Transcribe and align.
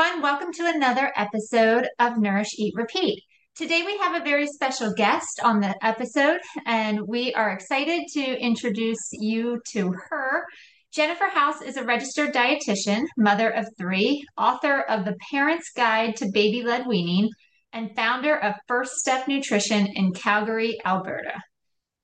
Everyone, 0.00 0.22
welcome 0.22 0.50
to 0.50 0.66
another 0.66 1.12
episode 1.14 1.86
of 1.98 2.16
Nourish, 2.16 2.54
Eat, 2.56 2.72
Repeat. 2.74 3.22
Today 3.54 3.82
we 3.84 3.98
have 3.98 4.18
a 4.18 4.24
very 4.24 4.46
special 4.46 4.94
guest 4.94 5.40
on 5.42 5.60
the 5.60 5.74
episode, 5.84 6.40
and 6.64 7.00
we 7.06 7.34
are 7.34 7.50
excited 7.50 8.04
to 8.14 8.40
introduce 8.40 9.10
you 9.12 9.60
to 9.72 9.92
her. 10.08 10.46
Jennifer 10.90 11.26
House 11.26 11.60
is 11.60 11.76
a 11.76 11.84
registered 11.84 12.32
dietitian, 12.32 13.04
mother 13.18 13.50
of 13.50 13.66
three, 13.76 14.24
author 14.38 14.80
of 14.88 15.04
The 15.04 15.16
Parent's 15.30 15.70
Guide 15.76 16.16
to 16.16 16.30
Baby 16.32 16.62
Led 16.62 16.86
Weaning, 16.86 17.28
and 17.74 17.94
founder 17.94 18.38
of 18.38 18.54
First 18.68 18.92
Step 18.92 19.28
Nutrition 19.28 19.86
in 19.86 20.14
Calgary, 20.14 20.78
Alberta. 20.86 21.42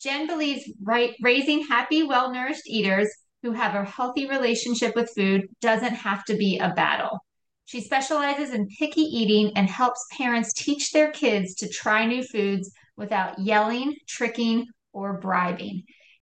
Jen 0.03 0.27
believes 0.27 0.71
right, 0.83 1.15
raising 1.23 1.67
happy, 1.67 2.03
well 2.03 2.31
nourished 2.31 2.69
eaters 2.69 3.09
who 3.43 3.53
have 3.53 3.75
a 3.75 3.89
healthy 3.89 4.29
relationship 4.29 4.95
with 4.95 5.09
food 5.17 5.45
doesn't 5.63 5.95
have 5.95 6.25
to 6.25 6.37
be 6.37 6.59
a 6.59 6.75
battle. 6.75 7.21
She 7.67 7.81
specializes 7.81 8.55
in 8.55 8.69
picky 8.79 9.01
eating 9.01 9.51
and 9.57 9.69
helps 9.69 10.07
parents 10.17 10.53
teach 10.53 10.93
their 10.93 11.11
kids 11.11 11.53
to 11.57 11.69
try 11.69 12.07
new 12.07 12.23
foods 12.23 12.71
without 12.97 13.41
yelling, 13.41 13.97
tricking, 14.07 14.67
or 14.93 15.19
bribing. 15.19 15.83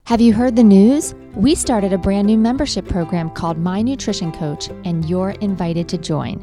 Have 0.06 0.23
you 0.23 0.33
heard 0.33 0.56
the 0.56 0.65
news? 0.65 1.15
We 1.34 1.55
started 1.55 1.93
a 1.93 1.98
brand 1.98 2.27
new 2.27 2.39
membership 2.39 2.89
program 2.89 3.28
called 3.28 3.59
My 3.59 3.83
Nutrition 3.83 4.33
Coach, 4.33 4.70
and 4.87 5.05
you're 5.05 5.33
invited 5.43 5.91
to 5.91 5.98
join. 5.98 6.41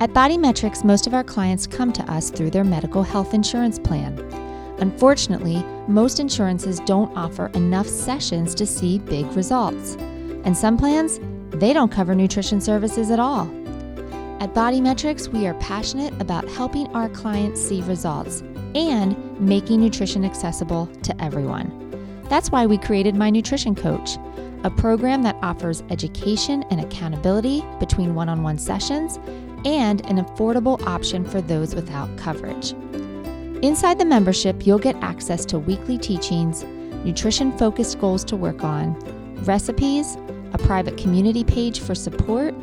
At 0.00 0.10
BodyMetrix, 0.10 0.82
most 0.82 1.06
of 1.06 1.14
our 1.14 1.22
clients 1.22 1.68
come 1.68 1.92
to 1.92 2.02
us 2.10 2.30
through 2.30 2.50
their 2.50 2.64
medical 2.64 3.04
health 3.04 3.32
insurance 3.32 3.78
plan. 3.78 4.18
Unfortunately, 4.80 5.64
most 5.86 6.18
insurances 6.18 6.80
don't 6.80 7.16
offer 7.16 7.46
enough 7.54 7.86
sessions 7.86 8.56
to 8.56 8.66
see 8.66 8.98
big 8.98 9.26
results. 9.36 9.94
And 10.44 10.56
some 10.56 10.76
plans, 10.76 11.20
they 11.50 11.72
don't 11.72 11.92
cover 11.92 12.16
nutrition 12.16 12.60
services 12.60 13.12
at 13.12 13.20
all. 13.20 13.48
At 14.40 14.54
BodyMetrix, 14.54 15.28
we 15.28 15.46
are 15.46 15.52
passionate 15.60 16.18
about 16.18 16.48
helping 16.48 16.86
our 16.94 17.10
clients 17.10 17.60
see 17.60 17.82
results 17.82 18.40
and 18.74 19.14
making 19.38 19.82
nutrition 19.82 20.24
accessible 20.24 20.86
to 21.02 21.22
everyone. 21.22 22.24
That's 22.30 22.50
why 22.50 22.64
we 22.64 22.78
created 22.78 23.14
My 23.14 23.28
Nutrition 23.28 23.74
Coach, 23.74 24.12
a 24.64 24.70
program 24.70 25.22
that 25.24 25.36
offers 25.42 25.82
education 25.90 26.64
and 26.70 26.80
accountability 26.80 27.62
between 27.80 28.14
one 28.14 28.30
on 28.30 28.42
one 28.42 28.56
sessions 28.56 29.18
and 29.66 30.00
an 30.06 30.24
affordable 30.24 30.80
option 30.86 31.22
for 31.22 31.42
those 31.42 31.74
without 31.74 32.08
coverage. 32.16 32.72
Inside 33.62 33.98
the 33.98 34.06
membership, 34.06 34.66
you'll 34.66 34.78
get 34.78 34.96
access 35.02 35.44
to 35.44 35.58
weekly 35.58 35.98
teachings, 35.98 36.64
nutrition 37.04 37.52
focused 37.58 38.00
goals 38.00 38.24
to 38.24 38.36
work 38.36 38.64
on, 38.64 38.98
recipes, 39.44 40.16
a 40.54 40.58
private 40.58 40.96
community 40.96 41.44
page 41.44 41.80
for 41.80 41.94
support, 41.94 42.54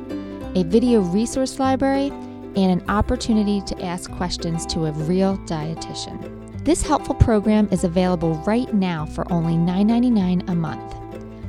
a 0.57 0.63
video 0.63 1.01
resource 1.01 1.59
library, 1.59 2.07
and 2.55 2.81
an 2.81 2.89
opportunity 2.89 3.61
to 3.61 3.79
ask 3.85 4.09
questions 4.09 4.65
to 4.65 4.87
a 4.87 4.91
real 4.91 5.37
dietitian. 5.45 6.65
This 6.65 6.81
helpful 6.81 7.13
program 7.13 7.69
is 7.71 7.83
available 7.83 8.33
right 8.47 8.73
now 8.73 9.05
for 9.05 9.31
only 9.31 9.53
$9.99 9.53 10.49
a 10.49 10.55
month, 10.55 10.95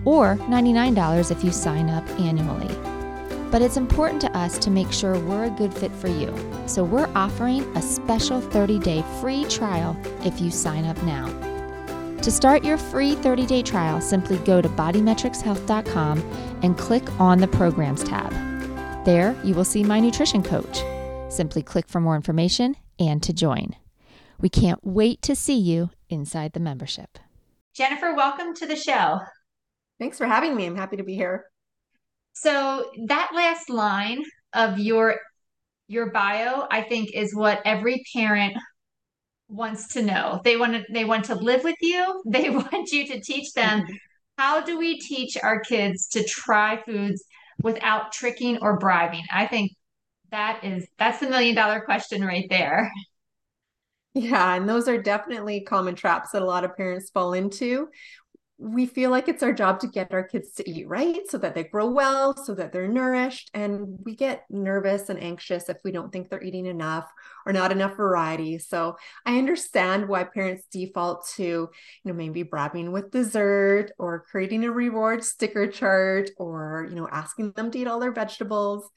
or 0.05 0.37
$99 0.37 1.31
if 1.31 1.43
you 1.43 1.51
sign 1.51 1.89
up 1.89 2.07
annually. 2.21 2.69
But 3.51 3.63
it's 3.63 3.79
important 3.79 4.21
to 4.23 4.37
us 4.37 4.59
to 4.59 4.71
make 4.71 4.93
sure 4.93 5.19
we're 5.19 5.45
a 5.45 5.57
good 5.57 5.73
fit 5.73 5.93
for 5.93 6.09
you, 6.09 6.35
so 6.67 6.85
we're 6.85 7.11
offering 7.15 7.63
a 7.79 7.81
special 7.81 8.43
30 8.43 8.79
day 8.79 9.03
free 9.23 9.47
trial 9.47 9.97
if 10.23 10.39
you 10.39 10.51
sign 10.51 10.85
up 10.85 11.03
now. 11.05 11.29
To 12.21 12.31
start 12.31 12.63
your 12.63 12.77
free 12.77 13.15
30 13.15 13.47
day 13.47 13.63
trial, 13.63 14.03
simply 14.03 14.37
go 14.39 14.61
to 14.61 14.69
bodymetrixhealth.com 14.69 16.19
and 16.63 16.77
click 16.77 17.19
on 17.19 17.39
the 17.39 17.49
Programs 17.49 18.05
tab. 18.05 18.58
There, 19.05 19.35
you 19.45 19.55
will 19.55 19.65
see 19.65 19.85
my 19.85 20.01
nutrition 20.01 20.43
coach. 20.43 20.83
Simply 21.33 21.63
click 21.63 21.89
for 21.89 22.01
more 22.01 22.17
information 22.17 22.77
and 22.99 23.23
to 23.23 23.33
join. 23.33 23.77
We 24.41 24.49
can't 24.49 24.81
wait 24.85 25.23
to 25.23 25.37
see 25.37 25.59
you 25.59 25.91
inside 26.11 26.53
the 26.53 26.61
membership. 26.61 27.19
Jennifer, 27.75 28.15
welcome 28.15 28.55
to 28.55 28.67
the 28.67 28.77
show. 28.77 29.21
Thanks 29.99 30.19
for 30.19 30.27
having 30.27 30.55
me. 30.55 30.67
I'm 30.67 30.77
happy 30.77 30.97
to 30.97 31.05
be 31.05 31.15
here. 31.15 31.47
So, 32.33 32.91
that 33.07 33.31
last 33.35 33.71
line 33.71 34.25
of 34.53 34.79
your 34.79 35.17
your 35.87 36.11
bio, 36.11 36.67
I 36.71 36.83
think 36.83 37.11
is 37.15 37.35
what 37.35 37.63
every 37.65 38.03
parent 38.15 38.57
wants 39.49 39.95
to 39.95 40.03
know. 40.03 40.41
They 40.45 40.57
want 40.57 40.75
to 40.75 40.85
they 40.93 41.05
want 41.05 41.25
to 41.27 41.35
live 41.35 41.65
with 41.65 41.77
you. 41.81 42.23
They 42.31 42.51
want 42.51 42.93
you 42.93 43.07
to 43.07 43.21
teach 43.21 43.53
them 43.55 43.81
mm-hmm. 43.81 43.95
how 44.37 44.61
do 44.61 44.79
we 44.79 44.99
teach 44.99 45.37
our 45.43 45.61
kids 45.61 46.09
to 46.09 46.25
try 46.25 46.83
foods 46.85 47.25
without 47.63 48.13
tricking 48.13 48.59
or 48.63 48.79
bribing? 48.79 49.25
I 49.33 49.47
think 49.47 49.73
that 50.31 50.65
is 50.65 50.87
that's 50.99 51.21
the 51.21 51.29
million 51.29 51.55
dollar 51.55 51.81
question 51.81 52.23
right 52.25 52.47
there. 52.51 52.91
Yeah, 54.15 54.55
and 54.55 54.69
those 54.69 54.89
are 54.89 55.01
definitely 55.01 55.61
common 55.61 55.95
traps 55.95 56.31
that 56.33 56.43
a 56.43 56.47
lot 56.47 56.65
of 56.65 56.77
parents 56.77 57.11
fall 57.11 57.35
into. 57.35 57.89
We 58.61 58.87
feel 58.87 59.11
like 59.11 59.29
it's 59.29 59.45
our 59.45 59.53
job 59.53 59.79
to 59.81 59.87
get 59.87 60.13
our 60.13 60.25
kids 60.25 60.53
to 60.55 60.69
eat 60.69 60.89
right 60.89 61.21
so 61.29 61.39
that 61.39 61.55
they 61.55 61.63
grow 61.63 61.91
well, 61.91 62.37
so 62.37 62.57
that 62.57 62.73
they're 62.73 62.89
nourished. 62.89 63.51
And 63.55 63.99
we 64.05 64.17
get 64.17 64.45
nervous 64.51 65.09
and 65.11 65.23
anxious 65.23 65.69
if 65.69 65.77
we 65.85 65.93
don't 65.93 66.13
think 66.13 66.29
they're 66.29 66.43
eating 66.43 66.67
enough 66.67 67.09
or 67.47 67.53
not 67.53 67.71
enough 67.71 67.97
variety. 67.97 68.59
So 68.59 68.97
I 69.25 69.39
understand 69.39 70.09
why 70.09 70.25
parents 70.25 70.67
default 70.73 71.29
to, 71.37 71.45
you 71.45 71.71
know, 72.05 72.15
maybe 72.15 72.43
bribing 72.43 72.91
with 72.91 73.13
dessert 73.13 73.93
or 73.97 74.25
creating 74.29 74.65
a 74.65 74.73
reward 74.73 75.23
sticker 75.23 75.69
chart 75.69 76.31
or, 76.37 76.89
you 76.91 76.97
know, 76.97 77.09
asking 77.09 77.53
them 77.53 77.71
to 77.71 77.79
eat 77.79 77.87
all 77.87 78.01
their 78.01 78.13
vegetables. 78.13 78.91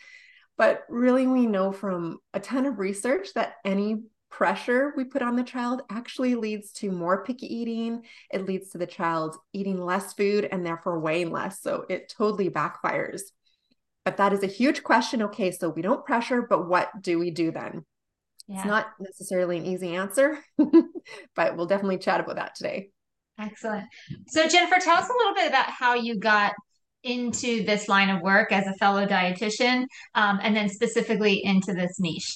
But 0.58 0.86
really, 0.90 1.28
we 1.28 1.46
know 1.46 1.72
from 1.72 2.18
a 2.34 2.40
ton 2.40 2.66
of 2.66 2.80
research 2.80 3.34
that 3.36 3.54
any 3.64 4.04
pressure 4.31 4.94
we 4.97 5.03
put 5.03 5.22
on 5.22 5.36
the 5.36 5.44
child 5.44 5.81
actually 5.90 6.36
leads 6.36 6.72
to 6.72 6.92
more 6.92 7.24
picky 7.24 7.53
eating. 7.53 8.03
It 8.31 8.47
leads 8.47 8.69
to 8.69 8.78
the 8.78 8.88
child 8.88 9.36
eating 9.53 9.84
less 9.84 10.14
food 10.14 10.47
and 10.52 10.66
therefore 10.66 11.00
weighing 11.00 11.31
less. 11.31 11.62
So 11.62 11.86
it 11.90 12.09
totally 12.09 12.50
backfires. 12.50 13.22
But 14.06 14.18
that 14.18 14.34
is 14.34 14.42
a 14.42 14.47
huge 14.47 14.84
question. 14.84 15.22
Okay, 15.24 15.52
so 15.52 15.69
we 15.69 15.84
don't 15.84 16.06
pressure, 16.06 16.42
but 16.42 16.68
what 16.68 16.90
do 17.02 17.19
we 17.19 17.30
do 17.30 17.52
then? 17.52 17.86
Yeah. 18.47 18.58
It's 18.58 18.66
not 18.66 18.88
necessarily 19.00 19.58
an 19.58 19.66
easy 19.66 19.96
answer, 19.96 20.40
but 21.36 21.56
we'll 21.56 21.68
definitely 21.68 22.00
chat 22.00 22.19
about 22.19 22.38
that 22.38 22.56
today. 22.56 22.90
Excellent. 23.40 23.86
So, 24.28 24.48
Jennifer, 24.48 24.80
tell 24.80 24.98
us 24.98 25.09
a 25.09 25.13
little 25.13 25.34
bit 25.34 25.48
about 25.50 25.69
how 25.69 25.94
you 25.94 26.18
got 26.18 26.53
into 27.03 27.63
this 27.63 27.88
line 27.88 28.09
of 28.09 28.22
work 28.22 28.52
as 28.52 28.68
a 28.68 28.74
fellow 28.74 29.06
dietitian 29.06 29.86
um, 30.16 30.40
and 30.42 30.56
then 30.56 30.69
specifically 30.69 31.44
into 31.44 31.74
this 31.74 32.00
niche. 32.00 32.36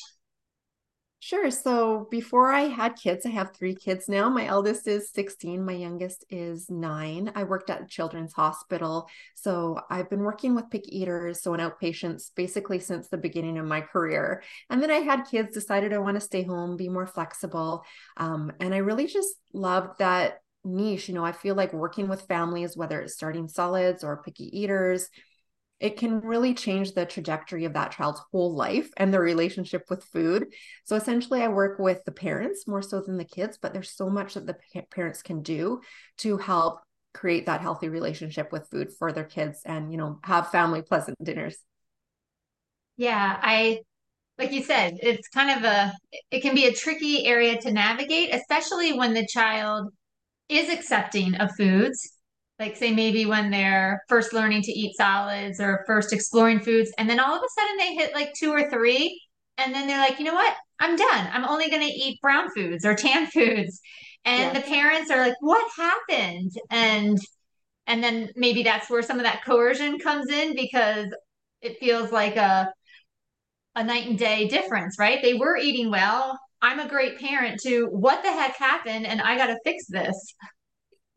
Sure. 1.19 1.49
So 1.49 2.07
before 2.11 2.51
I 2.51 2.63
had 2.67 2.97
kids, 2.97 3.25
I 3.25 3.29
have 3.29 3.51
three 3.55 3.73
kids 3.73 4.07
now. 4.07 4.29
My 4.29 4.45
eldest 4.45 4.87
is 4.87 5.09
16, 5.11 5.65
my 5.65 5.71
youngest 5.71 6.23
is 6.29 6.69
nine. 6.69 7.31
I 7.33 7.45
worked 7.45 7.71
at 7.71 7.89
children's 7.89 8.33
hospital. 8.33 9.07
So 9.33 9.79
I've 9.89 10.07
been 10.09 10.19
working 10.19 10.53
with 10.53 10.69
picky 10.69 10.99
eaters, 10.99 11.41
so 11.41 11.55
in 11.55 11.61
outpatients, 11.61 12.29
basically 12.35 12.77
since 12.79 13.07
the 13.07 13.17
beginning 13.17 13.57
of 13.57 13.65
my 13.65 13.81
career. 13.81 14.43
And 14.69 14.83
then 14.83 14.91
I 14.91 14.99
had 14.99 15.23
kids, 15.25 15.51
decided 15.53 15.93
I 15.93 15.97
want 15.97 16.15
to 16.15 16.21
stay 16.21 16.43
home, 16.43 16.77
be 16.77 16.89
more 16.89 17.07
flexible. 17.07 17.83
Um, 18.17 18.51
and 18.59 18.71
I 18.75 18.77
really 18.77 19.07
just 19.07 19.33
loved 19.51 19.97
that 19.97 20.41
niche. 20.63 21.07
You 21.09 21.15
know, 21.15 21.25
I 21.25 21.31
feel 21.31 21.55
like 21.55 21.73
working 21.73 22.07
with 22.07 22.27
families, 22.27 22.77
whether 22.77 23.01
it's 23.01 23.15
starting 23.15 23.47
solids 23.47 24.03
or 24.03 24.21
picky 24.21 24.55
eaters, 24.55 25.09
it 25.79 25.97
can 25.97 26.21
really 26.21 26.53
change 26.53 26.93
the 26.93 27.05
trajectory 27.05 27.65
of 27.65 27.73
that 27.73 27.91
child's 27.91 28.21
whole 28.31 28.55
life 28.55 28.89
and 28.97 29.13
their 29.13 29.21
relationship 29.21 29.83
with 29.89 30.03
food. 30.05 30.47
So 30.85 30.95
essentially, 30.95 31.41
I 31.41 31.49
work 31.49 31.79
with 31.79 32.03
the 32.05 32.11
parents 32.11 32.67
more 32.67 32.81
so 32.81 33.01
than 33.01 33.17
the 33.17 33.25
kids, 33.25 33.57
but 33.61 33.73
there's 33.73 33.91
so 33.91 34.09
much 34.09 34.35
that 34.35 34.47
the 34.47 34.55
parents 34.91 35.21
can 35.21 35.41
do 35.41 35.81
to 36.19 36.37
help 36.37 36.79
create 37.13 37.45
that 37.45 37.61
healthy 37.61 37.89
relationship 37.89 38.51
with 38.51 38.69
food 38.69 38.91
for 38.97 39.11
their 39.11 39.23
kids 39.23 39.61
and, 39.65 39.91
you 39.91 39.97
know, 39.97 40.19
have 40.23 40.49
family 40.49 40.81
pleasant 40.81 41.17
dinners. 41.23 41.57
Yeah, 42.97 43.37
I 43.41 43.79
like 44.37 44.51
you 44.51 44.63
said, 44.63 44.97
it's 45.01 45.27
kind 45.29 45.57
of 45.57 45.63
a 45.65 45.93
it 46.31 46.41
can 46.41 46.55
be 46.55 46.67
a 46.67 46.73
tricky 46.73 47.25
area 47.25 47.59
to 47.61 47.71
navigate, 47.71 48.33
especially 48.33 48.93
when 48.93 49.13
the 49.13 49.27
child 49.27 49.93
is 50.49 50.69
accepting 50.69 51.35
of 51.35 51.51
foods 51.57 52.14
like 52.59 52.77
say 52.77 52.93
maybe 52.93 53.25
when 53.25 53.51
they're 53.51 54.01
first 54.07 54.33
learning 54.33 54.61
to 54.61 54.71
eat 54.71 54.95
solids 54.95 55.59
or 55.59 55.83
first 55.85 56.13
exploring 56.13 56.59
foods 56.59 56.91
and 56.97 57.09
then 57.09 57.19
all 57.19 57.35
of 57.35 57.41
a 57.41 57.61
sudden 57.61 57.77
they 57.77 57.95
hit 57.95 58.13
like 58.13 58.33
two 58.33 58.51
or 58.51 58.69
three 58.69 59.21
and 59.57 59.73
then 59.73 59.87
they're 59.87 59.99
like 59.99 60.19
you 60.19 60.25
know 60.25 60.33
what? 60.33 60.55
I'm 60.79 60.95
done. 60.95 61.29
I'm 61.31 61.45
only 61.45 61.69
going 61.69 61.81
to 61.81 61.87
eat 61.87 62.19
brown 62.21 62.49
foods 62.53 62.85
or 62.85 62.95
tan 62.95 63.27
foods. 63.33 63.79
And 64.25 64.53
yes. 64.53 64.63
the 64.63 64.69
parents 64.69 65.11
are 65.11 65.19
like 65.19 65.35
what 65.39 65.65
happened? 65.77 66.51
And 66.69 67.17
and 67.87 68.03
then 68.03 68.29
maybe 68.35 68.63
that's 68.63 68.89
where 68.89 69.03
some 69.03 69.19
of 69.19 69.23
that 69.23 69.45
coercion 69.45 69.99
comes 69.99 70.29
in 70.29 70.55
because 70.55 71.07
it 71.61 71.77
feels 71.79 72.11
like 72.11 72.35
a 72.35 72.71
a 73.75 73.83
night 73.83 74.07
and 74.07 74.17
day 74.17 74.47
difference 74.47 74.97
right? 74.99 75.21
They 75.21 75.33
were 75.33 75.57
eating 75.57 75.89
well. 75.91 76.39
I'm 76.61 76.79
a 76.79 76.89
great 76.89 77.19
parent 77.19 77.59
to 77.63 77.87
what 77.87 78.23
the 78.23 78.31
heck 78.31 78.55
happened? 78.55 79.05
And 79.05 79.21
i 79.21 79.37
got 79.37 79.47
to 79.47 79.59
fix 79.63 79.85
this 79.87 80.15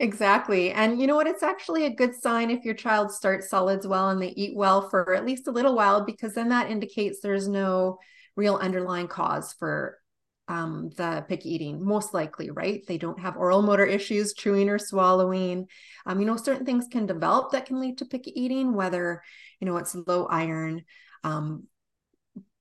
Exactly. 0.01 0.71
And 0.71 1.01
you 1.01 1.09
know 1.09 1.17
what? 1.17 1.27
It's 1.27 1.43
actually 1.43 1.85
a 1.85 1.91
good 1.95 2.15
sign 2.15 2.51
if 2.51 2.65
your 2.65 2.75
child 2.75 3.11
starts 3.11 3.51
solids 3.51 3.87
well 3.87 4.11
and 4.11 4.23
they 4.23 4.29
eat 4.29 4.57
well 4.57 4.89
for 4.89 5.13
at 5.15 5.27
least 5.27 5.49
a 5.49 5.53
little 5.53 5.75
while, 5.75 6.05
because 6.05 6.35
then 6.35 6.51
that 6.51 6.71
indicates 6.71 7.21
there's 7.21 7.49
no 7.49 7.99
real 8.37 8.55
underlying 8.57 9.09
cause 9.09 9.55
for 9.59 9.99
um, 10.47 10.91
the 10.97 11.25
picky 11.29 11.53
eating, 11.53 11.85
most 11.85 12.15
likely, 12.15 12.51
right? 12.51 12.87
They 12.87 12.97
don't 12.97 13.19
have 13.19 13.37
oral 13.37 13.61
motor 13.61 13.85
issues, 13.85 14.35
chewing 14.35 14.71
or 14.71 14.79
swallowing. 14.79 15.67
Um, 16.07 16.21
you 16.21 16.27
know, 16.27 16.37
certain 16.37 16.65
things 16.65 16.87
can 16.91 17.05
develop 17.07 17.51
that 17.51 17.67
can 17.67 17.81
lead 17.81 17.99
to 17.99 18.05
picky 18.07 18.33
eating, 18.41 18.75
whether, 18.75 19.23
you 19.61 19.67
know, 19.67 19.77
it's 19.79 19.97
low 20.07 20.27
iron. 20.27 20.85
Um, 21.25 21.65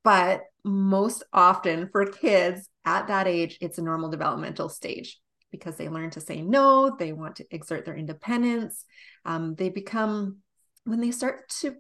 but 0.04 0.42
most 0.64 1.22
often 1.32 1.90
for 1.92 2.06
kids 2.08 2.68
at 2.84 3.08
that 3.10 3.28
age, 3.28 3.60
it's 3.62 3.78
a 3.78 3.84
normal 3.84 4.10
developmental 4.10 4.70
stage 4.70 5.20
because 5.52 5.76
they 5.78 5.90
learn 5.90 6.10
to 6.12 6.22
say 6.22 6.42
no, 6.42 6.96
they 6.98 7.14
want 7.14 7.38
to 7.38 7.46
exert 7.52 7.86
their 7.86 7.96
independence. 7.96 8.84
Um, 9.26 9.56
they 9.56 9.70
become, 9.70 10.38
when 10.86 11.02
they 11.02 11.12
start 11.12 11.50
to 11.62 11.76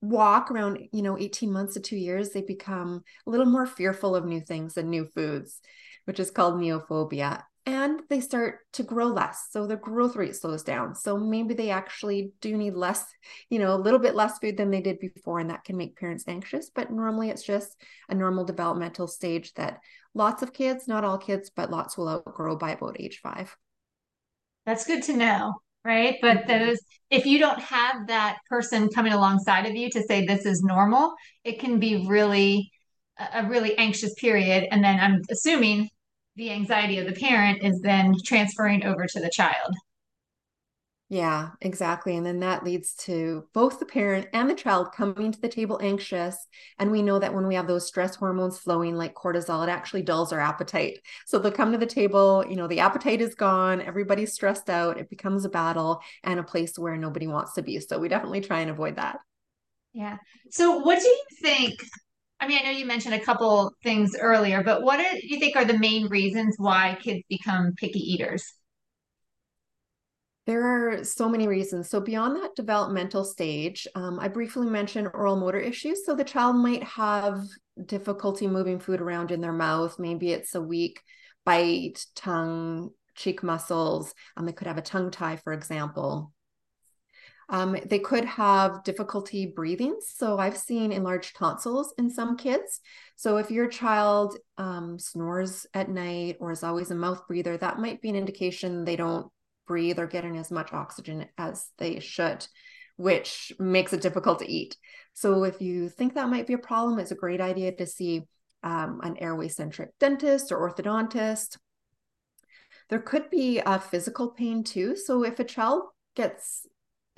walk 0.00 0.50
around, 0.50 0.78
you 0.92 1.02
know, 1.02 1.18
18 1.18 1.52
months 1.52 1.74
to 1.74 1.80
two 1.80 1.96
years, 1.96 2.30
they 2.30 2.42
become 2.42 3.02
a 3.26 3.30
little 3.30 3.46
more 3.46 3.66
fearful 3.66 4.14
of 4.14 4.24
new 4.24 4.40
things 4.40 4.76
and 4.76 4.90
new 4.90 5.06
foods, 5.14 5.60
which 6.04 6.20
is 6.20 6.30
called 6.30 6.54
neophobia. 6.54 7.42
And 7.68 8.00
they 8.08 8.22
start 8.22 8.60
to 8.72 8.82
grow 8.82 9.08
less. 9.08 9.48
So 9.50 9.66
their 9.66 9.76
growth 9.76 10.16
rate 10.16 10.34
slows 10.34 10.62
down. 10.62 10.94
So 10.94 11.18
maybe 11.18 11.52
they 11.52 11.68
actually 11.68 12.32
do 12.40 12.56
need 12.56 12.72
less, 12.72 13.04
you 13.50 13.58
know, 13.58 13.74
a 13.74 13.76
little 13.76 13.98
bit 13.98 14.14
less 14.14 14.38
food 14.38 14.56
than 14.56 14.70
they 14.70 14.80
did 14.80 14.98
before. 14.98 15.38
And 15.38 15.50
that 15.50 15.64
can 15.64 15.76
make 15.76 15.98
parents 15.98 16.24
anxious. 16.26 16.70
But 16.74 16.90
normally 16.90 17.28
it's 17.28 17.42
just 17.42 17.76
a 18.08 18.14
normal 18.14 18.46
developmental 18.46 19.06
stage 19.06 19.52
that 19.54 19.80
lots 20.14 20.42
of 20.42 20.54
kids, 20.54 20.88
not 20.88 21.04
all 21.04 21.18
kids, 21.18 21.50
but 21.54 21.70
lots 21.70 21.98
will 21.98 22.08
outgrow 22.08 22.56
by 22.56 22.70
about 22.70 22.98
age 22.98 23.20
five. 23.22 23.54
That's 24.64 24.86
good 24.86 25.02
to 25.02 25.12
know, 25.14 25.52
right? 25.84 26.16
But 26.22 26.46
mm-hmm. 26.46 26.64
those, 26.68 26.78
if 27.10 27.26
you 27.26 27.38
don't 27.38 27.60
have 27.60 28.06
that 28.06 28.38
person 28.48 28.88
coming 28.88 29.12
alongside 29.12 29.66
of 29.66 29.74
you 29.74 29.90
to 29.90 30.02
say 30.04 30.24
this 30.24 30.46
is 30.46 30.62
normal, 30.62 31.12
it 31.44 31.60
can 31.60 31.78
be 31.78 32.06
really 32.08 32.72
a 33.34 33.46
really 33.46 33.76
anxious 33.76 34.14
period. 34.14 34.68
And 34.70 34.82
then 34.82 34.98
I'm 34.98 35.20
assuming 35.30 35.90
the 36.38 36.52
anxiety 36.52 36.98
of 36.98 37.06
the 37.06 37.20
parent 37.20 37.62
is 37.62 37.80
then 37.80 38.14
transferring 38.24 38.84
over 38.84 39.06
to 39.06 39.20
the 39.20 39.28
child. 39.28 39.74
Yeah, 41.10 41.50
exactly. 41.62 42.16
And 42.16 42.24
then 42.24 42.40
that 42.40 42.64
leads 42.64 42.94
to 42.96 43.46
both 43.54 43.80
the 43.80 43.86
parent 43.86 44.28
and 44.34 44.48
the 44.48 44.54
child 44.54 44.92
coming 44.92 45.32
to 45.32 45.40
the 45.40 45.48
table 45.48 45.80
anxious. 45.82 46.36
And 46.78 46.90
we 46.90 47.02
know 47.02 47.18
that 47.18 47.34
when 47.34 47.48
we 47.48 47.54
have 47.54 47.66
those 47.66 47.86
stress 47.86 48.14
hormones 48.14 48.58
flowing 48.58 48.94
like 48.94 49.14
cortisol, 49.14 49.66
it 49.66 49.70
actually 49.70 50.02
dulls 50.02 50.32
our 50.32 50.38
appetite. 50.38 51.00
So 51.26 51.38
they'll 51.38 51.50
come 51.50 51.72
to 51.72 51.78
the 51.78 51.86
table, 51.86 52.44
you 52.48 52.56
know, 52.56 52.68
the 52.68 52.80
appetite 52.80 53.22
is 53.22 53.34
gone, 53.34 53.80
everybody's 53.80 54.34
stressed 54.34 54.68
out, 54.70 54.98
it 54.98 55.10
becomes 55.10 55.44
a 55.44 55.48
battle 55.48 56.02
and 56.22 56.38
a 56.38 56.44
place 56.44 56.78
where 56.78 56.96
nobody 56.96 57.26
wants 57.26 57.54
to 57.54 57.62
be. 57.62 57.80
So 57.80 57.98
we 57.98 58.08
definitely 58.08 58.42
try 58.42 58.60
and 58.60 58.70
avoid 58.70 58.96
that. 58.96 59.18
Yeah. 59.94 60.18
So 60.50 60.76
what 60.76 61.00
do 61.00 61.08
you 61.08 61.24
think? 61.42 61.74
I 62.40 62.46
mean, 62.46 62.58
I 62.60 62.64
know 62.64 62.78
you 62.78 62.86
mentioned 62.86 63.14
a 63.14 63.20
couple 63.20 63.72
things 63.82 64.14
earlier, 64.18 64.62
but 64.62 64.82
what 64.82 64.98
do 64.98 65.26
you 65.26 65.40
think 65.40 65.56
are 65.56 65.64
the 65.64 65.78
main 65.78 66.06
reasons 66.06 66.54
why 66.56 66.96
kids 67.02 67.24
become 67.28 67.74
picky 67.76 67.98
eaters? 67.98 68.52
There 70.46 70.64
are 70.64 71.04
so 71.04 71.28
many 71.28 71.46
reasons. 71.46 71.90
So, 71.90 72.00
beyond 72.00 72.36
that 72.36 72.56
developmental 72.56 73.24
stage, 73.24 73.86
um, 73.94 74.18
I 74.18 74.28
briefly 74.28 74.70
mentioned 74.70 75.08
oral 75.12 75.36
motor 75.36 75.58
issues. 75.58 76.06
So, 76.06 76.14
the 76.14 76.24
child 76.24 76.56
might 76.56 76.82
have 76.84 77.44
difficulty 77.84 78.46
moving 78.46 78.78
food 78.78 79.00
around 79.02 79.30
in 79.30 79.42
their 79.42 79.52
mouth. 79.52 79.98
Maybe 79.98 80.32
it's 80.32 80.54
a 80.54 80.62
weak 80.62 81.02
bite, 81.44 82.06
tongue, 82.14 82.90
cheek 83.14 83.42
muscles. 83.42 84.14
Um, 84.36 84.46
they 84.46 84.52
could 84.52 84.68
have 84.68 84.78
a 84.78 84.82
tongue 84.82 85.10
tie, 85.10 85.36
for 85.36 85.52
example. 85.52 86.32
Um, 87.50 87.76
they 87.86 87.98
could 87.98 88.26
have 88.26 88.84
difficulty 88.84 89.46
breathing. 89.46 89.96
So 90.00 90.38
I've 90.38 90.56
seen 90.56 90.92
enlarged 90.92 91.36
tonsils 91.36 91.94
in 91.96 92.10
some 92.10 92.36
kids. 92.36 92.80
So 93.16 93.38
if 93.38 93.50
your 93.50 93.68
child 93.68 94.36
um, 94.58 94.98
snores 94.98 95.66
at 95.72 95.88
night 95.88 96.36
or 96.40 96.52
is 96.52 96.62
always 96.62 96.90
a 96.90 96.94
mouth 96.94 97.26
breather, 97.26 97.56
that 97.56 97.78
might 97.78 98.02
be 98.02 98.10
an 98.10 98.16
indication 98.16 98.84
they 98.84 98.96
don't 98.96 99.28
breathe 99.66 99.98
or 99.98 100.06
getting 100.06 100.36
as 100.36 100.50
much 100.50 100.72
oxygen 100.72 101.26
as 101.38 101.68
they 101.78 102.00
should, 102.00 102.46
which 102.96 103.52
makes 103.58 103.92
it 103.92 104.02
difficult 104.02 104.40
to 104.40 104.50
eat. 104.50 104.76
So 105.14 105.44
if 105.44 105.60
you 105.60 105.88
think 105.88 106.14
that 106.14 106.28
might 106.28 106.46
be 106.46 106.54
a 106.54 106.58
problem, 106.58 106.98
it's 106.98 107.12
a 107.12 107.16
great 107.16 107.40
idea 107.40 107.72
to 107.76 107.86
see 107.86 108.28
um, 108.62 109.00
an 109.02 109.16
airway 109.18 109.48
centric 109.48 109.90
dentist 109.98 110.52
or 110.52 110.70
orthodontist. 110.70 111.56
There 112.88 112.98
could 113.00 113.30
be 113.30 113.58
a 113.58 113.78
physical 113.78 114.30
pain 114.30 114.64
too. 114.64 114.96
So 114.96 115.24
if 115.24 115.38
a 115.38 115.44
child 115.44 115.82
gets, 116.14 116.66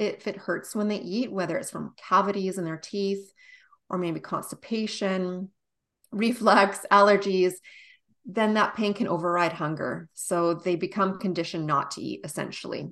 if 0.00 0.26
it 0.26 0.36
hurts 0.36 0.74
when 0.74 0.88
they 0.88 1.00
eat, 1.00 1.30
whether 1.30 1.56
it's 1.58 1.70
from 1.70 1.94
cavities 2.08 2.58
in 2.58 2.64
their 2.64 2.78
teeth 2.78 3.32
or 3.88 3.98
maybe 3.98 4.20
constipation, 4.20 5.50
reflux, 6.10 6.86
allergies, 6.90 7.52
then 8.24 8.54
that 8.54 8.76
pain 8.76 8.94
can 8.94 9.08
override 9.08 9.52
hunger. 9.52 10.08
So 10.14 10.54
they 10.54 10.76
become 10.76 11.18
conditioned 11.18 11.66
not 11.66 11.92
to 11.92 12.02
eat 12.02 12.20
essentially. 12.24 12.90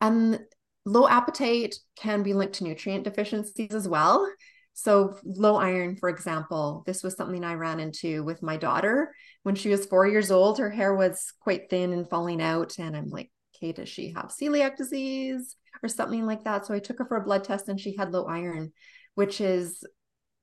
And 0.00 0.40
low 0.84 1.08
appetite 1.08 1.76
can 1.96 2.22
be 2.22 2.34
linked 2.34 2.56
to 2.56 2.64
nutrient 2.64 3.04
deficiencies 3.04 3.74
as 3.74 3.88
well. 3.88 4.30
So, 4.74 5.18
low 5.24 5.56
iron, 5.56 5.96
for 5.96 6.08
example, 6.08 6.84
this 6.86 7.02
was 7.02 7.16
something 7.16 7.42
I 7.42 7.54
ran 7.54 7.80
into 7.80 8.22
with 8.22 8.44
my 8.44 8.56
daughter 8.56 9.12
when 9.42 9.56
she 9.56 9.70
was 9.70 9.86
four 9.86 10.06
years 10.06 10.30
old. 10.30 10.58
Her 10.58 10.70
hair 10.70 10.94
was 10.94 11.32
quite 11.40 11.68
thin 11.68 11.92
and 11.92 12.08
falling 12.08 12.40
out. 12.40 12.78
And 12.78 12.96
I'm 12.96 13.08
like, 13.08 13.32
okay, 13.58 13.72
does 13.72 13.88
she 13.88 14.12
have 14.12 14.26
celiac 14.26 14.76
disease 14.76 15.56
or 15.82 15.88
something 15.88 16.24
like 16.26 16.44
that? 16.44 16.66
So, 16.66 16.74
I 16.74 16.78
took 16.78 16.98
her 16.98 17.06
for 17.06 17.16
a 17.16 17.24
blood 17.24 17.44
test 17.44 17.68
and 17.68 17.80
she 17.80 17.96
had 17.96 18.12
low 18.12 18.24
iron, 18.24 18.72
which 19.14 19.40
is 19.40 19.84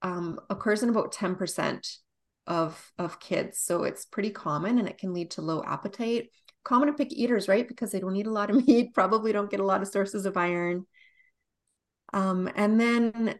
um, 0.01 0.39
occurs 0.49 0.83
in 0.83 0.89
about 0.89 1.13
10% 1.13 1.97
of 2.47 2.91
of 2.97 3.19
kids. 3.19 3.59
So 3.59 3.83
it's 3.83 4.05
pretty 4.05 4.29
common 4.29 4.77
and 4.77 4.87
it 4.87 4.97
can 4.97 5.13
lead 5.13 5.31
to 5.31 5.41
low 5.41 5.63
appetite. 5.63 6.29
Common 6.63 6.87
to 6.87 6.93
pick 6.93 7.11
eaters 7.11 7.47
right? 7.47 7.67
Because 7.67 7.91
they 7.91 7.99
don't 7.99 8.15
eat 8.15 8.27
a 8.27 8.31
lot 8.31 8.49
of 8.49 8.55
meat 8.67 8.93
probably 8.93 9.31
don't 9.31 9.49
get 9.49 9.59
a 9.59 9.65
lot 9.65 9.81
of 9.81 9.87
sources 9.87 10.25
of 10.25 10.37
iron. 10.37 10.85
Um, 12.13 12.49
and 12.55 12.79
then 12.79 13.39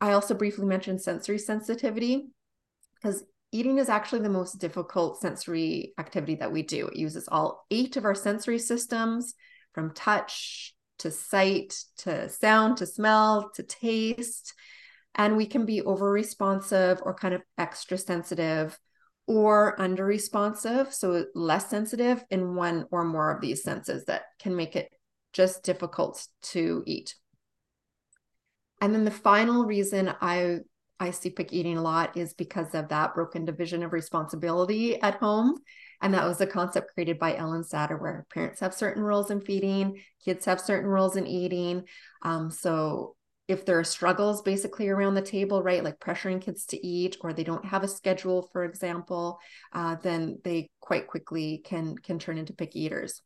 i 0.00 0.12
also 0.12 0.34
briefly 0.34 0.66
mentioned 0.66 1.00
sensory 1.00 1.38
sensitivity 1.38 2.26
because 2.94 3.24
eating 3.52 3.78
is 3.78 3.88
actually 3.88 4.22
the 4.22 4.28
most 4.28 4.58
difficult 4.58 5.20
sensory 5.20 5.92
activity 5.98 6.34
that 6.36 6.52
we 6.52 6.62
do 6.62 6.88
it 6.88 6.96
uses 6.96 7.28
all 7.28 7.64
eight 7.70 7.96
of 7.96 8.04
our 8.04 8.14
sensory 8.14 8.58
systems 8.58 9.34
from 9.72 9.92
touch 9.94 10.74
to 10.98 11.10
sight 11.10 11.74
to 11.98 12.28
sound 12.28 12.76
to 12.78 12.86
smell 12.86 13.50
to 13.54 13.62
taste 13.62 14.54
and 15.14 15.36
we 15.36 15.46
can 15.46 15.66
be 15.66 15.82
over 15.82 16.10
responsive 16.10 17.00
or 17.02 17.14
kind 17.14 17.34
of 17.34 17.42
extra 17.58 17.98
sensitive 17.98 18.78
or 19.26 19.80
under 19.80 20.04
responsive, 20.04 20.92
so 20.92 21.26
less 21.34 21.70
sensitive 21.70 22.24
in 22.30 22.54
one 22.54 22.86
or 22.90 23.04
more 23.04 23.30
of 23.30 23.40
these 23.40 23.62
senses 23.62 24.04
that 24.06 24.22
can 24.38 24.56
make 24.56 24.74
it 24.74 24.90
just 25.32 25.62
difficult 25.62 26.26
to 26.42 26.82
eat. 26.86 27.14
And 28.80 28.94
then 28.94 29.04
the 29.04 29.10
final 29.10 29.64
reason 29.64 30.12
I 30.20 30.60
I 31.02 31.10
see 31.10 31.30
pick 31.30 31.52
eating 31.52 31.76
a 31.76 31.82
lot 31.82 32.16
is 32.16 32.32
because 32.32 32.74
of 32.74 32.88
that 32.88 33.14
broken 33.14 33.44
division 33.44 33.82
of 33.82 33.92
responsibility 33.92 35.00
at 35.02 35.16
home. 35.16 35.58
And 36.00 36.14
that 36.14 36.24
was 36.24 36.40
a 36.40 36.46
concept 36.46 36.94
created 36.94 37.18
by 37.18 37.36
Ellen 37.36 37.64
Satter, 37.64 38.00
where 38.00 38.24
parents 38.32 38.60
have 38.60 38.72
certain 38.72 39.02
roles 39.02 39.32
in 39.32 39.40
feeding, 39.40 40.00
kids 40.24 40.44
have 40.44 40.60
certain 40.60 40.88
roles 40.88 41.16
in 41.16 41.26
eating. 41.26 41.84
Um, 42.22 42.52
so 42.52 43.16
if 43.48 43.66
there 43.66 43.80
are 43.80 43.84
struggles 43.84 44.42
basically 44.42 44.88
around 44.88 45.14
the 45.14 45.22
table, 45.22 45.60
right, 45.60 45.82
like 45.82 45.98
pressuring 45.98 46.40
kids 46.40 46.66
to 46.66 46.86
eat, 46.86 47.16
or 47.20 47.32
they 47.32 47.44
don't 47.44 47.64
have 47.64 47.82
a 47.82 47.88
schedule, 47.88 48.48
for 48.52 48.62
example, 48.62 49.40
uh, 49.72 49.96
then 50.02 50.38
they 50.44 50.70
quite 50.80 51.08
quickly 51.08 51.62
can 51.64 51.96
can 51.98 52.20
turn 52.20 52.38
into 52.38 52.52
pick 52.52 52.76
eaters. 52.76 53.20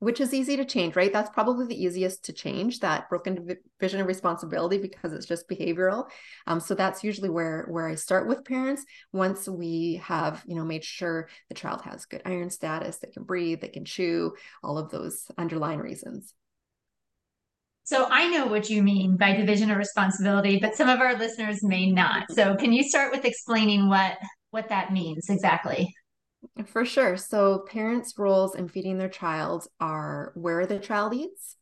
Which 0.00 0.20
is 0.20 0.32
easy 0.32 0.56
to 0.56 0.64
change, 0.64 0.94
right? 0.94 1.12
That's 1.12 1.30
probably 1.30 1.66
the 1.66 1.82
easiest 1.82 2.24
to 2.26 2.32
change 2.32 2.80
that 2.80 3.08
broken 3.08 3.56
vision 3.80 4.00
of 4.00 4.06
responsibility 4.06 4.78
because 4.78 5.12
it's 5.12 5.26
just 5.26 5.48
behavioral. 5.48 6.08
Um, 6.46 6.60
so 6.60 6.74
that's 6.74 7.02
usually 7.02 7.30
where 7.30 7.66
where 7.68 7.88
I 7.88 7.96
start 7.96 8.28
with 8.28 8.44
parents. 8.44 8.84
Once 9.12 9.48
we 9.48 10.00
have, 10.04 10.42
you 10.46 10.54
know, 10.54 10.64
made 10.64 10.84
sure 10.84 11.28
the 11.48 11.54
child 11.54 11.82
has 11.82 12.06
good 12.06 12.22
iron 12.24 12.50
status, 12.50 12.98
they 12.98 13.08
can 13.08 13.24
breathe, 13.24 13.60
they 13.60 13.68
can 13.68 13.84
chew, 13.84 14.34
all 14.62 14.78
of 14.78 14.90
those 14.90 15.26
underlying 15.36 15.80
reasons. 15.80 16.34
So 17.82 18.06
I 18.10 18.28
know 18.28 18.46
what 18.46 18.68
you 18.68 18.82
mean 18.82 19.16
by 19.16 19.32
division 19.32 19.70
of 19.70 19.78
responsibility, 19.78 20.58
but 20.60 20.76
some 20.76 20.90
of 20.90 21.00
our 21.00 21.16
listeners 21.16 21.62
may 21.62 21.90
not. 21.90 22.30
So 22.30 22.54
can 22.54 22.70
you 22.70 22.82
start 22.82 23.12
with 23.12 23.24
explaining 23.24 23.88
what 23.88 24.18
what 24.50 24.68
that 24.68 24.92
means 24.92 25.28
exactly? 25.28 25.92
For 26.66 26.84
sure. 26.84 27.16
So, 27.16 27.60
parents' 27.60 28.14
roles 28.16 28.54
in 28.54 28.68
feeding 28.68 28.98
their 28.98 29.08
child 29.08 29.66
are 29.80 30.32
where 30.34 30.66
the 30.66 30.78
child 30.78 31.14
eats, 31.14 31.56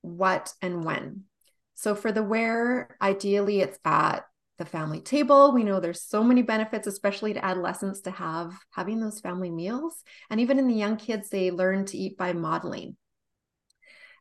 what, 0.00 0.52
and 0.60 0.84
when. 0.84 1.24
So, 1.74 1.94
for 1.94 2.12
the 2.12 2.22
where, 2.22 2.96
ideally 3.00 3.60
it's 3.60 3.78
at 3.84 4.24
the 4.58 4.64
family 4.64 5.00
table. 5.00 5.52
We 5.52 5.64
know 5.64 5.80
there's 5.80 6.02
so 6.02 6.22
many 6.22 6.42
benefits, 6.42 6.86
especially 6.86 7.34
to 7.34 7.44
adolescents, 7.44 8.00
to 8.02 8.10
have 8.10 8.52
having 8.70 9.00
those 9.00 9.20
family 9.20 9.50
meals. 9.50 10.02
And 10.30 10.40
even 10.40 10.58
in 10.58 10.68
the 10.68 10.74
young 10.74 10.96
kids, 10.96 11.28
they 11.28 11.50
learn 11.50 11.84
to 11.86 11.98
eat 11.98 12.16
by 12.16 12.32
modeling. 12.32 12.96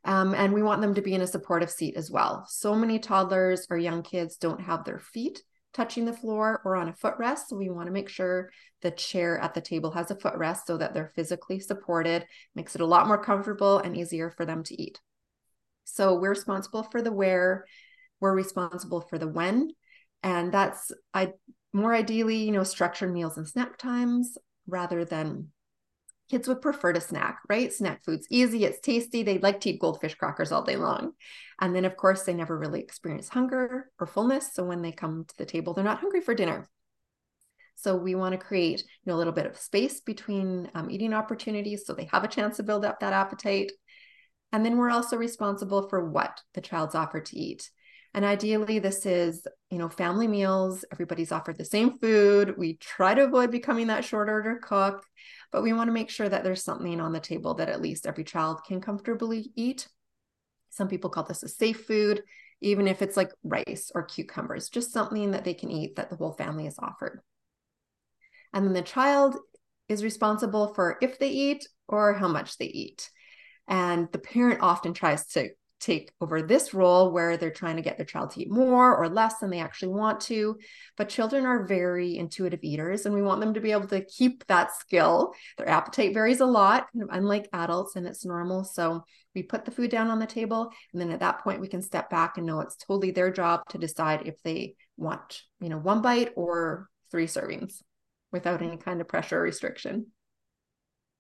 Um, 0.03 0.33
and 0.33 0.53
we 0.53 0.63
want 0.63 0.81
them 0.81 0.95
to 0.95 1.01
be 1.01 1.13
in 1.13 1.21
a 1.21 1.27
supportive 1.27 1.69
seat 1.69 1.95
as 1.95 2.09
well. 2.09 2.45
So 2.49 2.73
many 2.73 2.97
toddlers 2.97 3.67
or 3.69 3.77
young 3.77 4.01
kids 4.01 4.37
don't 4.37 4.61
have 4.61 4.83
their 4.83 4.99
feet 4.99 5.43
touching 5.73 6.05
the 6.05 6.13
floor 6.13 6.61
or 6.65 6.75
on 6.75 6.89
a 6.89 6.93
footrest. 6.93 7.47
So 7.47 7.55
we 7.55 7.69
want 7.69 7.87
to 7.87 7.93
make 7.93 8.09
sure 8.09 8.51
the 8.81 8.91
chair 8.91 9.37
at 9.39 9.53
the 9.53 9.61
table 9.61 9.91
has 9.91 10.11
a 10.11 10.15
footrest 10.15 10.65
so 10.65 10.77
that 10.77 10.93
they're 10.93 11.11
physically 11.15 11.59
supported, 11.59 12.25
makes 12.55 12.75
it 12.75 12.81
a 12.81 12.85
lot 12.85 13.07
more 13.07 13.23
comfortable 13.23 13.77
and 13.79 13.95
easier 13.95 14.31
for 14.31 14.45
them 14.45 14.63
to 14.63 14.81
eat. 14.81 14.99
So 15.83 16.15
we're 16.15 16.29
responsible 16.29 16.83
for 16.83 17.01
the 17.01 17.11
where, 17.11 17.65
we're 18.19 18.35
responsible 18.35 19.01
for 19.01 19.17
the 19.17 19.27
when, 19.27 19.71
and 20.23 20.51
that's 20.51 20.91
I 21.13 21.33
more 21.73 21.93
ideally, 21.93 22.37
you 22.37 22.51
know, 22.51 22.63
structured 22.63 23.13
meals 23.13 23.37
and 23.37 23.47
snack 23.47 23.77
times 23.77 24.37
rather 24.67 25.05
than 25.05 25.47
kids 26.31 26.47
would 26.47 26.61
prefer 26.61 26.93
to 26.93 27.01
snack, 27.01 27.39
right? 27.49 27.73
Snack 27.73 28.05
food's 28.05 28.25
easy, 28.29 28.63
it's 28.63 28.79
tasty. 28.79 29.21
They'd 29.21 29.43
like 29.43 29.59
to 29.61 29.69
eat 29.69 29.81
goldfish 29.81 30.15
crackers 30.15 30.53
all 30.53 30.63
day 30.63 30.77
long. 30.77 31.11
And 31.59 31.75
then, 31.75 31.83
of 31.83 31.97
course, 31.97 32.23
they 32.23 32.33
never 32.33 32.57
really 32.57 32.79
experience 32.79 33.27
hunger 33.27 33.91
or 33.99 34.07
fullness. 34.07 34.53
So 34.53 34.63
when 34.63 34.81
they 34.81 34.93
come 34.93 35.25
to 35.25 35.37
the 35.37 35.45
table, 35.45 35.73
they're 35.73 35.83
not 35.83 35.99
hungry 35.99 36.21
for 36.21 36.33
dinner. 36.33 36.69
So 37.75 37.97
we 37.97 38.15
want 38.15 38.31
to 38.31 38.37
create 38.37 38.79
you 38.79 39.11
know, 39.11 39.15
a 39.15 39.19
little 39.19 39.33
bit 39.33 39.45
of 39.45 39.57
space 39.57 39.99
between 39.99 40.71
um, 40.73 40.89
eating 40.89 41.13
opportunities 41.13 41.85
so 41.85 41.93
they 41.93 42.09
have 42.11 42.23
a 42.23 42.29
chance 42.29 42.57
to 42.57 42.63
build 42.63 42.85
up 42.85 43.01
that 43.01 43.13
appetite. 43.13 43.73
And 44.53 44.65
then 44.65 44.77
we're 44.77 44.89
also 44.89 45.17
responsible 45.17 45.89
for 45.89 46.09
what 46.09 46.41
the 46.53 46.61
child's 46.61 46.95
offered 46.95 47.25
to 47.25 47.37
eat. 47.37 47.69
And 48.13 48.25
ideally, 48.25 48.79
this 48.79 49.05
is, 49.05 49.47
you 49.69 49.77
know, 49.77 49.87
family 49.87 50.27
meals. 50.27 50.83
Everybody's 50.91 51.31
offered 51.31 51.57
the 51.57 51.65
same 51.65 51.97
food. 51.99 52.57
We 52.57 52.75
try 52.77 53.13
to 53.13 53.23
avoid 53.23 53.51
becoming 53.51 53.87
that 53.87 54.03
short 54.03 54.27
order 54.27 54.59
cook 54.61 55.05
but 55.51 55.63
we 55.63 55.73
want 55.73 55.89
to 55.89 55.93
make 55.93 56.09
sure 56.09 56.29
that 56.29 56.43
there's 56.43 56.63
something 56.63 56.99
on 57.01 57.11
the 57.11 57.19
table 57.19 57.53
that 57.55 57.69
at 57.69 57.81
least 57.81 58.07
every 58.07 58.23
child 58.23 58.63
can 58.65 58.79
comfortably 58.79 59.51
eat. 59.55 59.87
Some 60.69 60.87
people 60.87 61.09
call 61.09 61.25
this 61.25 61.43
a 61.43 61.49
safe 61.49 61.85
food, 61.85 62.23
even 62.61 62.87
if 62.87 63.01
it's 63.01 63.17
like 63.17 63.31
rice 63.43 63.91
or 63.93 64.03
cucumbers, 64.03 64.69
just 64.69 64.93
something 64.93 65.31
that 65.31 65.43
they 65.43 65.53
can 65.53 65.69
eat 65.69 65.97
that 65.97 66.09
the 66.09 66.15
whole 66.15 66.31
family 66.31 66.67
is 66.67 66.79
offered. 66.79 67.21
And 68.53 68.65
then 68.65 68.73
the 68.73 68.81
child 68.81 69.35
is 69.89 70.03
responsible 70.03 70.73
for 70.73 70.97
if 71.01 71.19
they 71.19 71.29
eat 71.29 71.67
or 71.87 72.13
how 72.13 72.29
much 72.29 72.57
they 72.57 72.65
eat. 72.65 73.09
And 73.67 74.09
the 74.13 74.19
parent 74.19 74.61
often 74.61 74.93
tries 74.93 75.27
to 75.27 75.49
take 75.81 76.11
over 76.21 76.41
this 76.41 76.73
role 76.73 77.11
where 77.11 77.35
they're 77.35 77.49
trying 77.49 77.75
to 77.75 77.81
get 77.81 77.97
their 77.97 78.05
child 78.05 78.29
to 78.31 78.41
eat 78.41 78.51
more 78.51 78.95
or 78.95 79.09
less 79.09 79.39
than 79.39 79.49
they 79.49 79.59
actually 79.59 79.89
want 79.89 80.21
to. 80.21 80.57
But 80.95 81.09
children 81.09 81.45
are 81.45 81.65
very 81.65 82.17
intuitive 82.17 82.59
eaters, 82.63 83.05
and 83.05 83.15
we 83.15 83.21
want 83.21 83.41
them 83.41 83.55
to 83.55 83.59
be 83.59 83.71
able 83.71 83.87
to 83.87 84.05
keep 84.05 84.45
that 84.47 84.73
skill. 84.75 85.33
Their 85.57 85.67
appetite 85.67 86.13
varies 86.13 86.39
a 86.39 86.45
lot, 86.45 86.87
unlike 86.93 87.49
adults, 87.51 87.95
and 87.95 88.05
it's 88.07 88.25
normal. 88.25 88.63
So 88.63 89.03
we 89.33 89.43
put 89.43 89.65
the 89.65 89.71
food 89.71 89.89
down 89.89 90.09
on 90.09 90.19
the 90.19 90.27
table, 90.27 90.71
and 90.93 91.01
then 91.01 91.11
at 91.11 91.19
that 91.21 91.43
point, 91.43 91.61
we 91.61 91.67
can 91.67 91.81
step 91.81 92.09
back 92.09 92.37
and 92.37 92.45
know 92.45 92.61
it's 92.61 92.77
totally 92.77 93.11
their 93.11 93.31
job 93.31 93.61
to 93.69 93.77
decide 93.77 94.27
if 94.27 94.41
they 94.43 94.75
want, 94.97 95.41
you 95.59 95.69
know, 95.69 95.79
one 95.79 96.01
bite 96.01 96.31
or 96.35 96.87
three 97.09 97.27
servings 97.27 97.81
without 98.31 98.61
any 98.61 98.77
kind 98.77 99.01
of 99.01 99.07
pressure 99.07 99.39
or 99.39 99.41
restriction. 99.41 100.07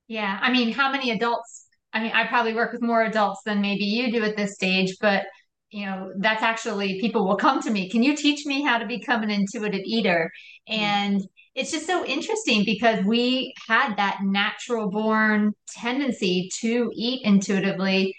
Yeah. 0.07 0.37
I 0.41 0.51
mean, 0.51 0.71
how 0.71 0.91
many 0.91 1.11
adults 1.11 1.67
I 1.93 2.01
mean, 2.01 2.11
I 2.13 2.27
probably 2.27 2.53
work 2.53 2.71
with 2.71 2.81
more 2.81 3.03
adults 3.03 3.41
than 3.45 3.61
maybe 3.61 3.83
you 3.83 4.11
do 4.11 4.23
at 4.23 4.37
this 4.37 4.53
stage, 4.53 4.95
but 5.01 5.23
you 5.71 5.85
know, 5.85 6.11
that's 6.17 6.43
actually 6.43 6.99
people 6.99 7.25
will 7.25 7.37
come 7.37 7.61
to 7.61 7.71
me. 7.71 7.89
Can 7.89 8.03
you 8.03 8.15
teach 8.15 8.45
me 8.45 8.61
how 8.61 8.77
to 8.77 8.85
become 8.85 9.23
an 9.23 9.29
intuitive 9.29 9.81
eater? 9.85 10.29
Mm-hmm. 10.69 10.81
And 10.83 11.21
it's 11.55 11.71
just 11.71 11.87
so 11.87 12.05
interesting 12.05 12.63
because 12.65 13.03
we 13.05 13.53
had 13.67 13.95
that 13.95 14.19
natural 14.23 14.89
born 14.89 15.53
tendency 15.67 16.49
to 16.61 16.91
eat 16.93 17.21
intuitively. 17.25 18.13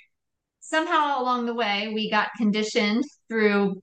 Somehow 0.60 1.20
along 1.20 1.46
the 1.46 1.54
way, 1.54 1.90
we 1.94 2.10
got 2.10 2.28
conditioned 2.36 3.04
through 3.28 3.80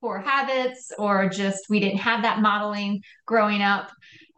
poor 0.00 0.18
habits 0.18 0.92
or 0.98 1.28
just 1.28 1.60
we 1.68 1.80
didn't 1.80 1.98
have 1.98 2.22
that 2.22 2.40
modeling 2.40 3.00
growing 3.26 3.60
up 3.60 3.90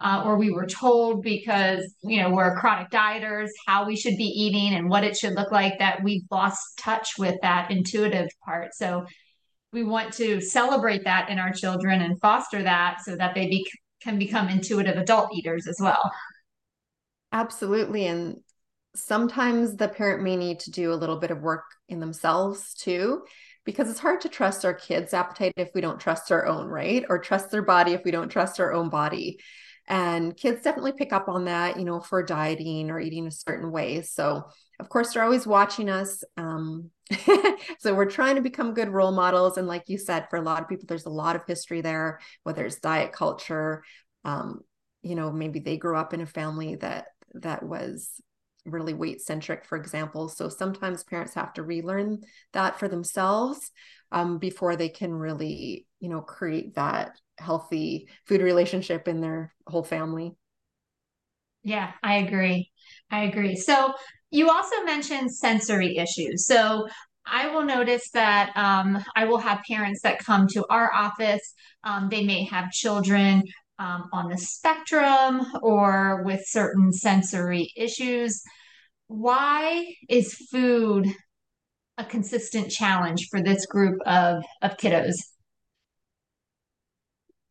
uh, 0.02 0.22
or 0.24 0.36
we 0.36 0.50
were 0.50 0.66
told 0.66 1.22
because 1.22 1.94
you 2.02 2.20
know 2.20 2.30
we're 2.30 2.56
chronic 2.58 2.90
dieters 2.90 3.48
how 3.66 3.86
we 3.86 3.96
should 3.96 4.16
be 4.16 4.24
eating 4.24 4.74
and 4.74 4.88
what 4.88 5.04
it 5.04 5.16
should 5.16 5.34
look 5.34 5.52
like 5.52 5.78
that 5.78 6.02
we've 6.02 6.24
lost 6.30 6.60
touch 6.78 7.12
with 7.18 7.36
that 7.42 7.70
intuitive 7.70 8.28
part. 8.44 8.74
So 8.74 9.06
we 9.72 9.84
want 9.84 10.12
to 10.14 10.40
celebrate 10.40 11.04
that 11.04 11.30
in 11.30 11.38
our 11.38 11.52
children 11.52 12.02
and 12.02 12.20
foster 12.20 12.62
that 12.62 12.98
so 13.04 13.16
that 13.16 13.34
they 13.34 13.46
be- 13.46 13.70
can 14.02 14.18
become 14.18 14.48
intuitive 14.48 14.96
adult 14.96 15.30
eaters 15.34 15.66
as 15.66 15.78
well. 15.80 16.10
Absolutely. 17.32 18.06
And 18.06 18.36
sometimes 18.94 19.76
the 19.76 19.88
parent 19.88 20.22
may 20.22 20.36
need 20.36 20.60
to 20.60 20.70
do 20.70 20.92
a 20.92 20.96
little 20.96 21.18
bit 21.18 21.30
of 21.30 21.40
work 21.40 21.64
in 21.88 22.00
themselves 22.00 22.74
too 22.74 23.22
because 23.64 23.88
it's 23.88 24.00
hard 24.00 24.20
to 24.20 24.28
trust 24.28 24.64
our 24.64 24.74
kids 24.74 25.14
appetite 25.14 25.52
if 25.56 25.70
we 25.74 25.80
don't 25.80 26.00
trust 26.00 26.30
our 26.30 26.46
own 26.46 26.66
right? 26.66 27.04
Or 27.08 27.18
trust 27.18 27.50
their 27.50 27.62
body 27.62 27.92
if 27.92 28.04
we 28.04 28.10
don't 28.10 28.28
trust 28.28 28.60
our 28.60 28.72
own 28.72 28.90
body 28.90 29.38
and 29.88 30.36
kids 30.36 30.62
definitely 30.62 30.92
pick 30.92 31.12
up 31.12 31.28
on 31.28 31.46
that, 31.46 31.78
you 31.78 31.84
know, 31.84 32.00
for 32.00 32.22
dieting 32.22 32.90
or 32.90 33.00
eating 33.00 33.26
a 33.26 33.30
certain 33.32 33.70
way. 33.70 34.02
So, 34.02 34.44
of 34.78 34.88
course, 34.88 35.12
they're 35.12 35.24
always 35.24 35.46
watching 35.46 35.88
us. 35.88 36.22
Um, 36.36 36.90
so, 37.78 37.94
we're 37.94 38.10
trying 38.10 38.36
to 38.36 38.42
become 38.42 38.74
good 38.74 38.88
role 38.88 39.12
models. 39.12 39.56
And, 39.58 39.66
like 39.66 39.84
you 39.88 39.98
said, 39.98 40.28
for 40.30 40.36
a 40.36 40.42
lot 40.42 40.62
of 40.62 40.68
people, 40.68 40.86
there's 40.86 41.06
a 41.06 41.10
lot 41.10 41.36
of 41.36 41.42
history 41.46 41.80
there, 41.80 42.20
whether 42.44 42.64
it's 42.64 42.80
diet 42.80 43.12
culture, 43.12 43.82
um, 44.24 44.60
you 45.02 45.14
know, 45.14 45.32
maybe 45.32 45.58
they 45.58 45.76
grew 45.76 45.96
up 45.96 46.14
in 46.14 46.20
a 46.20 46.26
family 46.26 46.76
that 46.76 47.06
that 47.34 47.62
was 47.62 48.20
really 48.64 48.94
weight 48.94 49.20
centric, 49.20 49.64
for 49.64 49.76
example. 49.76 50.28
So 50.28 50.48
sometimes 50.48 51.02
parents 51.02 51.34
have 51.34 51.52
to 51.54 51.62
relearn 51.62 52.22
that 52.52 52.78
for 52.78 52.88
themselves 52.88 53.70
um, 54.12 54.38
before 54.38 54.76
they 54.76 54.88
can 54.88 55.12
really, 55.12 55.86
you 56.02 56.08
know, 56.08 56.20
create 56.20 56.74
that 56.74 57.12
healthy 57.38 58.08
food 58.26 58.42
relationship 58.42 59.06
in 59.06 59.20
their 59.20 59.54
whole 59.68 59.84
family. 59.84 60.34
Yeah, 61.62 61.92
I 62.02 62.16
agree. 62.16 62.70
I 63.12 63.22
agree. 63.24 63.54
So 63.54 63.94
you 64.32 64.50
also 64.50 64.82
mentioned 64.82 65.32
sensory 65.32 65.96
issues. 65.96 66.46
So 66.46 66.88
I 67.24 67.54
will 67.54 67.64
notice 67.64 68.10
that 68.14 68.50
um, 68.56 68.98
I 69.14 69.26
will 69.26 69.38
have 69.38 69.62
parents 69.70 70.02
that 70.02 70.18
come 70.18 70.48
to 70.48 70.66
our 70.68 70.92
office. 70.92 71.54
Um, 71.84 72.08
they 72.10 72.24
may 72.24 72.44
have 72.46 72.72
children 72.72 73.44
um, 73.78 74.08
on 74.12 74.28
the 74.28 74.38
spectrum 74.38 75.46
or 75.62 76.24
with 76.24 76.40
certain 76.46 76.92
sensory 76.92 77.72
issues. 77.76 78.42
Why 79.06 79.86
is 80.08 80.34
food 80.50 81.06
a 81.96 82.04
consistent 82.04 82.72
challenge 82.72 83.28
for 83.30 83.40
this 83.40 83.66
group 83.66 84.00
of, 84.04 84.42
of 84.62 84.76
kiddos? 84.78 85.14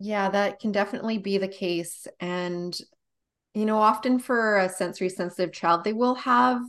Yeah, 0.03 0.29
that 0.31 0.59
can 0.59 0.71
definitely 0.71 1.19
be 1.19 1.37
the 1.37 1.47
case. 1.47 2.07
And, 2.19 2.75
you 3.53 3.65
know, 3.65 3.77
often 3.77 4.19
for 4.19 4.57
a 4.57 4.69
sensory 4.69 5.09
sensitive 5.09 5.53
child, 5.53 5.83
they 5.83 5.93
will 5.93 6.15
have 6.15 6.61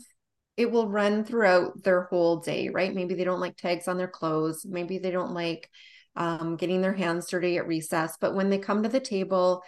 it 0.59 0.71
will 0.71 0.89
run 0.89 1.25
throughout 1.25 1.83
their 1.83 2.03
whole 2.05 2.39
day, 2.41 2.69
right? 2.69 2.95
Maybe 2.95 3.15
they 3.15 3.25
don't 3.25 3.41
like 3.41 3.57
tags 3.57 3.89
on 3.89 3.97
their 3.97 4.09
clothes. 4.09 4.67
Maybe 4.67 4.99
they 4.99 5.11
don't 5.11 5.33
like 5.33 5.71
um, 6.15 6.57
getting 6.57 6.83
their 6.83 6.93
hands 6.93 7.27
dirty 7.29 7.57
at 7.57 7.67
recess. 7.67 8.19
But 8.21 8.35
when 8.35 8.51
they 8.51 8.59
come 8.59 8.83
to 8.83 8.91
the 8.91 9.01
table, 9.01 9.62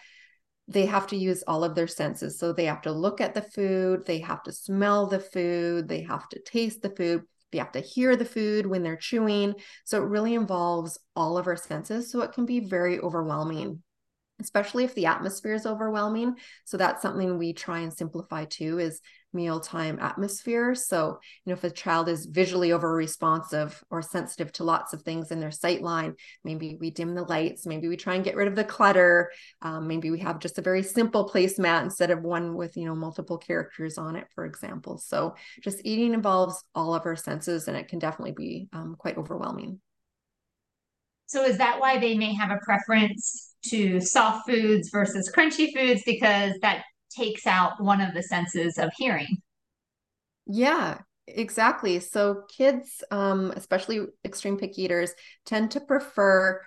they 0.68 0.86
have 0.86 1.06
to 1.08 1.16
use 1.16 1.42
all 1.46 1.64
of 1.64 1.74
their 1.74 1.88
senses. 1.88 2.38
So 2.38 2.52
they 2.52 2.66
have 2.66 2.82
to 2.82 2.92
look 2.92 3.22
at 3.22 3.32
the 3.34 3.42
food, 3.42 4.04
they 4.06 4.18
have 4.20 4.42
to 4.44 4.52
smell 4.52 5.06
the 5.06 5.20
food, 5.20 5.88
they 5.88 6.02
have 6.02 6.28
to 6.30 6.40
taste 6.42 6.82
the 6.82 6.90
food. 6.90 7.22
They 7.52 7.58
have 7.58 7.72
to 7.72 7.80
hear 7.80 8.16
the 8.16 8.24
food 8.24 8.66
when 8.66 8.82
they're 8.82 8.96
chewing. 8.96 9.54
So 9.84 10.02
it 10.02 10.08
really 10.08 10.34
involves 10.34 10.98
all 11.14 11.38
of 11.38 11.46
our 11.46 11.56
senses. 11.56 12.10
So 12.10 12.22
it 12.22 12.32
can 12.32 12.46
be 12.46 12.58
very 12.58 12.98
overwhelming. 12.98 13.83
Especially 14.40 14.84
if 14.84 14.94
the 14.94 15.06
atmosphere 15.06 15.54
is 15.54 15.66
overwhelming. 15.66 16.34
So 16.64 16.76
that's 16.76 17.02
something 17.02 17.38
we 17.38 17.52
try 17.52 17.80
and 17.80 17.92
simplify 17.92 18.44
too 18.44 18.78
is 18.78 19.00
mealtime 19.32 19.98
atmosphere. 20.00 20.74
So, 20.74 21.18
you 21.44 21.50
know, 21.50 21.54
if 21.54 21.64
a 21.64 21.70
child 21.70 22.08
is 22.08 22.26
visually 22.26 22.72
over 22.72 22.92
responsive 22.94 23.82
or 23.90 24.00
sensitive 24.00 24.52
to 24.52 24.64
lots 24.64 24.92
of 24.92 25.02
things 25.02 25.30
in 25.30 25.40
their 25.40 25.50
sight 25.50 25.82
line, 25.82 26.14
maybe 26.44 26.76
we 26.80 26.90
dim 26.90 27.14
the 27.14 27.22
lights, 27.22 27.66
maybe 27.66 27.88
we 27.88 27.96
try 27.96 28.14
and 28.14 28.24
get 28.24 28.36
rid 28.36 28.48
of 28.48 28.54
the 28.54 28.64
clutter. 28.64 29.30
Um, 29.62 29.88
maybe 29.88 30.10
we 30.10 30.20
have 30.20 30.38
just 30.38 30.58
a 30.58 30.62
very 30.62 30.82
simple 30.82 31.28
placemat 31.28 31.82
instead 31.82 32.10
of 32.10 32.22
one 32.22 32.54
with, 32.54 32.76
you 32.76 32.86
know, 32.86 32.94
multiple 32.94 33.38
characters 33.38 33.98
on 33.98 34.16
it, 34.16 34.26
for 34.34 34.46
example. 34.46 34.98
So 34.98 35.34
just 35.62 35.80
eating 35.84 36.14
involves 36.14 36.62
all 36.74 36.94
of 36.94 37.06
our 37.06 37.16
senses 37.16 37.66
and 37.68 37.76
it 37.76 37.88
can 37.88 37.98
definitely 37.98 38.34
be 38.36 38.68
um, 38.72 38.94
quite 38.98 39.18
overwhelming. 39.18 39.80
So 41.26 41.44
is 41.44 41.58
that 41.58 41.80
why 41.80 41.98
they 41.98 42.16
may 42.16 42.34
have 42.34 42.50
a 42.50 42.60
preference 42.62 43.53
to 43.70 44.00
soft 44.00 44.48
foods 44.48 44.90
versus 44.90 45.30
crunchy 45.34 45.72
foods 45.74 46.02
because 46.04 46.52
that 46.62 46.84
takes 47.10 47.46
out 47.46 47.82
one 47.82 48.00
of 48.00 48.14
the 48.14 48.22
senses 48.22 48.78
of 48.78 48.90
hearing. 48.96 49.38
Yeah, 50.46 50.98
exactly. 51.26 52.00
So 52.00 52.42
kids, 52.54 53.02
um, 53.10 53.52
especially 53.56 54.06
extreme 54.24 54.58
pick 54.58 54.78
eaters, 54.78 55.12
tend 55.46 55.70
to 55.72 55.80
prefer 55.80 56.60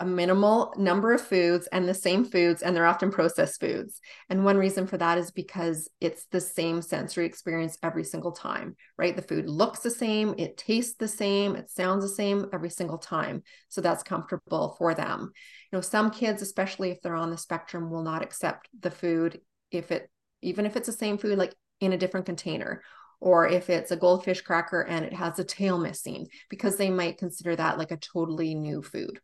a 0.00 0.06
minimal 0.06 0.72
number 0.78 1.12
of 1.12 1.20
foods 1.20 1.66
and 1.68 1.86
the 1.86 1.94
same 1.94 2.24
foods, 2.24 2.62
and 2.62 2.74
they're 2.74 2.86
often 2.86 3.10
processed 3.10 3.60
foods. 3.60 4.00
And 4.30 4.44
one 4.44 4.56
reason 4.56 4.86
for 4.86 4.96
that 4.96 5.18
is 5.18 5.30
because 5.30 5.90
it's 6.00 6.24
the 6.26 6.40
same 6.40 6.80
sensory 6.80 7.26
experience 7.26 7.76
every 7.82 8.04
single 8.04 8.32
time, 8.32 8.76
right? 8.96 9.14
The 9.14 9.22
food 9.22 9.46
looks 9.46 9.80
the 9.80 9.90
same, 9.90 10.34
it 10.38 10.56
tastes 10.56 10.96
the 10.96 11.06
same, 11.06 11.54
it 11.54 11.70
sounds 11.70 12.02
the 12.02 12.14
same 12.14 12.46
every 12.52 12.70
single 12.70 12.96
time. 12.96 13.42
So 13.68 13.82
that's 13.82 14.02
comfortable 14.02 14.74
for 14.78 14.94
them. 14.94 15.32
You 15.70 15.76
know, 15.76 15.82
some 15.82 16.10
kids, 16.10 16.40
especially 16.40 16.90
if 16.90 17.02
they're 17.02 17.14
on 17.14 17.30
the 17.30 17.36
spectrum, 17.36 17.90
will 17.90 18.02
not 18.02 18.22
accept 18.22 18.68
the 18.80 18.90
food 18.90 19.40
if 19.70 19.92
it 19.92 20.10
even 20.42 20.64
if 20.64 20.76
it's 20.76 20.86
the 20.86 20.92
same 20.92 21.18
food 21.18 21.36
like 21.36 21.54
in 21.80 21.92
a 21.92 21.98
different 21.98 22.24
container 22.24 22.82
or 23.20 23.46
if 23.46 23.68
it's 23.68 23.90
a 23.90 23.96
goldfish 23.96 24.40
cracker 24.40 24.80
and 24.80 25.04
it 25.04 25.12
has 25.12 25.38
a 25.38 25.44
tail 25.44 25.78
missing 25.78 26.26
because 26.48 26.76
they 26.76 26.90
might 26.90 27.18
consider 27.18 27.54
that 27.54 27.76
like 27.76 27.90
a 27.90 27.98
totally 27.98 28.54
new 28.54 28.82
food 28.82 29.20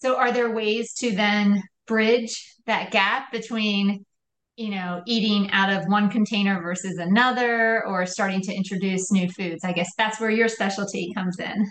so 0.00 0.16
are 0.16 0.32
there 0.32 0.50
ways 0.50 0.94
to 0.94 1.14
then 1.14 1.62
bridge 1.86 2.56
that 2.66 2.90
gap 2.90 3.32
between 3.32 4.04
you 4.56 4.70
know 4.70 5.02
eating 5.06 5.50
out 5.50 5.70
of 5.70 5.88
one 5.88 6.10
container 6.10 6.60
versus 6.62 6.98
another 6.98 7.86
or 7.86 8.06
starting 8.06 8.40
to 8.42 8.54
introduce 8.54 9.10
new 9.12 9.28
foods? 9.30 9.64
I 9.64 9.72
guess 9.72 9.90
that's 9.96 10.20
where 10.20 10.30
your 10.30 10.48
specialty 10.48 11.12
comes 11.14 11.38
in 11.38 11.70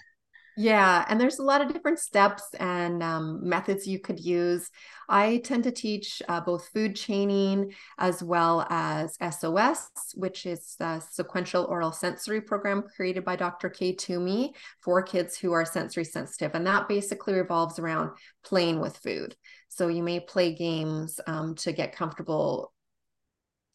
yeah, 0.62 1.06
and 1.08 1.22
there's 1.22 1.40
a 1.40 1.44
lot 1.44 1.62
of 1.62 1.72
different 1.72 2.00
steps 2.00 2.44
and 2.60 3.02
um, 3.02 3.48
methods 3.48 3.88
you 3.88 3.98
could 3.98 4.20
use. 4.20 4.70
I 5.08 5.38
tend 5.38 5.64
to 5.64 5.72
teach 5.72 6.22
uh, 6.28 6.42
both 6.42 6.68
food 6.74 6.98
chaining 6.98 7.72
as 7.98 8.22
well 8.22 8.68
as 8.70 9.18
SOS, 9.22 9.90
which 10.16 10.46
is 10.46 10.76
a 10.82 11.02
sequential 11.12 11.64
oral 11.64 11.94
sensory 11.94 12.42
program 12.42 12.84
created 12.94 13.24
by 13.24 13.38
Dr. 13.38 13.70
Kay 13.70 13.94
Toomey 13.94 14.54
for 14.82 15.02
kids 15.02 15.38
who 15.38 15.54
are 15.54 15.64
sensory 15.64 16.04
sensitive. 16.04 16.54
And 16.54 16.68
that 16.68 16.90
basically 16.90 17.36
revolves 17.36 17.80
around 17.80 18.10
playing 18.44 18.82
with 18.82 18.98
food. 18.98 19.38
So 19.70 19.88
you 19.88 20.04
may 20.04 20.20
play 20.20 20.56
games 20.56 21.22
um, 21.26 21.56
to 21.56 21.72
get 21.72 21.96
comfortable 21.96 22.74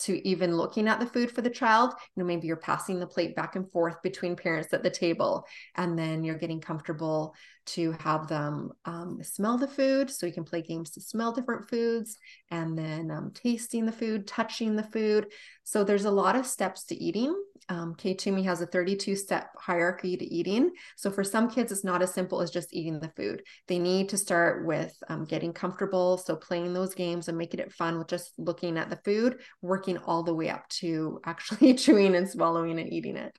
to 0.01 0.27
even 0.27 0.57
looking 0.57 0.89
at 0.89 1.01
the 1.01 1.07
food 1.07 1.31
for 1.31 1.43
the 1.43 1.51
child. 1.51 1.93
You 2.15 2.23
know, 2.23 2.27
maybe 2.27 2.47
you're 2.47 2.57
passing 2.57 2.99
the 2.99 3.07
plate 3.07 3.37
back 3.37 3.57
and 3.57 3.71
forth 3.71 4.03
between 4.03 4.37
parents 4.37 4.73
at 4.73 4.83
the 4.83 4.91
table, 4.91 5.47
and 5.77 5.99
then 5.99 6.25
you're 6.25 6.39
getting 6.39 6.61
comfortable 6.61 7.35
to 7.67 7.93
have 7.93 8.29
them 8.29 8.73
um, 8.85 9.23
smell 9.23 9.57
the 9.57 9.69
food. 9.69 10.11
So 10.11 10.27
you 10.27 10.33
can 10.33 10.45
play 10.45 10.63
games 10.63 10.91
to 10.91 11.01
smell 11.01 11.33
different 11.33 11.69
foods 11.69 12.19
and 12.51 12.77
then 12.77 13.11
um, 13.11 13.31
tasting 13.33 13.87
the 13.87 13.93
food, 13.93 14.27
touching 14.27 14.77
the 14.77 14.83
food. 14.83 15.33
So 15.63 15.83
there's 15.83 16.05
a 16.05 16.11
lot 16.11 16.37
of 16.37 16.47
steps 16.47 16.85
to 16.87 16.95
eating. 16.95 17.35
Um, 17.68 17.94
Kay 17.94 18.14
Toomey 18.14 18.42
has 18.44 18.61
a 18.61 18.66
32 18.66 19.16
step 19.16 19.50
hierarchy 19.56 20.16
to 20.16 20.25
eating. 20.25 20.73
So 20.97 21.11
for 21.11 21.25
some 21.25 21.50
kids, 21.50 21.73
it's 21.73 21.85
not 21.85 22.02
as 22.02 22.12
simple 22.12 22.40
as 22.40 22.50
just 22.50 22.75
eating 22.75 23.00
the 23.00 23.12
food. 23.16 23.42
They 23.68 23.78
need 23.78 24.09
to 24.11 24.18
start 24.18 24.66
with 24.66 24.94
um, 25.09 25.25
getting 25.25 25.52
comfortable. 25.52 26.18
So 26.18 26.37
playing 26.37 26.75
those 26.75 26.94
games 26.94 27.28
and 27.28 27.38
making 27.38 27.61
it 27.61 27.73
fun 27.73 27.99
with 27.99 28.09
just 28.09 28.33
looking 28.38 28.76
at 28.78 28.90
the 28.90 29.00
food, 29.04 29.40
working 29.62 29.99
all 29.99 30.23
the 30.23 30.35
way 30.35 30.50
up 30.50 30.68
to 30.80 31.21
actually 31.25 31.75
chewing 31.85 32.14
and 32.14 32.28
swallowing 32.28 32.78
and 32.78 32.92
eating 32.92 33.16
it. 33.16 33.37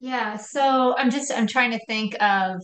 Yeah, 0.00 0.36
so 0.36 0.94
I'm 0.98 1.10
just 1.10 1.32
I'm 1.32 1.46
trying 1.46 1.70
to 1.70 1.80
think 1.86 2.14
of 2.22 2.60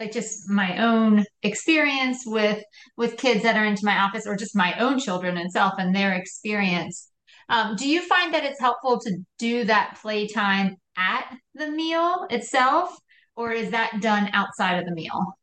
like 0.00 0.12
just 0.12 0.50
my 0.50 0.78
own 0.78 1.24
experience 1.42 2.24
with 2.26 2.62
with 2.96 3.16
kids 3.16 3.44
that 3.44 3.56
are 3.56 3.64
into 3.64 3.84
my 3.84 3.98
office 4.00 4.26
or 4.26 4.36
just 4.36 4.56
my 4.56 4.74
own 4.80 4.98
children 4.98 5.36
and 5.38 5.52
self 5.52 5.74
and 5.78 5.94
their 5.94 6.14
experience. 6.14 7.11
Um, 7.48 7.76
do 7.76 7.88
you 7.88 8.02
find 8.02 8.32
that 8.34 8.44
it's 8.44 8.60
helpful 8.60 9.00
to 9.00 9.18
do 9.38 9.64
that 9.64 9.98
playtime 10.00 10.76
at 10.96 11.34
the 11.54 11.70
meal 11.70 12.26
itself, 12.30 12.96
or 13.36 13.52
is 13.52 13.70
that 13.70 14.00
done 14.00 14.30
outside 14.32 14.78
of 14.78 14.84
the 14.84 14.94
meal? 14.94 15.38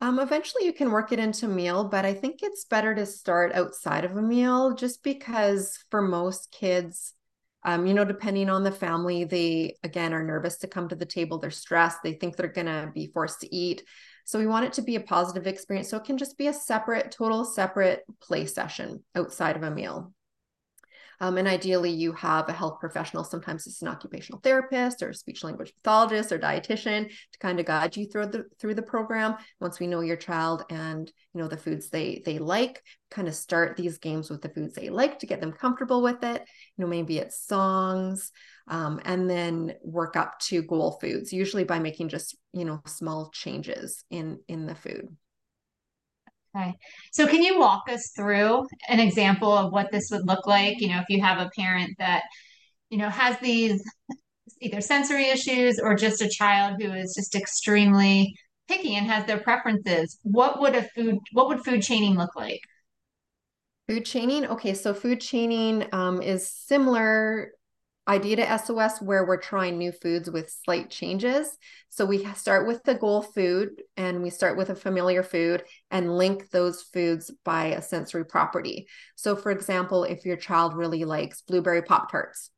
Um, 0.00 0.20
eventually 0.20 0.64
you 0.64 0.72
can 0.72 0.92
work 0.92 1.10
it 1.10 1.18
into 1.18 1.48
meal, 1.48 1.84
but 1.84 2.04
I 2.04 2.14
think 2.14 2.40
it's 2.42 2.64
better 2.64 2.94
to 2.94 3.04
start 3.04 3.52
outside 3.52 4.04
of 4.04 4.16
a 4.16 4.22
meal 4.22 4.74
just 4.74 5.02
because 5.02 5.76
for 5.90 6.00
most 6.00 6.52
kids, 6.52 7.14
um, 7.64 7.84
you 7.84 7.94
know, 7.94 8.04
depending 8.04 8.48
on 8.48 8.62
the 8.62 8.70
family, 8.70 9.24
they 9.24 9.76
again 9.82 10.14
are 10.14 10.22
nervous 10.22 10.58
to 10.58 10.68
come 10.68 10.88
to 10.88 10.94
the 10.94 11.04
table. 11.04 11.38
They're 11.38 11.50
stressed. 11.50 11.98
They 12.04 12.12
think 12.12 12.36
they're 12.36 12.46
going 12.46 12.68
to 12.68 12.92
be 12.94 13.10
forced 13.12 13.40
to 13.40 13.54
eat. 13.54 13.82
So 14.24 14.38
we 14.38 14.46
want 14.46 14.66
it 14.66 14.74
to 14.74 14.82
be 14.82 14.94
a 14.94 15.00
positive 15.00 15.46
experience. 15.46 15.88
So 15.88 15.96
it 15.96 16.04
can 16.04 16.18
just 16.18 16.38
be 16.38 16.46
a 16.46 16.52
separate, 16.52 17.10
total 17.10 17.44
separate 17.44 18.04
play 18.20 18.46
session 18.46 19.02
outside 19.16 19.56
of 19.56 19.64
a 19.64 19.70
meal. 19.70 20.12
Um, 21.20 21.36
and 21.36 21.48
ideally, 21.48 21.90
you 21.90 22.12
have 22.12 22.48
a 22.48 22.52
health 22.52 22.78
professional. 22.80 23.24
Sometimes 23.24 23.66
it's 23.66 23.82
an 23.82 23.88
occupational 23.88 24.40
therapist 24.40 25.02
or 25.02 25.12
speech 25.12 25.42
language 25.42 25.72
pathologist 25.74 26.32
or 26.32 26.38
dietitian 26.38 27.08
to 27.08 27.38
kind 27.40 27.58
of 27.58 27.66
guide 27.66 27.96
you 27.96 28.06
through 28.06 28.26
the 28.26 28.44
through 28.60 28.74
the 28.74 28.82
program. 28.82 29.36
Once 29.60 29.80
we 29.80 29.86
know 29.86 30.00
your 30.00 30.16
child 30.16 30.64
and 30.70 31.10
you 31.34 31.40
know 31.40 31.48
the 31.48 31.56
foods 31.56 31.90
they 31.90 32.22
they 32.24 32.38
like, 32.38 32.82
kind 33.10 33.28
of 33.28 33.34
start 33.34 33.76
these 33.76 33.98
games 33.98 34.30
with 34.30 34.42
the 34.42 34.48
foods 34.48 34.74
they 34.74 34.88
like 34.90 35.18
to 35.18 35.26
get 35.26 35.40
them 35.40 35.52
comfortable 35.52 36.02
with 36.02 36.22
it. 36.22 36.42
You 36.76 36.84
know, 36.84 36.88
maybe 36.88 37.18
it's 37.18 37.44
songs, 37.46 38.30
um, 38.68 39.00
and 39.04 39.28
then 39.28 39.74
work 39.82 40.16
up 40.16 40.38
to 40.40 40.62
goal 40.62 40.98
foods. 41.00 41.32
Usually 41.32 41.64
by 41.64 41.78
making 41.78 42.10
just 42.10 42.36
you 42.52 42.64
know 42.64 42.80
small 42.86 43.30
changes 43.32 44.04
in 44.10 44.38
in 44.46 44.66
the 44.66 44.74
food. 44.74 45.16
Okay. 46.56 46.74
So 47.12 47.26
can 47.26 47.42
you 47.42 47.58
walk 47.58 47.84
us 47.88 48.10
through 48.16 48.66
an 48.88 49.00
example 49.00 49.52
of 49.52 49.72
what 49.72 49.92
this 49.92 50.10
would 50.10 50.26
look 50.26 50.46
like? 50.46 50.80
You 50.80 50.88
know, 50.88 50.98
if 50.98 51.06
you 51.08 51.22
have 51.22 51.38
a 51.38 51.50
parent 51.56 51.94
that, 51.98 52.22
you 52.90 52.98
know, 52.98 53.08
has 53.08 53.38
these 53.40 53.82
either 54.60 54.80
sensory 54.80 55.26
issues 55.26 55.78
or 55.78 55.94
just 55.94 56.22
a 56.22 56.28
child 56.28 56.80
who 56.80 56.92
is 56.92 57.14
just 57.14 57.34
extremely 57.34 58.34
picky 58.66 58.96
and 58.96 59.06
has 59.06 59.26
their 59.26 59.40
preferences, 59.40 60.18
what 60.22 60.60
would 60.60 60.74
a 60.74 60.82
food 60.94 61.18
what 61.32 61.48
would 61.48 61.64
food 61.64 61.82
chaining 61.82 62.16
look 62.16 62.34
like? 62.34 62.60
Food 63.88 64.04
chaining. 64.04 64.46
Okay, 64.46 64.74
so 64.74 64.92
food 64.92 65.20
chaining 65.20 65.86
um, 65.92 66.20
is 66.20 66.50
similar 66.50 67.52
idea 68.08 68.36
to 68.36 68.58
SOS 68.58 69.02
where 69.02 69.26
we're 69.26 69.36
trying 69.36 69.76
new 69.76 69.92
foods 69.92 70.30
with 70.30 70.50
slight 70.64 70.90
changes. 70.90 71.56
So 71.90 72.06
we 72.06 72.24
start 72.34 72.66
with 72.66 72.82
the 72.84 72.94
goal 72.94 73.22
food 73.22 73.82
and 73.96 74.22
we 74.22 74.30
start 74.30 74.56
with 74.56 74.70
a 74.70 74.74
familiar 74.74 75.22
food 75.22 75.62
and 75.90 76.16
link 76.16 76.50
those 76.50 76.82
foods 76.82 77.30
by 77.44 77.66
a 77.66 77.82
sensory 77.82 78.24
property. 78.24 78.88
So, 79.14 79.36
for 79.36 79.50
example, 79.50 80.04
if 80.04 80.24
your 80.24 80.36
child 80.36 80.74
really 80.74 81.04
likes 81.04 81.42
blueberry 81.42 81.82
Pop 81.82 82.10
Tarts, 82.10 82.50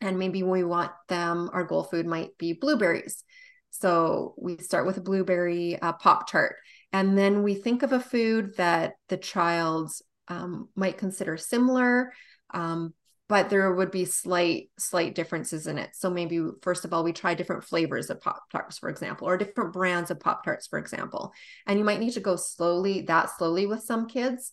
and 0.00 0.18
maybe 0.18 0.42
we 0.42 0.64
want 0.64 0.92
them, 1.08 1.50
our 1.52 1.64
goal 1.64 1.84
food 1.84 2.06
might 2.06 2.36
be 2.38 2.54
blueberries. 2.54 3.22
So 3.70 4.34
we 4.38 4.56
start 4.58 4.86
with 4.86 4.96
a 4.96 5.02
blueberry 5.02 5.78
uh, 5.80 5.92
Pop 5.92 6.28
Tart. 6.28 6.56
And 6.92 7.16
then 7.16 7.42
we 7.42 7.54
think 7.54 7.82
of 7.82 7.92
a 7.92 8.00
food 8.00 8.56
that 8.56 8.94
the 9.08 9.16
child 9.16 9.92
um, 10.28 10.68
might 10.74 10.98
consider 10.98 11.36
similar, 11.36 12.12
um, 12.52 12.94
but 13.30 13.48
there 13.48 13.72
would 13.72 13.92
be 13.92 14.04
slight 14.04 14.70
slight 14.76 15.14
differences 15.14 15.68
in 15.68 15.78
it. 15.78 15.90
So 15.94 16.10
maybe 16.10 16.44
first 16.62 16.84
of 16.84 16.92
all 16.92 17.04
we 17.04 17.12
try 17.12 17.34
different 17.34 17.62
flavors 17.62 18.10
of 18.10 18.20
pop 18.20 18.50
tarts 18.50 18.76
for 18.76 18.88
example 18.88 19.28
or 19.28 19.36
different 19.36 19.72
brands 19.72 20.10
of 20.10 20.18
pop 20.18 20.44
tarts 20.44 20.66
for 20.66 20.80
example. 20.80 21.32
And 21.64 21.78
you 21.78 21.84
might 21.84 22.00
need 22.00 22.14
to 22.14 22.20
go 22.20 22.34
slowly 22.34 23.02
that 23.02 23.30
slowly 23.38 23.68
with 23.68 23.84
some 23.84 24.08
kids. 24.08 24.52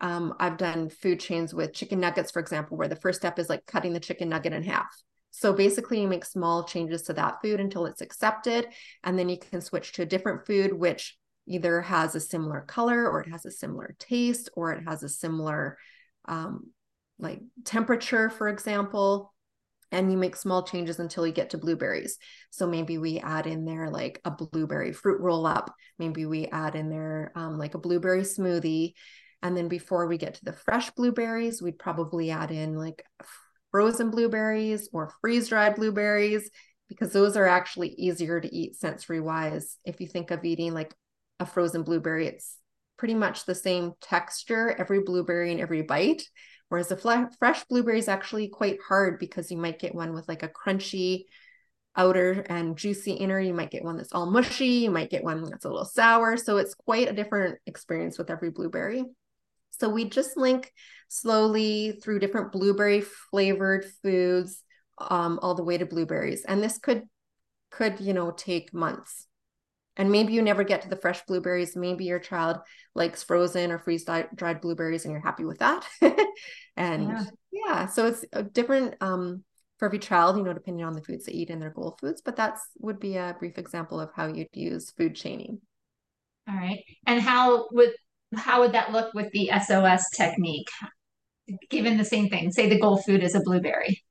Um, 0.00 0.34
i've 0.40 0.58
done 0.58 0.90
food 0.90 1.20
chains 1.20 1.54
with 1.54 1.72
chicken 1.72 2.00
nuggets 2.00 2.32
for 2.32 2.40
example 2.40 2.76
where 2.76 2.88
the 2.88 2.96
first 2.96 3.20
step 3.20 3.38
is 3.38 3.48
like 3.48 3.64
cutting 3.64 3.92
the 3.92 4.00
chicken 4.00 4.28
nugget 4.28 4.52
in 4.52 4.64
half. 4.64 4.90
So 5.30 5.52
basically 5.52 6.00
you 6.00 6.08
make 6.08 6.24
small 6.24 6.64
changes 6.64 7.02
to 7.02 7.12
that 7.12 7.40
food 7.42 7.60
until 7.60 7.86
it's 7.86 8.00
accepted 8.00 8.66
and 9.04 9.16
then 9.16 9.28
you 9.28 9.38
can 9.38 9.60
switch 9.60 9.92
to 9.92 10.02
a 10.02 10.06
different 10.06 10.46
food 10.46 10.72
which 10.72 11.16
either 11.46 11.80
has 11.80 12.16
a 12.16 12.20
similar 12.20 12.62
color 12.62 13.08
or 13.08 13.20
it 13.20 13.30
has 13.30 13.46
a 13.46 13.52
similar 13.52 13.94
taste 14.00 14.50
or 14.56 14.72
it 14.72 14.82
has 14.82 15.04
a 15.04 15.08
similar 15.08 15.78
um, 16.26 16.72
like 17.18 17.40
temperature, 17.64 18.30
for 18.30 18.48
example. 18.48 19.32
and 19.92 20.10
you 20.10 20.18
make 20.18 20.34
small 20.36 20.64
changes 20.64 20.98
until 20.98 21.26
you 21.26 21.32
get 21.32 21.50
to 21.50 21.58
blueberries. 21.58 22.18
So 22.50 22.66
maybe 22.66 22.98
we 22.98 23.20
add 23.20 23.46
in 23.46 23.64
there 23.64 23.88
like 23.88 24.20
a 24.24 24.32
blueberry 24.32 24.92
fruit 24.92 25.20
roll 25.20 25.46
up. 25.46 25.72
Maybe 25.98 26.26
we 26.26 26.46
add 26.46 26.74
in 26.74 26.90
there 26.90 27.30
um, 27.36 27.56
like 27.56 27.74
a 27.74 27.78
blueberry 27.78 28.22
smoothie. 28.22 28.94
And 29.42 29.56
then 29.56 29.68
before 29.68 30.08
we 30.08 30.18
get 30.18 30.34
to 30.34 30.44
the 30.44 30.52
fresh 30.52 30.90
blueberries, 30.90 31.62
we'd 31.62 31.78
probably 31.78 32.32
add 32.32 32.50
in 32.50 32.76
like 32.76 33.04
frozen 33.70 34.10
blueberries 34.10 34.88
or 34.92 35.12
freeze 35.20 35.48
dried 35.48 35.76
blueberries 35.76 36.50
because 36.88 37.12
those 37.12 37.36
are 37.36 37.46
actually 37.46 37.90
easier 37.90 38.40
to 38.40 38.54
eat 38.54 38.76
sensory 38.76 39.20
wise. 39.20 39.78
If 39.84 40.00
you 40.00 40.08
think 40.08 40.32
of 40.32 40.44
eating 40.44 40.74
like 40.74 40.94
a 41.38 41.46
frozen 41.46 41.84
blueberry, 41.84 42.26
it's 42.26 42.56
pretty 42.96 43.14
much 43.14 43.44
the 43.44 43.54
same 43.54 43.92
texture 44.00 44.74
every 44.76 45.02
blueberry 45.02 45.52
and 45.52 45.60
every 45.60 45.82
bite. 45.82 46.22
Whereas 46.68 46.88
the 46.88 46.96
fle- 46.96 47.30
fresh 47.38 47.64
blueberry 47.64 47.98
is 47.98 48.08
actually 48.08 48.48
quite 48.48 48.78
hard 48.86 49.18
because 49.18 49.50
you 49.50 49.56
might 49.56 49.78
get 49.78 49.94
one 49.94 50.12
with 50.12 50.28
like 50.28 50.42
a 50.42 50.48
crunchy 50.48 51.24
outer 51.96 52.44
and 52.48 52.76
juicy 52.76 53.12
inner. 53.12 53.40
You 53.40 53.54
might 53.54 53.70
get 53.70 53.84
one 53.84 53.96
that's 53.96 54.12
all 54.12 54.26
mushy. 54.30 54.66
You 54.66 54.90
might 54.90 55.10
get 55.10 55.24
one 55.24 55.48
that's 55.48 55.64
a 55.64 55.68
little 55.68 55.84
sour. 55.84 56.36
So 56.36 56.56
it's 56.56 56.74
quite 56.74 57.08
a 57.08 57.12
different 57.12 57.58
experience 57.66 58.18
with 58.18 58.30
every 58.30 58.50
blueberry. 58.50 59.04
So 59.70 59.88
we 59.88 60.06
just 60.06 60.36
link 60.36 60.72
slowly 61.08 62.00
through 62.02 62.18
different 62.18 62.52
blueberry 62.52 63.00
flavored 63.00 63.86
foods 64.02 64.62
um, 64.98 65.38
all 65.42 65.54
the 65.54 65.64
way 65.64 65.78
to 65.78 65.86
blueberries. 65.86 66.44
And 66.44 66.62
this 66.62 66.78
could 66.78 67.04
could 67.70 68.00
you 68.00 68.14
know 68.14 68.30
take 68.30 68.72
months 68.72 69.26
and 69.96 70.10
maybe 70.10 70.32
you 70.32 70.42
never 70.42 70.64
get 70.64 70.82
to 70.82 70.88
the 70.88 70.96
fresh 70.96 71.24
blueberries. 71.26 71.76
Maybe 71.76 72.04
your 72.04 72.18
child 72.18 72.58
likes 72.94 73.22
frozen 73.22 73.70
or 73.70 73.78
freeze 73.78 74.04
dried 74.04 74.60
blueberries 74.60 75.04
and 75.04 75.12
you're 75.12 75.20
happy 75.20 75.44
with 75.44 75.58
that. 75.58 75.86
And 76.78 77.08
yeah. 77.08 77.24
yeah. 77.52 77.86
so 77.86 78.06
it's 78.06 78.22
different 78.52 78.96
um, 79.00 79.42
for 79.78 79.86
every 79.86 79.98
child 79.98 80.36
you 80.36 80.42
know 80.42 80.52
depending 80.52 80.84
on 80.84 80.92
the 80.92 81.00
foods 81.00 81.24
they 81.24 81.32
eat 81.32 81.48
and 81.48 81.62
their 81.62 81.70
goal 81.70 81.96
foods 81.98 82.20
but 82.22 82.36
that's 82.36 82.60
would 82.80 83.00
be 83.00 83.16
a 83.16 83.34
brief 83.38 83.56
example 83.56 83.98
of 83.98 84.10
how 84.14 84.26
you'd 84.26 84.48
use 84.52 84.90
food 84.90 85.14
chaining 85.14 85.58
all 86.48 86.56
right. 86.56 86.84
And 87.06 87.20
how 87.20 87.66
would 87.72 87.90
how 88.34 88.60
would 88.60 88.72
that 88.72 88.92
look 88.92 89.14
with 89.14 89.30
the 89.32 89.50
sos 89.66 90.04
technique? 90.14 90.68
Given 91.70 91.96
the 91.96 92.04
same 92.04 92.28
thing 92.28 92.50
say 92.52 92.68
the 92.68 92.80
goal 92.80 92.98
food 92.98 93.22
is 93.22 93.34
a 93.34 93.40
blueberry. 93.40 94.02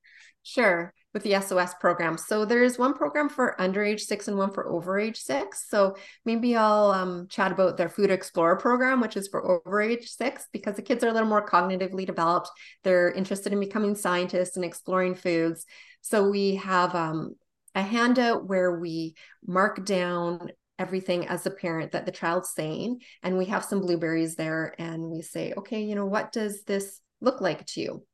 Sure, 0.43 0.93
with 1.15 1.23
the 1.23 1.39
SOS 1.39 1.73
program. 1.75 2.17
So 2.17 2.43
there's 2.43 2.77
one 2.77 2.93
program 2.93 3.29
for 3.29 3.59
under 3.59 3.81
age 3.81 4.03
six 4.03 4.27
and 4.27 4.37
one 4.37 4.51
for 4.51 4.67
over 4.67 4.99
age 4.99 5.17
six. 5.17 5.65
So 5.69 5.95
maybe 6.25 6.57
I'll 6.57 6.91
um, 6.91 7.27
chat 7.29 7.53
about 7.53 7.77
their 7.77 7.87
Food 7.87 8.11
Explorer 8.11 8.57
program, 8.57 8.99
which 8.99 9.15
is 9.15 9.29
for 9.29 9.49
over 9.49 9.81
age 9.81 10.09
six, 10.09 10.47
because 10.51 10.75
the 10.75 10.81
kids 10.81 11.05
are 11.05 11.07
a 11.07 11.13
little 11.13 11.29
more 11.29 11.47
cognitively 11.47 12.05
developed. 12.05 12.51
They're 12.83 13.13
interested 13.13 13.53
in 13.53 13.61
becoming 13.61 13.95
scientists 13.95 14.57
and 14.57 14.65
exploring 14.65 15.15
foods. 15.15 15.65
So 16.01 16.29
we 16.29 16.55
have 16.55 16.93
um, 16.93 17.35
a 17.75 17.81
handout 17.81 18.45
where 18.49 18.77
we 18.77 19.15
mark 19.47 19.85
down 19.85 20.51
everything 20.77 21.29
as 21.29 21.45
a 21.45 21.51
parent 21.51 21.93
that 21.93 22.05
the 22.05 22.11
child's 22.11 22.49
saying 22.49 22.99
and 23.23 23.37
we 23.37 23.45
have 23.45 23.63
some 23.63 23.79
blueberries 23.79 24.35
there 24.35 24.75
and 24.77 25.01
we 25.01 25.21
say 25.21 25.53
okay 25.55 25.81
you 25.81 25.95
know 25.95 26.05
what 26.05 26.33
does 26.33 26.63
this 26.63 26.99
look 27.21 27.39
like 27.39 27.65
to 27.65 27.79
you 27.79 28.05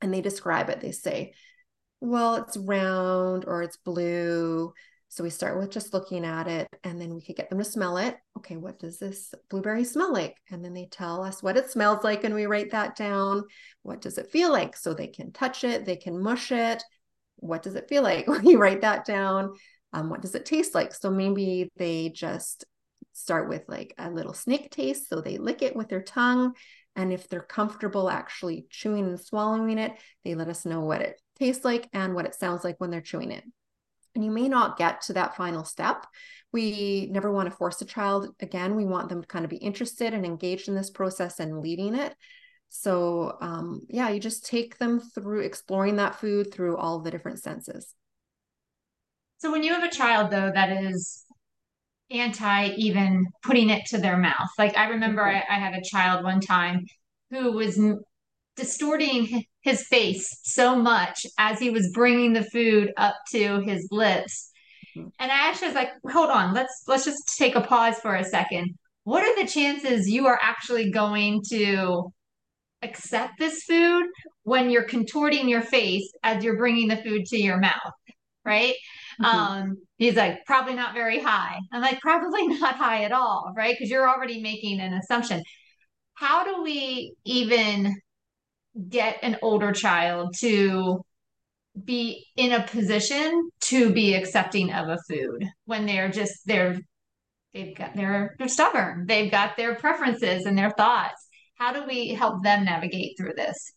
and 0.00 0.14
they 0.14 0.22
describe 0.22 0.70
it 0.70 0.80
they 0.80 0.90
say 0.90 1.34
well, 2.00 2.36
it's 2.36 2.56
round 2.56 3.44
or 3.46 3.62
it's 3.62 3.76
blue. 3.76 4.72
So 5.10 5.24
we 5.24 5.30
start 5.30 5.58
with 5.58 5.70
just 5.70 5.94
looking 5.94 6.24
at 6.24 6.46
it 6.48 6.68
and 6.84 7.00
then 7.00 7.14
we 7.14 7.22
could 7.22 7.36
get 7.36 7.48
them 7.48 7.58
to 7.58 7.64
smell 7.64 7.96
it. 7.96 8.16
Okay, 8.36 8.56
what 8.56 8.78
does 8.78 8.98
this 8.98 9.32
blueberry 9.48 9.84
smell 9.84 10.12
like? 10.12 10.36
And 10.50 10.62
then 10.62 10.74
they 10.74 10.86
tell 10.90 11.24
us 11.24 11.42
what 11.42 11.56
it 11.56 11.70
smells 11.70 12.04
like 12.04 12.24
and 12.24 12.34
we 12.34 12.46
write 12.46 12.72
that 12.72 12.94
down. 12.94 13.44
What 13.82 14.02
does 14.02 14.18
it 14.18 14.30
feel 14.30 14.52
like? 14.52 14.76
So 14.76 14.92
they 14.92 15.06
can 15.06 15.32
touch 15.32 15.64
it, 15.64 15.86
they 15.86 15.96
can 15.96 16.22
mush 16.22 16.52
it. 16.52 16.82
What 17.36 17.62
does 17.62 17.74
it 17.74 17.88
feel 17.88 18.02
like? 18.02 18.26
We 18.42 18.56
write 18.56 18.82
that 18.82 19.06
down. 19.06 19.54
Um, 19.94 20.10
what 20.10 20.20
does 20.20 20.34
it 20.34 20.44
taste 20.44 20.74
like? 20.74 20.92
So 20.92 21.10
maybe 21.10 21.70
they 21.76 22.10
just 22.10 22.66
start 23.14 23.48
with 23.48 23.64
like 23.66 23.94
a 23.98 24.10
little 24.10 24.34
snake 24.34 24.70
taste. 24.70 25.08
So 25.08 25.20
they 25.22 25.38
lick 25.38 25.62
it 25.62 25.74
with 25.74 25.88
their 25.88 26.02
tongue. 26.02 26.52
And 26.96 27.12
if 27.12 27.28
they're 27.28 27.40
comfortable 27.40 28.10
actually 28.10 28.66
chewing 28.70 29.06
and 29.06 29.18
swallowing 29.20 29.78
it, 29.78 29.92
they 30.24 30.34
let 30.34 30.48
us 30.48 30.66
know 30.66 30.80
what 30.80 31.00
it 31.00 31.20
tastes 31.38 31.64
like 31.64 31.88
and 31.92 32.14
what 32.14 32.26
it 32.26 32.34
sounds 32.34 32.64
like 32.64 32.76
when 32.78 32.90
they're 32.90 33.00
chewing 33.00 33.30
it. 33.30 33.44
And 34.14 34.24
you 34.24 34.30
may 34.30 34.48
not 34.48 34.78
get 34.78 35.02
to 35.02 35.12
that 35.14 35.36
final 35.36 35.64
step. 35.64 36.06
We 36.52 37.08
never 37.12 37.30
want 37.30 37.48
to 37.48 37.54
force 37.54 37.80
a 37.82 37.84
child. 37.84 38.34
Again, 38.40 38.74
we 38.74 38.84
want 38.84 39.08
them 39.08 39.20
to 39.20 39.28
kind 39.28 39.44
of 39.44 39.50
be 39.50 39.58
interested 39.58 40.14
and 40.14 40.24
engaged 40.24 40.68
in 40.68 40.74
this 40.74 40.90
process 40.90 41.40
and 41.40 41.60
leading 41.60 41.94
it. 41.94 42.14
So, 42.70 43.36
um, 43.40 43.82
yeah, 43.88 44.10
you 44.10 44.20
just 44.20 44.44
take 44.46 44.78
them 44.78 45.00
through 45.00 45.40
exploring 45.40 45.96
that 45.96 46.16
food 46.16 46.52
through 46.52 46.76
all 46.76 47.00
the 47.00 47.10
different 47.10 47.42
senses. 47.42 47.94
So, 49.38 49.52
when 49.52 49.62
you 49.62 49.72
have 49.72 49.84
a 49.84 49.94
child, 49.94 50.30
though, 50.30 50.50
that 50.52 50.82
is 50.82 51.24
anti 52.10 52.68
even 52.76 53.26
putting 53.42 53.70
it 53.70 53.86
to 53.86 53.98
their 53.98 54.16
mouth, 54.16 54.48
like 54.58 54.76
I 54.76 54.88
remember 54.88 55.22
I, 55.22 55.42
I 55.48 55.54
had 55.54 55.74
a 55.74 55.84
child 55.84 56.24
one 56.24 56.40
time 56.40 56.86
who 57.30 57.52
was 57.52 57.80
distorting 58.56 59.44
his 59.68 59.86
face 59.86 60.40
so 60.42 60.74
much 60.74 61.26
as 61.38 61.58
he 61.58 61.70
was 61.70 61.90
bringing 61.92 62.32
the 62.32 62.42
food 62.42 62.90
up 62.96 63.14
to 63.30 63.60
his 63.60 63.86
lips. 63.90 64.50
Mm-hmm. 64.96 65.08
And 65.18 65.30
I 65.30 65.48
actually 65.48 65.68
was 65.68 65.74
like, 65.74 65.90
hold 66.10 66.30
on, 66.30 66.54
let's 66.54 66.84
let's 66.86 67.04
just 67.04 67.36
take 67.36 67.54
a 67.54 67.60
pause 67.60 67.98
for 68.00 68.14
a 68.14 68.24
second. 68.24 68.74
What 69.04 69.22
are 69.22 69.42
the 69.42 69.50
chances 69.50 70.08
you 70.08 70.26
are 70.26 70.38
actually 70.40 70.90
going 70.90 71.42
to 71.50 72.12
accept 72.82 73.34
this 73.38 73.62
food 73.64 74.06
when 74.42 74.70
you're 74.70 74.84
contorting 74.84 75.48
your 75.48 75.62
face 75.62 76.10
as 76.22 76.42
you're 76.42 76.56
bringing 76.56 76.88
the 76.88 76.96
food 76.96 77.26
to 77.26 77.38
your 77.38 77.58
mouth? 77.58 77.92
Right? 78.44 78.74
Mm-hmm. 79.20 79.24
Um, 79.24 79.76
he's 79.98 80.16
like, 80.16 80.44
probably 80.46 80.74
not 80.74 80.94
very 80.94 81.20
high. 81.20 81.58
I'm 81.72 81.82
like, 81.82 82.00
probably 82.00 82.46
not 82.58 82.76
high 82.76 83.04
at 83.04 83.12
all, 83.12 83.52
right? 83.54 83.74
Because 83.74 83.90
you're 83.90 84.08
already 84.08 84.40
making 84.40 84.80
an 84.80 84.94
assumption. 84.94 85.42
How 86.14 86.44
do 86.44 86.62
we 86.62 87.12
even 87.24 87.94
get 88.88 89.18
an 89.22 89.36
older 89.42 89.72
child 89.72 90.34
to 90.38 91.02
be 91.84 92.26
in 92.36 92.52
a 92.52 92.66
position 92.66 93.50
to 93.60 93.92
be 93.92 94.14
accepting 94.14 94.72
of 94.72 94.88
a 94.88 94.98
food 95.08 95.44
when 95.64 95.86
they're 95.86 96.10
just 96.10 96.34
they're 96.46 96.78
they've 97.54 97.76
got 97.76 97.94
they're 97.94 98.34
they're 98.38 98.48
stubborn. 98.48 99.06
They've 99.06 99.30
got 99.30 99.56
their 99.56 99.74
preferences 99.74 100.44
and 100.44 100.56
their 100.56 100.70
thoughts. 100.70 101.26
How 101.54 101.72
do 101.72 101.86
we 101.86 102.08
help 102.08 102.42
them 102.42 102.64
navigate 102.64 103.16
through 103.16 103.34
this? 103.36 103.72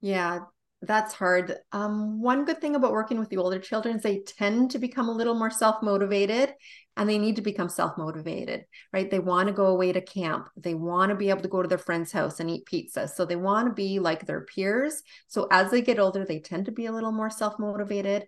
Yeah 0.00 0.40
that's 0.86 1.14
hard. 1.14 1.56
Um, 1.72 2.20
one 2.20 2.44
good 2.44 2.60
thing 2.60 2.74
about 2.74 2.92
working 2.92 3.18
with 3.18 3.28
the 3.28 3.36
older 3.36 3.58
children 3.58 3.96
is 3.96 4.02
they 4.02 4.20
tend 4.20 4.70
to 4.72 4.78
become 4.78 5.08
a 5.08 5.12
little 5.12 5.34
more 5.34 5.50
self 5.50 5.82
motivated 5.82 6.54
and 6.96 7.08
they 7.08 7.18
need 7.18 7.36
to 7.36 7.42
become 7.42 7.68
self 7.68 7.98
motivated, 7.98 8.64
right? 8.92 9.10
They 9.10 9.18
want 9.18 9.48
to 9.48 9.54
go 9.54 9.66
away 9.66 9.92
to 9.92 10.00
camp. 10.00 10.48
They 10.56 10.74
want 10.74 11.10
to 11.10 11.16
be 11.16 11.30
able 11.30 11.42
to 11.42 11.48
go 11.48 11.62
to 11.62 11.68
their 11.68 11.78
friend's 11.78 12.12
house 12.12 12.40
and 12.40 12.50
eat 12.50 12.66
pizza. 12.66 13.08
So 13.08 13.24
they 13.24 13.36
want 13.36 13.68
to 13.68 13.74
be 13.74 13.98
like 13.98 14.26
their 14.26 14.42
peers. 14.42 15.02
So 15.28 15.48
as 15.50 15.70
they 15.70 15.82
get 15.82 15.98
older, 15.98 16.24
they 16.24 16.40
tend 16.40 16.66
to 16.66 16.72
be 16.72 16.86
a 16.86 16.92
little 16.92 17.12
more 17.12 17.30
self 17.30 17.58
motivated. 17.58 18.26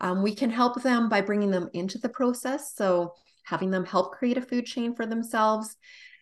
Um, 0.00 0.22
we 0.22 0.34
can 0.34 0.50
help 0.50 0.82
them 0.82 1.08
by 1.08 1.20
bringing 1.20 1.50
them 1.50 1.68
into 1.72 1.98
the 1.98 2.08
process. 2.08 2.74
So 2.74 3.14
having 3.44 3.70
them 3.70 3.84
help 3.84 4.12
create 4.12 4.38
a 4.38 4.42
food 4.42 4.66
chain 4.66 4.94
for 4.94 5.06
themselves 5.06 5.76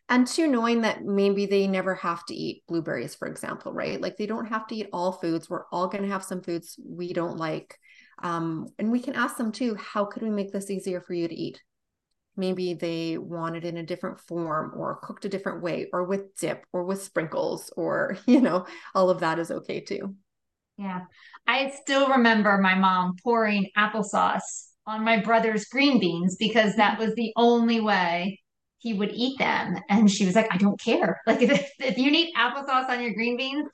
and 0.09 0.27
two 0.27 0.47
knowing 0.47 0.83
that 0.83 1.05
maybe 1.05 1.47
they 1.47 1.67
never 1.67 1.95
have 1.95 2.25
to 2.27 2.35
eat 2.35 2.63
blueberries 2.69 3.15
for 3.15 3.29
example 3.29 3.73
right? 3.73 4.01
Like 4.01 4.17
they 4.17 4.27
don't 4.27 4.47
have 4.47 4.67
to 4.69 4.77
eat 4.77 4.89
all 4.93 5.13
foods. 5.13 5.51
We're 5.51 5.67
all 5.73 5.89
going 5.89 6.05
to 6.05 6.11
have 6.11 6.25
some 6.25 6.43
foods 6.43 6.79
we 6.85 7.13
don't 7.13 7.37
like. 7.37 7.79
Um, 8.23 8.69
and 8.79 8.91
we 8.91 9.01
can 9.01 9.15
ask 9.15 9.37
them 9.37 9.53
too 9.53 9.75
how 9.75 10.05
could 10.05 10.23
we 10.23 10.31
make 10.31 10.53
this 10.53 10.71
easier 10.71 11.01
for 11.01 11.15
you 11.15 11.29
to 11.29 11.35
eat? 11.35 11.61
Maybe 12.37 12.75
they 12.75 13.19
want 13.19 13.57
it 13.57 13.65
in 13.65 13.79
a 13.79 13.83
different 13.83 14.21
form 14.21 14.73
or 14.77 15.01
cooked 15.03 15.25
a 15.25 15.29
different 15.29 15.63
way 15.63 15.89
or 15.93 16.05
with 16.05 16.37
dip 16.37 16.65
or 16.73 16.85
with 16.85 17.03
sprinkles 17.03 17.73
or 17.77 18.19
you 18.27 18.41
know 18.41 18.67
all 18.95 19.11
of 19.11 19.21
that 19.21 19.39
is 19.39 19.51
okay 19.51 19.81
too. 19.81 20.15
Yeah. 20.79 21.03
I 21.47 21.71
still 21.83 22.09
remember 22.09 22.59
my 22.59 22.75
mom 22.75 23.17
pouring 23.23 23.71
applesauce 23.79 24.69
on 24.87 25.05
my 25.05 25.21
brother's 25.21 25.65
green 25.65 25.99
beans 25.99 26.37
because 26.37 26.77
that 26.77 26.99
was 26.99 27.15
the 27.15 27.33
only 27.37 27.81
way 27.81 28.41
he 28.79 28.95
would 28.95 29.11
eat 29.13 29.39
them. 29.39 29.77
And 29.89 30.11
she 30.11 30.27
was 30.27 30.35
like, 30.35 30.53
I 30.53 30.57
don't 30.57 30.81
care. 30.81 31.21
Like 31.27 31.43
if, 31.43 31.71
if 31.81 31.99
you 31.99 32.11
need 32.11 32.35
applesauce 32.35 32.89
on 32.89 33.03
your 33.03 33.15
green 33.15 33.37
beans, 33.37 33.69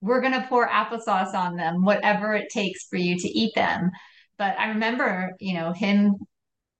we're 0.00 0.20
going 0.20 0.32
to 0.32 0.46
pour 0.48 0.68
applesauce 0.68 1.34
on 1.34 1.56
them, 1.56 1.84
whatever 1.84 2.34
it 2.34 2.48
takes 2.50 2.86
for 2.88 2.96
you 2.96 3.16
to 3.16 3.28
eat 3.28 3.52
them. 3.54 3.90
But 4.38 4.58
I 4.58 4.68
remember, 4.68 5.32
you 5.40 5.54
know, 5.54 5.72
him 5.72 6.14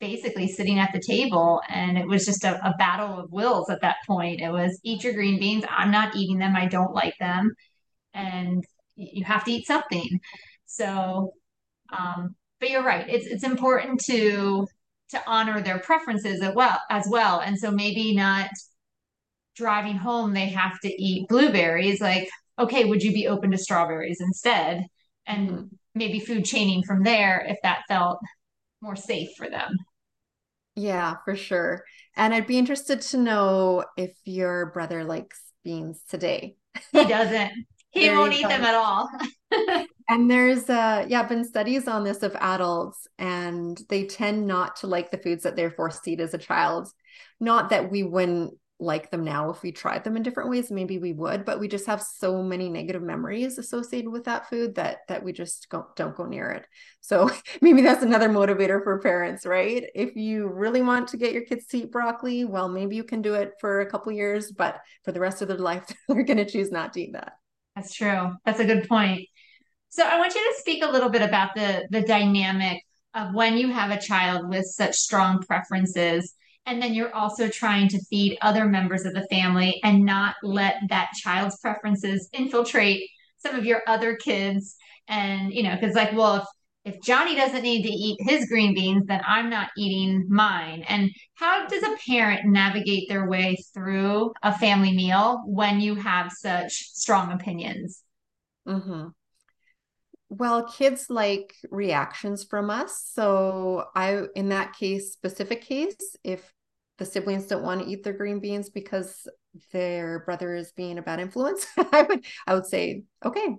basically 0.00 0.48
sitting 0.48 0.78
at 0.78 0.92
the 0.92 1.00
table 1.00 1.62
and 1.68 1.96
it 1.96 2.06
was 2.06 2.26
just 2.26 2.44
a, 2.44 2.54
a 2.66 2.74
battle 2.78 3.18
of 3.18 3.32
wills 3.32 3.70
at 3.70 3.80
that 3.80 3.96
point. 4.06 4.40
It 4.40 4.50
was 4.50 4.78
eat 4.82 5.04
your 5.04 5.14
green 5.14 5.38
beans. 5.38 5.64
I'm 5.70 5.90
not 5.90 6.16
eating 6.16 6.38
them. 6.38 6.54
I 6.56 6.66
don't 6.66 6.92
like 6.92 7.14
them. 7.18 7.52
And 8.12 8.64
you 8.96 9.24
have 9.24 9.44
to 9.44 9.52
eat 9.52 9.66
something. 9.66 10.20
So, 10.66 11.32
um, 11.96 12.34
but 12.60 12.70
you're 12.70 12.84
right. 12.84 13.08
It's, 13.08 13.26
it's 13.26 13.44
important 13.44 14.00
to 14.06 14.66
to 15.10 15.22
honor 15.26 15.60
their 15.60 15.78
preferences 15.78 16.40
as 16.42 16.54
well 16.54 16.80
as 16.90 17.06
well 17.08 17.40
and 17.40 17.58
so 17.58 17.70
maybe 17.70 18.14
not 18.14 18.48
driving 19.56 19.96
home 19.96 20.32
they 20.32 20.48
have 20.48 20.78
to 20.80 20.88
eat 20.88 21.28
blueberries 21.28 22.00
like 22.00 22.28
okay 22.58 22.84
would 22.84 23.02
you 23.02 23.12
be 23.12 23.28
open 23.28 23.50
to 23.50 23.58
strawberries 23.58 24.20
instead 24.20 24.84
and 25.26 25.50
mm-hmm. 25.50 25.64
maybe 25.94 26.18
food 26.20 26.44
chaining 26.44 26.82
from 26.82 27.02
there 27.02 27.44
if 27.48 27.58
that 27.62 27.82
felt 27.88 28.18
more 28.84 28.96
safe 28.96 29.30
for 29.36 29.48
them. 29.48 29.76
Yeah, 30.76 31.16
for 31.24 31.36
sure. 31.36 31.84
And 32.16 32.34
I'd 32.34 32.46
be 32.46 32.58
interested 32.58 33.00
to 33.00 33.16
know 33.16 33.84
if 33.96 34.12
your 34.24 34.66
brother 34.66 35.04
likes 35.04 35.40
beans 35.64 36.00
today. 36.08 36.56
He 36.92 37.04
doesn't. 37.04 37.52
He 37.90 38.10
won't 38.10 38.34
eat 38.34 38.48
them 38.48 38.64
at 38.64 38.74
all. 38.74 39.08
and 40.08 40.30
there's 40.30 40.68
uh 40.68 41.06
yeah, 41.08 41.22
been 41.22 41.44
studies 41.44 41.88
on 41.88 42.04
this 42.04 42.22
of 42.22 42.34
adults 42.36 43.06
and 43.18 43.80
they 43.88 44.04
tend 44.04 44.46
not 44.46 44.76
to 44.76 44.86
like 44.86 45.10
the 45.10 45.18
foods 45.18 45.44
that 45.44 45.56
they're 45.56 45.70
forced 45.70 46.04
to 46.04 46.12
eat 46.12 46.20
as 46.20 46.34
a 46.34 46.38
child. 46.38 46.88
Not 47.40 47.70
that 47.70 47.90
we 47.90 48.02
wouldn't 48.02 48.54
like 48.80 49.10
them 49.10 49.24
now 49.24 49.50
if 49.50 49.62
we 49.62 49.70
tried 49.70 50.02
them 50.02 50.16
in 50.16 50.22
different 50.22 50.50
ways 50.50 50.68
maybe 50.70 50.98
we 50.98 51.12
would 51.12 51.44
but 51.44 51.60
we 51.60 51.68
just 51.68 51.86
have 51.86 52.02
so 52.02 52.42
many 52.42 52.68
negative 52.68 53.02
memories 53.02 53.56
associated 53.56 54.10
with 54.10 54.24
that 54.24 54.50
food 54.50 54.74
that 54.74 54.98
that 55.06 55.22
we 55.22 55.32
just 55.32 55.68
go, 55.68 55.86
don't 55.94 56.16
go 56.16 56.26
near 56.26 56.50
it. 56.50 56.66
So 57.00 57.30
maybe 57.60 57.82
that's 57.82 58.02
another 58.02 58.28
motivator 58.28 58.82
for 58.82 59.00
parents 59.00 59.46
right? 59.46 59.84
If 59.94 60.16
you 60.16 60.48
really 60.48 60.82
want 60.82 61.08
to 61.08 61.16
get 61.16 61.32
your 61.32 61.44
kids 61.44 61.66
to 61.68 61.78
eat 61.78 61.92
broccoli 61.92 62.44
well 62.44 62.68
maybe 62.68 62.96
you 62.96 63.04
can 63.04 63.22
do 63.22 63.34
it 63.34 63.52
for 63.60 63.80
a 63.80 63.90
couple 63.90 64.12
years 64.12 64.52
but 64.52 64.80
for 65.04 65.12
the 65.12 65.20
rest 65.20 65.40
of 65.40 65.48
their 65.48 65.56
life 65.56 65.86
they're 66.08 66.24
going 66.24 66.36
to 66.36 66.44
choose 66.44 66.70
not 66.70 66.92
to 66.92 67.00
eat 67.00 67.12
that. 67.14 67.32
That's 67.76 67.94
true. 67.94 68.32
That's 68.44 68.60
a 68.60 68.64
good 68.64 68.88
point 68.88 69.28
so 69.94 70.04
i 70.04 70.18
want 70.18 70.34
you 70.34 70.40
to 70.40 70.60
speak 70.60 70.82
a 70.82 70.90
little 70.90 71.08
bit 71.08 71.22
about 71.22 71.54
the 71.54 71.86
the 71.90 72.02
dynamic 72.02 72.82
of 73.14 73.32
when 73.32 73.56
you 73.56 73.70
have 73.70 73.90
a 73.90 74.00
child 74.00 74.48
with 74.48 74.64
such 74.64 74.94
strong 74.96 75.40
preferences 75.42 76.34
and 76.66 76.82
then 76.82 76.94
you're 76.94 77.14
also 77.14 77.48
trying 77.48 77.88
to 77.88 78.02
feed 78.06 78.36
other 78.40 78.64
members 78.64 79.04
of 79.04 79.12
the 79.14 79.26
family 79.30 79.80
and 79.84 80.04
not 80.04 80.34
let 80.42 80.76
that 80.88 81.12
child's 81.22 81.58
preferences 81.58 82.28
infiltrate 82.32 83.08
some 83.38 83.54
of 83.54 83.64
your 83.64 83.82
other 83.86 84.16
kids 84.16 84.76
and 85.06 85.52
you 85.52 85.62
know 85.62 85.76
because 85.80 85.94
like 85.94 86.12
well 86.12 86.36
if 86.36 86.44
if 86.84 87.00
Johnny 87.00 87.34
doesn't 87.34 87.62
need 87.62 87.82
to 87.84 87.88
eat 87.88 88.18
his 88.20 88.46
green 88.46 88.74
beans, 88.74 89.06
then 89.06 89.22
I'm 89.26 89.48
not 89.48 89.70
eating 89.74 90.26
mine. 90.28 90.84
And 90.86 91.10
how 91.32 91.66
does 91.66 91.82
a 91.82 91.96
parent 92.06 92.44
navigate 92.44 93.08
their 93.08 93.26
way 93.26 93.56
through 93.72 94.34
a 94.42 94.56
family 94.58 94.94
meal 94.94 95.42
when 95.46 95.80
you 95.80 95.94
have 95.94 96.30
such 96.30 96.72
strong 96.72 97.32
opinions? 97.32 98.02
Mm-hmm. 98.68 99.08
Well, 100.36 100.64
kids 100.64 101.06
like 101.10 101.54
reactions 101.70 102.42
from 102.42 102.68
us. 102.68 103.08
So 103.12 103.84
I 103.94 104.22
in 104.34 104.48
that 104.48 104.72
case, 104.72 105.12
specific 105.12 105.62
case, 105.62 105.96
if 106.24 106.52
the 106.98 107.04
siblings 107.04 107.46
don't 107.46 107.62
want 107.62 107.82
to 107.82 107.88
eat 107.88 108.02
their 108.02 108.12
green 108.12 108.40
beans 108.40 108.68
because 108.68 109.28
their 109.72 110.20
brother 110.20 110.54
is 110.54 110.72
being 110.72 110.98
a 110.98 111.02
bad 111.02 111.20
influence, 111.20 111.66
I 111.92 112.02
would 112.02 112.24
I 112.48 112.54
would 112.54 112.66
say, 112.66 113.04
okay, 113.24 113.56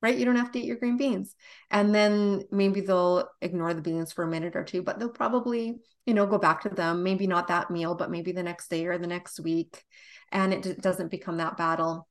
right? 0.00 0.16
You 0.16 0.24
don't 0.24 0.36
have 0.36 0.52
to 0.52 0.58
eat 0.58 0.64
your 0.66 0.78
green 0.78 0.96
beans. 0.96 1.34
And 1.70 1.94
then 1.94 2.44
maybe 2.50 2.80
they'll 2.80 3.28
ignore 3.42 3.74
the 3.74 3.82
beans 3.82 4.12
for 4.12 4.24
a 4.24 4.28
minute 4.28 4.56
or 4.56 4.64
two, 4.64 4.82
but 4.82 4.98
they'll 4.98 5.10
probably, 5.10 5.76
you 6.06 6.14
know, 6.14 6.26
go 6.26 6.38
back 6.38 6.62
to 6.62 6.70
them, 6.70 7.02
maybe 7.02 7.26
not 7.26 7.48
that 7.48 7.70
meal, 7.70 7.94
but 7.94 8.10
maybe 8.10 8.32
the 8.32 8.42
next 8.42 8.68
day 8.70 8.86
or 8.86 8.96
the 8.96 9.06
next 9.06 9.40
week. 9.40 9.84
And 10.32 10.54
it 10.54 10.80
doesn't 10.80 11.10
become 11.10 11.36
that 11.38 11.58
battle. 11.58 12.08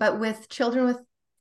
But 0.00 0.18
with 0.18 0.48
children 0.48 0.86
with 0.86 0.98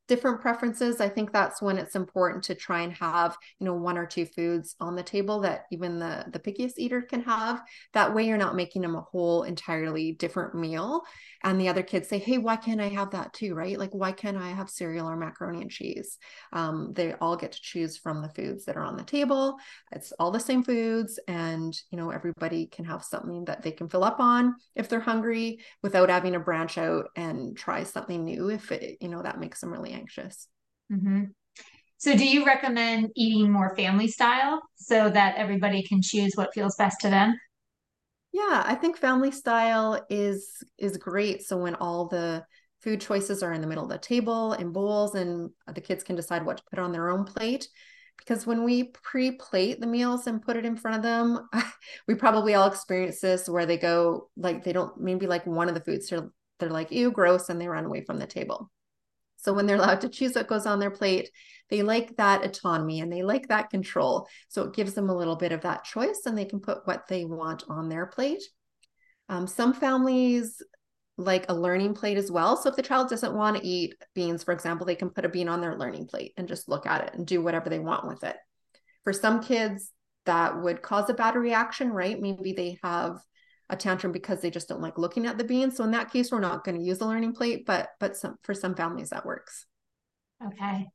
different 0.08 0.42
preferences. 0.42 1.00
I 1.00 1.08
think 1.08 1.32
that's 1.32 1.62
when 1.62 1.78
it's 1.78 1.96
important 1.96 2.44
to 2.46 2.56
try 2.56 2.82
and 2.82 2.94
have 2.94 3.38
you 3.60 3.66
know 3.66 3.74
one 3.74 3.98
or 3.98 4.06
two 4.06 4.26
foods 4.26 4.76
on 4.80 4.96
the 4.96 5.04
table 5.04 5.40
that 5.42 5.66
even 5.72 6.00
the 6.00 6.26
the 6.32 6.40
pickiest 6.40 6.74
eater 6.78 7.02
can 7.02 7.22
have. 7.24 7.62
That 7.94 8.14
way 8.14 8.28
you're 8.28 8.38
not 8.38 8.56
making 8.56 8.82
them 8.82 8.96
a 8.96 9.02
whole 9.02 9.44
entirely 9.44 10.12
different 10.14 10.56
meal. 10.56 11.04
And 11.44 11.60
the 11.60 11.70
other 11.70 11.84
kids 11.84 12.10
say 12.10 12.18
hey 12.18 12.38
why 12.38 12.56
can't 12.56 12.82
i 12.82 12.90
have 12.90 13.12
that 13.12 13.34
too? 13.34 13.56
Right? 13.56 13.80
Like 13.80 13.92
why 13.92 14.12
can't 14.12 14.38
i 14.38 14.50
have 14.50 14.70
cereal 14.70 15.10
or 15.10 15.16
macaroni 15.16 15.62
and 15.62 15.72
cheese? 15.72 16.18
Um, 16.52 16.92
they 16.94 17.14
all 17.14 17.38
get 17.38 17.54
to 17.54 17.62
choose 17.62 17.98
from 17.98 18.22
the 18.22 18.30
foods 18.30 18.66
that 18.66 18.76
are 18.78 18.86
on 18.86 18.98
the 18.98 19.04
table. 19.04 19.58
It's 19.92 20.12
all 20.20 20.32
the 20.32 20.40
same 20.40 20.64
foods 20.64 21.20
and 21.28 21.74
you 21.92 21.98
know 21.98 22.10
everybody 22.10 22.68
can 22.68 22.86
have 22.86 23.04
something 23.04 23.46
that 23.46 23.64
they 23.64 23.72
can 23.72 23.88
fill 23.88 24.04
up 24.04 24.20
on 24.20 24.56
if 24.76 24.90
they're 24.90 25.00
hungry 25.00 25.60
without 25.82 26.10
having 26.10 26.34
to 26.34 26.40
branch 26.40 26.78
out 26.78 27.06
and 27.16 27.56
try 27.56 27.84
something 27.84 28.26
new 28.26 28.50
if 28.50 28.72
it 28.72 28.98
you 29.00 29.08
know 29.08 29.22
that 29.22 29.40
makes 29.40 29.62
them 29.62 29.72
really 29.72 29.93
anxious. 29.94 30.48
Mm-hmm. 30.92 31.26
So, 31.98 32.18
do 32.18 32.28
you 32.28 32.46
recommend 32.46 33.12
eating 33.16 33.50
more 33.50 33.76
family 33.76 34.10
style 34.10 34.62
so 34.76 35.10
that 35.10 35.36
everybody 35.38 35.84
can 35.84 36.02
choose 36.02 36.34
what 36.36 36.54
feels 36.54 36.76
best 36.76 37.00
to 37.02 37.10
them? 37.10 37.36
Yeah, 38.34 38.64
I 38.66 38.74
think 38.76 38.98
family 38.98 39.32
style 39.32 40.04
is 40.10 40.64
is 40.80 40.98
great. 40.98 41.44
So 41.44 41.56
when 41.56 41.76
all 41.76 42.08
the 42.08 42.44
food 42.82 43.00
choices 43.00 43.44
are 43.44 43.54
in 43.54 43.62
the 43.62 43.68
middle 43.68 43.84
of 43.84 43.92
the 43.92 44.00
table 44.00 44.54
in 44.54 44.72
bowls, 44.74 45.14
and 45.16 45.52
the 45.74 45.82
kids 45.82 46.04
can 46.04 46.16
decide 46.16 46.44
what 46.44 46.58
to 46.58 46.64
put 46.70 46.80
on 46.80 46.92
their 46.92 47.10
own 47.10 47.26
plate. 47.26 47.70
Because 48.18 48.46
when 48.46 48.64
we 48.64 48.92
pre-plate 49.04 49.80
the 49.80 49.88
meals 49.88 50.28
and 50.28 50.42
put 50.42 50.58
it 50.58 50.66
in 50.66 50.76
front 50.76 50.98
of 50.98 51.04
them, 51.04 51.48
we 52.08 52.16
probably 52.16 52.56
all 52.56 52.68
experience 52.68 53.22
this 53.22 53.48
where 53.48 53.66
they 53.66 53.78
go 53.78 54.30
like 54.36 54.64
they 54.64 54.74
don't 54.74 55.00
maybe 55.00 55.28
like 55.28 55.46
one 55.46 55.70
of 55.70 55.76
the 55.76 55.82
foods. 55.82 56.10
They're 56.10 56.30
they're 56.60 56.70
like 56.70 56.92
ew, 56.92 57.12
gross, 57.12 57.50
and 57.50 57.62
they 57.62 57.68
run 57.68 57.86
away 57.86 58.04
from 58.04 58.18
the 58.18 58.28
table. 58.28 58.72
So 59.44 59.54
when 59.54 59.66
they're 59.66 59.78
allowed 59.78 60.02
to 60.02 60.10
choose 60.10 60.36
what 60.36 60.48
goes 60.48 60.66
on 60.66 60.80
their 60.80 60.92
plate, 60.92 61.30
they 61.70 61.82
like 61.82 62.16
that 62.18 62.46
autonomy 62.46 63.02
and 63.02 63.12
they 63.12 63.24
like 63.24 63.48
that 63.50 63.70
control. 63.70 64.28
So 64.48 64.64
it 64.64 64.74
gives 64.74 64.94
them 64.94 65.10
a 65.10 65.16
little 65.16 65.36
bit 65.36 65.52
of 65.52 65.62
that 65.62 65.84
choice 65.84 66.22
and 66.26 66.38
they 66.38 66.46
can 66.46 66.60
put 66.60 66.86
what 66.88 67.08
they 67.08 67.26
want 67.26 67.64
on 67.70 67.90
their 67.90 68.06
plate. 68.06 68.44
Um, 69.30 69.48
some 69.48 69.74
families 69.74 70.62
like 71.18 71.46
a 71.50 71.54
learning 71.54 71.94
plate 71.94 72.18
as 72.18 72.32
well. 72.32 72.58
So 72.58 72.70
if 72.70 72.76
the 72.76 72.82
child 72.82 73.10
doesn't 73.10 73.36
want 73.36 73.58
to 73.58 73.66
eat 73.66 73.96
beans, 74.16 74.44
for 74.44 74.54
example, 74.54 74.86
they 74.86 74.96
can 74.96 75.10
put 75.10 75.26
a 75.26 75.30
bean 75.30 75.50
on 75.50 75.62
their 75.62 75.78
learning 75.78 76.08
plate 76.08 76.34
and 76.38 76.48
just 76.48 76.68
look 76.68 76.86
at 76.86 77.04
it 77.04 77.14
and 77.14 77.26
do 77.26 77.42
whatever 77.42 77.70
they 77.70 77.80
want 77.80 78.08
with 78.08 78.24
it. 78.24 78.36
For 79.04 79.14
some 79.14 79.44
kids, 79.44 79.92
that 80.26 80.62
would 80.62 80.82
cause 80.82 81.10
a 81.10 81.14
bad 81.14 81.36
reaction, 81.36 81.92
right? 81.92 82.20
Maybe 82.20 82.54
they 82.54 82.80
have 82.82 83.18
a 83.74 83.76
tantrum 83.76 84.14
because 84.14 84.40
they 84.40 84.50
just 84.50 84.70
don't 84.70 84.82
like 84.82 84.98
looking 84.98 85.26
at 85.26 85.38
the 85.38 85.44
beans. 85.44 85.76
So 85.76 85.84
in 85.84 85.92
that 85.92 86.12
case, 86.12 86.32
we're 86.32 86.40
not 86.40 86.64
going 86.64 86.80
to 86.80 86.84
use 86.84 87.00
the 87.00 87.08
learning 87.08 87.34
plate, 87.34 87.66
but 87.66 87.90
but 88.00 88.16
some 88.16 88.36
for 88.44 88.54
some 88.54 88.76
families 88.76 89.10
that 89.10 89.26
works. 89.26 89.66
Okay. 90.46 90.88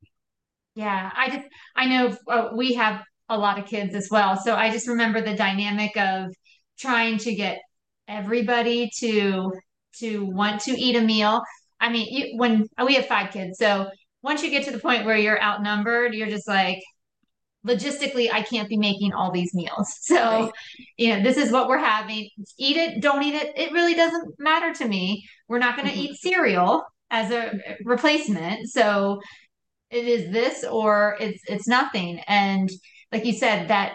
Yeah, 0.74 1.10
I 1.14 1.28
just 1.28 1.48
I 1.76 1.86
know 1.86 2.16
uh, 2.28 2.50
we 2.56 2.74
have 2.74 3.02
a 3.28 3.36
lot 3.36 3.58
of 3.58 3.66
kids 3.66 3.94
as 3.94 4.08
well, 4.10 4.36
so 4.36 4.54
I 4.54 4.70
just 4.70 4.88
remember 4.88 5.20
the 5.20 5.34
dynamic 5.34 5.96
of 5.96 6.32
trying 6.78 7.18
to 7.18 7.34
get 7.34 7.58
everybody 8.06 8.90
to 9.00 9.52
to 9.98 10.24
want 10.24 10.62
to 10.62 10.70
eat 10.70 10.96
a 10.96 11.02
meal. 11.02 11.42
I 11.80 11.90
mean, 11.90 12.06
you, 12.10 12.38
when 12.38 12.66
we 12.84 12.94
have 12.94 13.06
five 13.06 13.32
kids, 13.32 13.58
so 13.58 13.88
once 14.22 14.42
you 14.42 14.50
get 14.50 14.64
to 14.64 14.70
the 14.70 14.78
point 14.78 15.04
where 15.04 15.16
you're 15.16 15.42
outnumbered, 15.42 16.14
you're 16.14 16.28
just 16.28 16.48
like, 16.48 16.78
logistically 17.68 18.28
I 18.32 18.42
can't 18.42 18.68
be 18.68 18.76
making 18.76 19.12
all 19.12 19.30
these 19.30 19.54
meals. 19.54 19.94
So, 20.08 20.16
right. 20.16 20.52
you 20.96 21.14
know, 21.14 21.22
this 21.22 21.36
is 21.36 21.52
what 21.52 21.68
we're 21.68 21.78
having. 21.78 22.28
Eat 22.58 22.76
it, 22.76 23.02
don't 23.02 23.22
eat 23.22 23.34
it. 23.34 23.52
It 23.56 23.72
really 23.72 23.94
doesn't 23.94 24.38
matter 24.38 24.72
to 24.74 24.88
me. 24.88 25.28
We're 25.48 25.58
not 25.58 25.76
going 25.76 25.88
to 25.88 25.94
mm-hmm. 25.94 26.12
eat 26.12 26.20
cereal 26.20 26.84
as 27.10 27.30
a 27.30 27.52
replacement. 27.84 28.68
So, 28.70 29.20
it 29.90 30.06
is 30.06 30.32
this 30.32 30.64
or 30.64 31.16
it's 31.20 31.42
it's 31.46 31.68
nothing. 31.68 32.20
And 32.26 32.70
like 33.12 33.24
you 33.24 33.32
said 33.32 33.68
that 33.68 33.94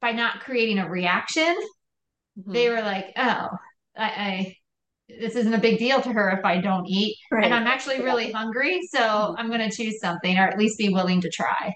by 0.00 0.12
not 0.12 0.40
creating 0.40 0.78
a 0.78 0.88
reaction, 0.88 1.56
mm-hmm. 2.38 2.52
they 2.52 2.68
were 2.68 2.82
like, 2.82 3.12
"Oh, 3.16 3.48
I, 3.96 4.04
I 4.04 4.56
this 5.08 5.36
isn't 5.36 5.54
a 5.54 5.58
big 5.58 5.78
deal 5.78 6.00
to 6.00 6.12
her 6.12 6.30
if 6.30 6.44
I 6.44 6.60
don't 6.60 6.86
eat. 6.86 7.16
Right. 7.30 7.44
And 7.44 7.54
I'm 7.54 7.66
actually 7.66 8.00
really 8.02 8.32
hungry. 8.32 8.80
So 8.90 8.98
mm-hmm. 8.98 9.38
I'm 9.38 9.48
going 9.48 9.68
to 9.68 9.74
choose 9.74 10.00
something 10.00 10.36
or 10.36 10.48
at 10.48 10.58
least 10.58 10.78
be 10.78 10.88
willing 10.88 11.20
to 11.22 11.30
try. 11.30 11.74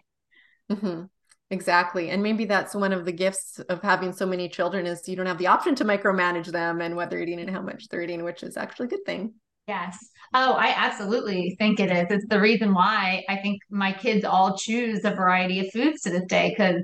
Mm-hmm. 0.70 1.04
Exactly. 1.50 2.10
And 2.10 2.22
maybe 2.22 2.44
that's 2.44 2.74
one 2.76 2.92
of 2.92 3.04
the 3.04 3.12
gifts 3.12 3.58
of 3.68 3.82
having 3.82 4.12
so 4.12 4.24
many 4.24 4.48
children 4.48 4.86
is 4.86 5.08
you 5.08 5.16
don't 5.16 5.26
have 5.26 5.38
the 5.38 5.48
option 5.48 5.74
to 5.76 5.84
micromanage 5.84 6.46
them 6.46 6.80
and 6.80 6.94
what 6.94 7.10
they're 7.10 7.20
eating 7.20 7.40
and 7.40 7.50
how 7.50 7.60
much 7.60 7.88
they're 7.88 8.02
eating, 8.02 8.22
which 8.22 8.44
is 8.44 8.56
actually 8.56 8.86
a 8.86 8.90
good 8.90 9.04
thing. 9.04 9.34
Yes. 9.66 9.98
Oh, 10.32 10.52
I 10.52 10.72
absolutely 10.76 11.56
think 11.58 11.80
it 11.80 11.90
is. 11.90 12.06
It's 12.10 12.26
the 12.28 12.40
reason 12.40 12.72
why 12.72 13.24
I 13.28 13.36
think 13.36 13.60
my 13.68 13.92
kids 13.92 14.24
all 14.24 14.56
choose 14.56 15.04
a 15.04 15.10
variety 15.10 15.60
of 15.60 15.72
foods 15.72 16.02
to 16.02 16.10
this 16.10 16.24
day 16.26 16.50
because 16.50 16.82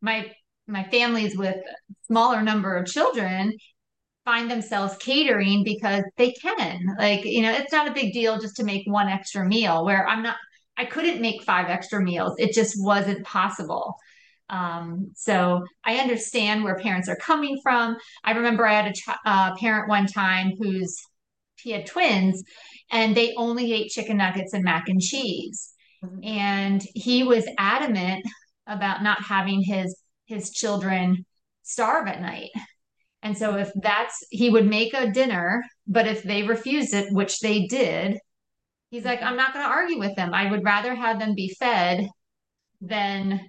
my 0.00 0.30
my 0.66 0.84
families 0.84 1.36
with 1.36 1.56
smaller 2.06 2.42
number 2.42 2.76
of 2.76 2.86
children 2.86 3.52
find 4.24 4.50
themselves 4.50 4.96
catering 4.98 5.64
because 5.64 6.04
they 6.16 6.32
can. 6.32 6.80
Like, 6.98 7.24
you 7.24 7.42
know, 7.42 7.52
it's 7.52 7.72
not 7.72 7.88
a 7.88 7.94
big 7.94 8.12
deal 8.12 8.38
just 8.38 8.56
to 8.56 8.64
make 8.64 8.86
one 8.86 9.08
extra 9.08 9.44
meal 9.44 9.84
where 9.84 10.06
I'm 10.06 10.22
not 10.22 10.36
I 10.76 10.84
couldn't 10.84 11.20
make 11.20 11.42
five 11.42 11.68
extra 11.68 12.02
meals. 12.02 12.34
It 12.38 12.52
just 12.52 12.74
wasn't 12.78 13.24
possible. 13.24 13.96
Um, 14.48 15.12
so 15.14 15.62
I 15.84 15.96
understand 15.96 16.62
where 16.62 16.76
parents 16.76 17.08
are 17.08 17.16
coming 17.16 17.58
from. 17.62 17.96
I 18.24 18.32
remember 18.32 18.66
I 18.66 18.74
had 18.74 18.86
a 18.88 18.92
ch- 18.92 19.18
uh, 19.24 19.56
parent 19.56 19.88
one 19.88 20.06
time 20.06 20.52
who's 20.58 20.96
he 21.62 21.70
had 21.70 21.86
twins, 21.86 22.42
and 22.90 23.16
they 23.16 23.34
only 23.36 23.72
ate 23.72 23.90
chicken 23.90 24.16
nuggets 24.16 24.52
and 24.52 24.64
mac 24.64 24.88
and 24.88 25.00
cheese, 25.00 25.72
mm-hmm. 26.04 26.24
and 26.24 26.82
he 26.94 27.22
was 27.22 27.46
adamant 27.56 28.24
about 28.66 29.02
not 29.02 29.22
having 29.22 29.62
his 29.62 29.96
his 30.26 30.50
children 30.50 31.24
starve 31.62 32.08
at 32.08 32.20
night. 32.20 32.50
And 33.22 33.38
so 33.38 33.56
if 33.56 33.70
that's 33.76 34.18
he 34.30 34.50
would 34.50 34.66
make 34.66 34.92
a 34.94 35.10
dinner, 35.10 35.62
but 35.86 36.06
if 36.06 36.22
they 36.24 36.42
refused 36.42 36.92
it, 36.92 37.12
which 37.12 37.40
they 37.40 37.66
did, 37.66 38.18
He's 38.92 39.06
like, 39.06 39.22
I'm 39.22 39.38
not 39.38 39.54
going 39.54 39.64
to 39.64 39.70
argue 39.70 39.98
with 39.98 40.14
them. 40.16 40.34
I 40.34 40.50
would 40.50 40.64
rather 40.64 40.94
have 40.94 41.18
them 41.18 41.34
be 41.34 41.48
fed 41.58 42.06
than 42.82 43.40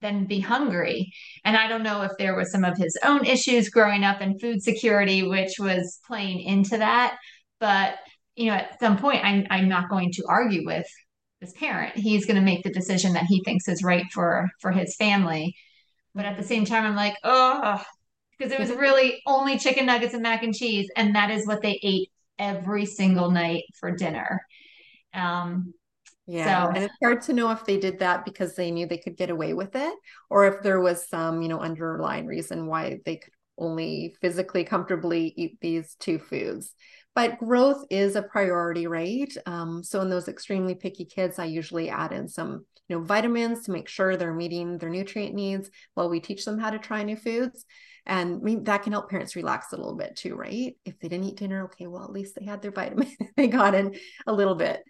than 0.00 0.26
be 0.26 0.40
hungry. 0.40 1.12
And 1.44 1.56
I 1.56 1.68
don't 1.68 1.84
know 1.84 2.02
if 2.02 2.10
there 2.18 2.34
was 2.34 2.50
some 2.50 2.64
of 2.64 2.76
his 2.76 2.98
own 3.04 3.24
issues 3.24 3.70
growing 3.70 4.02
up 4.02 4.20
and 4.20 4.40
food 4.40 4.60
security, 4.60 5.22
which 5.22 5.52
was 5.60 6.00
playing 6.04 6.40
into 6.40 6.78
that. 6.78 7.16
But 7.60 7.94
you 8.34 8.46
know, 8.46 8.54
at 8.54 8.80
some 8.80 8.98
point, 8.98 9.24
I'm 9.24 9.46
I'm 9.50 9.68
not 9.68 9.88
going 9.88 10.10
to 10.14 10.24
argue 10.28 10.66
with 10.66 10.86
this 11.40 11.52
parent. 11.52 11.94
He's 11.94 12.26
going 12.26 12.34
to 12.34 12.42
make 12.42 12.64
the 12.64 12.72
decision 12.72 13.12
that 13.12 13.26
he 13.26 13.40
thinks 13.44 13.68
is 13.68 13.84
right 13.84 14.06
for 14.12 14.50
for 14.60 14.72
his 14.72 14.96
family. 14.96 15.54
But 16.12 16.24
at 16.24 16.36
the 16.36 16.42
same 16.42 16.64
time, 16.64 16.84
I'm 16.84 16.96
like, 16.96 17.14
oh, 17.22 17.80
because 18.36 18.50
it 18.52 18.58
was 18.58 18.70
really 18.70 19.22
only 19.26 19.60
chicken 19.60 19.86
nuggets 19.86 20.12
and 20.12 20.24
mac 20.24 20.42
and 20.42 20.52
cheese, 20.52 20.90
and 20.96 21.14
that 21.14 21.30
is 21.30 21.46
what 21.46 21.62
they 21.62 21.78
ate 21.84 22.10
every 22.36 22.84
single 22.84 23.30
night 23.30 23.62
for 23.78 23.92
dinner. 23.92 24.40
Um, 25.14 25.74
yeah. 26.26 26.66
So, 26.66 26.72
and 26.74 26.84
it's 26.84 26.94
hard 27.02 27.22
to 27.22 27.32
know 27.32 27.50
if 27.50 27.64
they 27.64 27.78
did 27.78 27.98
that 27.98 28.24
because 28.24 28.54
they 28.54 28.70
knew 28.70 28.86
they 28.86 28.98
could 28.98 29.16
get 29.16 29.30
away 29.30 29.54
with 29.54 29.74
it 29.74 29.94
or 30.30 30.46
if 30.46 30.62
there 30.62 30.80
was 30.80 31.08
some, 31.08 31.42
you 31.42 31.48
know, 31.48 31.60
underlying 31.60 32.26
reason 32.26 32.66
why 32.66 33.00
they 33.04 33.16
could 33.16 33.32
only 33.58 34.14
physically 34.20 34.64
comfortably 34.64 35.34
eat 35.36 35.58
these 35.60 35.94
two 35.98 36.18
foods. 36.18 36.74
But 37.14 37.38
growth 37.38 37.84
is 37.90 38.16
a 38.16 38.22
priority, 38.22 38.86
right? 38.86 39.32
Um, 39.44 39.82
so 39.82 40.00
in 40.00 40.08
those 40.08 40.28
extremely 40.28 40.74
picky 40.74 41.04
kids, 41.04 41.38
I 41.38 41.44
usually 41.44 41.90
add 41.90 42.12
in 42.12 42.28
some, 42.28 42.64
you 42.88 42.96
know, 42.96 43.04
vitamins 43.04 43.64
to 43.64 43.72
make 43.72 43.88
sure 43.88 44.16
they're 44.16 44.32
meeting 44.32 44.78
their 44.78 44.88
nutrient 44.88 45.34
needs 45.34 45.70
while 45.94 46.08
we 46.08 46.20
teach 46.20 46.44
them 46.44 46.58
how 46.58 46.70
to 46.70 46.78
try 46.78 47.02
new 47.02 47.16
foods. 47.16 47.66
And 48.06 48.42
maybe 48.42 48.62
that 48.62 48.82
can 48.82 48.92
help 48.92 49.10
parents 49.10 49.36
relax 49.36 49.72
a 49.72 49.76
little 49.76 49.94
bit 49.94 50.16
too, 50.16 50.34
right? 50.34 50.74
If 50.84 50.98
they 50.98 51.08
didn't 51.08 51.26
eat 51.26 51.36
dinner, 51.36 51.64
okay, 51.66 51.86
well, 51.86 52.02
at 52.02 52.10
least 52.10 52.34
they 52.34 52.44
had 52.44 52.62
their 52.62 52.72
vitamin. 52.72 53.14
they 53.36 53.46
got 53.46 53.74
in 53.74 53.94
a 54.26 54.32
little 54.32 54.54
bit. 54.56 54.82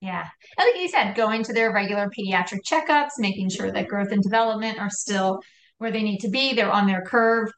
Yeah. 0.00 0.26
And 0.58 0.66
like 0.66 0.80
you 0.80 0.88
said, 0.88 1.14
going 1.14 1.42
to 1.44 1.52
their 1.52 1.72
regular 1.72 2.10
pediatric 2.10 2.60
checkups, 2.68 3.12
making 3.18 3.50
sure 3.50 3.72
that 3.72 3.88
growth 3.88 4.12
and 4.12 4.22
development 4.22 4.78
are 4.78 4.90
still 4.90 5.40
where 5.78 5.90
they 5.90 6.02
need 6.02 6.18
to 6.18 6.28
be. 6.28 6.52
They're 6.52 6.70
on 6.70 6.86
their 6.86 7.02
curve. 7.02 7.50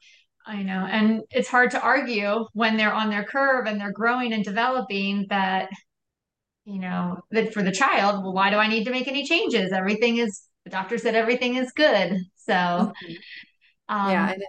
I 0.45 0.63
know. 0.63 0.87
And 0.89 1.23
it's 1.29 1.49
hard 1.49 1.71
to 1.71 1.81
argue 1.81 2.45
when 2.53 2.77
they're 2.77 2.93
on 2.93 3.09
their 3.09 3.25
curve 3.25 3.67
and 3.67 3.79
they're 3.79 3.91
growing 3.91 4.31
and 4.31 4.45
developing 4.45 5.25
that, 5.29 5.69
you 6.63 6.79
know, 6.79 7.17
that 7.31 7.53
for 7.53 7.63
the 7.63 7.71
child, 7.71 8.23
well, 8.23 8.33
why 8.33 8.49
do 8.49 8.55
I 8.55 8.69
need 8.69 8.85
to 8.85 8.91
make 8.91 9.09
any 9.09 9.25
changes? 9.25 9.73
Everything 9.73 10.17
is, 10.17 10.43
the 10.63 10.69
doctor 10.69 10.97
said 10.97 11.15
everything 11.15 11.55
is 11.55 11.73
good. 11.73 12.17
So, 12.35 12.53
mm-hmm. 12.53 13.13
um, 13.89 14.11
yeah. 14.11 14.31
And 14.31 14.43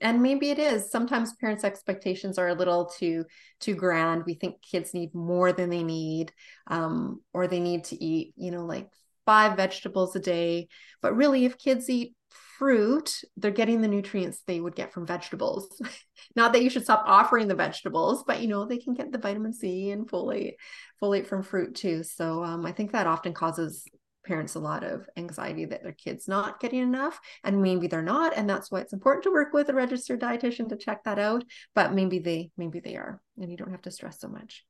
and 0.00 0.22
maybe 0.22 0.50
it 0.50 0.58
is. 0.58 0.90
Sometimes 0.90 1.34
parents 1.34 1.64
expectations 1.64 2.38
are 2.38 2.48
a 2.48 2.54
little 2.54 2.86
too 2.86 3.24
too 3.60 3.74
grand. 3.74 4.24
We 4.26 4.34
think 4.34 4.62
kids 4.62 4.94
need 4.94 5.14
more 5.14 5.52
than 5.52 5.70
they 5.70 5.82
need 5.82 6.32
um, 6.66 7.20
or 7.32 7.46
they 7.46 7.60
need 7.60 7.84
to 7.84 8.02
eat 8.02 8.34
you 8.36 8.50
know 8.50 8.64
like 8.64 8.88
five 9.26 9.56
vegetables 9.56 10.14
a 10.16 10.20
day. 10.20 10.68
But 11.02 11.16
really 11.16 11.44
if 11.44 11.58
kids 11.58 11.88
eat 11.88 12.14
fruit 12.58 13.20
they're 13.36 13.50
getting 13.50 13.80
the 13.80 13.88
nutrients 13.88 14.42
they 14.46 14.60
would 14.60 14.74
get 14.74 14.92
from 14.92 15.06
vegetables. 15.06 15.80
Not 16.36 16.52
that 16.52 16.62
you 16.62 16.70
should 16.70 16.84
stop 16.84 17.04
offering 17.06 17.48
the 17.48 17.54
vegetables 17.54 18.24
but 18.26 18.40
you 18.40 18.48
know 18.48 18.64
they 18.64 18.78
can 18.78 18.94
get 18.94 19.12
the 19.12 19.18
vitamin 19.18 19.52
c 19.52 19.90
and 19.90 20.08
folate 20.08 20.54
folate 21.02 21.26
from 21.26 21.42
fruit 21.42 21.74
too. 21.74 22.02
So 22.02 22.44
um, 22.44 22.64
i 22.64 22.72
think 22.72 22.92
that 22.92 23.06
often 23.06 23.34
causes 23.34 23.84
parents 24.24 24.54
a 24.54 24.58
lot 24.58 24.82
of 24.82 25.08
anxiety 25.16 25.64
that 25.64 25.82
their 25.82 25.92
kids 25.92 26.26
not 26.28 26.60
getting 26.60 26.80
enough 26.80 27.18
and 27.42 27.62
maybe 27.62 27.86
they're 27.86 28.02
not 28.02 28.36
and 28.36 28.48
that's 28.48 28.70
why 28.70 28.80
it's 28.80 28.92
important 28.92 29.22
to 29.24 29.30
work 29.30 29.52
with 29.52 29.68
a 29.68 29.74
registered 29.74 30.20
dietitian 30.20 30.68
to 30.68 30.76
check 30.76 31.04
that 31.04 31.18
out 31.18 31.44
but 31.74 31.92
maybe 31.92 32.18
they 32.18 32.50
maybe 32.56 32.80
they 32.80 32.96
are 32.96 33.20
and 33.40 33.50
you 33.50 33.56
don't 33.56 33.70
have 33.70 33.82
to 33.82 33.90
stress 33.90 34.20
so 34.20 34.28
much. 34.28 34.64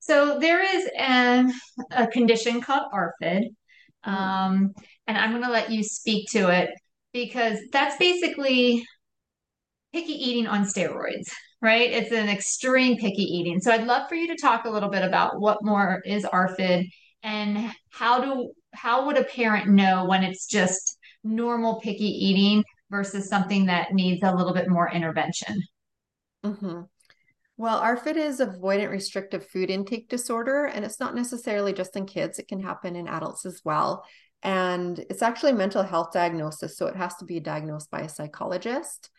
So 0.00 0.40
there 0.40 0.60
is 0.60 0.90
an, 0.98 1.52
a 1.92 2.08
condition 2.08 2.60
called 2.60 2.90
ARFID 2.92 3.44
mm-hmm. 4.04 4.10
um, 4.10 4.72
and 5.06 5.18
i'm 5.18 5.30
going 5.30 5.42
to 5.42 5.50
let 5.50 5.70
you 5.70 5.82
speak 5.82 6.28
to 6.32 6.48
it 6.48 6.70
because 7.12 7.58
that's 7.72 7.96
basically 7.98 8.84
picky 9.92 10.12
eating 10.12 10.46
on 10.46 10.64
steroids 10.64 11.28
right? 11.62 11.92
It's 11.92 12.10
an 12.10 12.28
extreme 12.28 12.96
picky 12.96 13.22
eating. 13.22 13.60
So 13.60 13.70
i'd 13.70 13.86
love 13.86 14.08
for 14.08 14.16
you 14.16 14.26
to 14.26 14.36
talk 14.36 14.64
a 14.64 14.70
little 14.70 14.88
bit 14.88 15.04
about 15.04 15.40
what 15.40 15.64
more 15.64 16.02
is 16.04 16.24
ARFID 16.24 16.88
and 17.22 17.72
how 17.90 18.20
do 18.20 18.52
how 18.74 19.06
would 19.06 19.18
a 19.18 19.24
parent 19.24 19.68
know 19.68 20.06
when 20.06 20.22
it's 20.24 20.46
just 20.46 20.98
normal 21.22 21.80
picky 21.80 22.06
eating 22.06 22.64
versus 22.90 23.28
something 23.28 23.66
that 23.66 23.92
needs 23.92 24.22
a 24.22 24.34
little 24.34 24.54
bit 24.54 24.68
more 24.68 24.90
intervention? 24.90 25.62
Mm-hmm. 26.44 26.80
well 27.56 27.80
ARFID 27.80 28.16
is 28.16 28.40
avoidant 28.40 28.90
restrictive 28.90 29.46
food 29.46 29.70
intake 29.70 30.08
disorder 30.08 30.64
and 30.64 30.84
it's 30.84 30.98
not 30.98 31.14
necessarily 31.14 31.72
just 31.72 31.96
in 31.96 32.06
kids. 32.06 32.38
It 32.38 32.48
can 32.48 32.60
happen 32.60 32.96
in 32.96 33.06
adults 33.06 33.46
as 33.46 33.60
well. 33.64 34.04
And 34.42 34.98
it's 35.08 35.22
actually 35.22 35.52
a 35.52 35.54
mental 35.54 35.84
health 35.84 36.12
diagnosis 36.12 36.76
so 36.76 36.86
it 36.86 36.96
has 36.96 37.14
to 37.16 37.24
be 37.24 37.38
diagnosed 37.38 37.90
by 37.90 38.00
a 38.00 38.08
psychologist. 38.08 39.10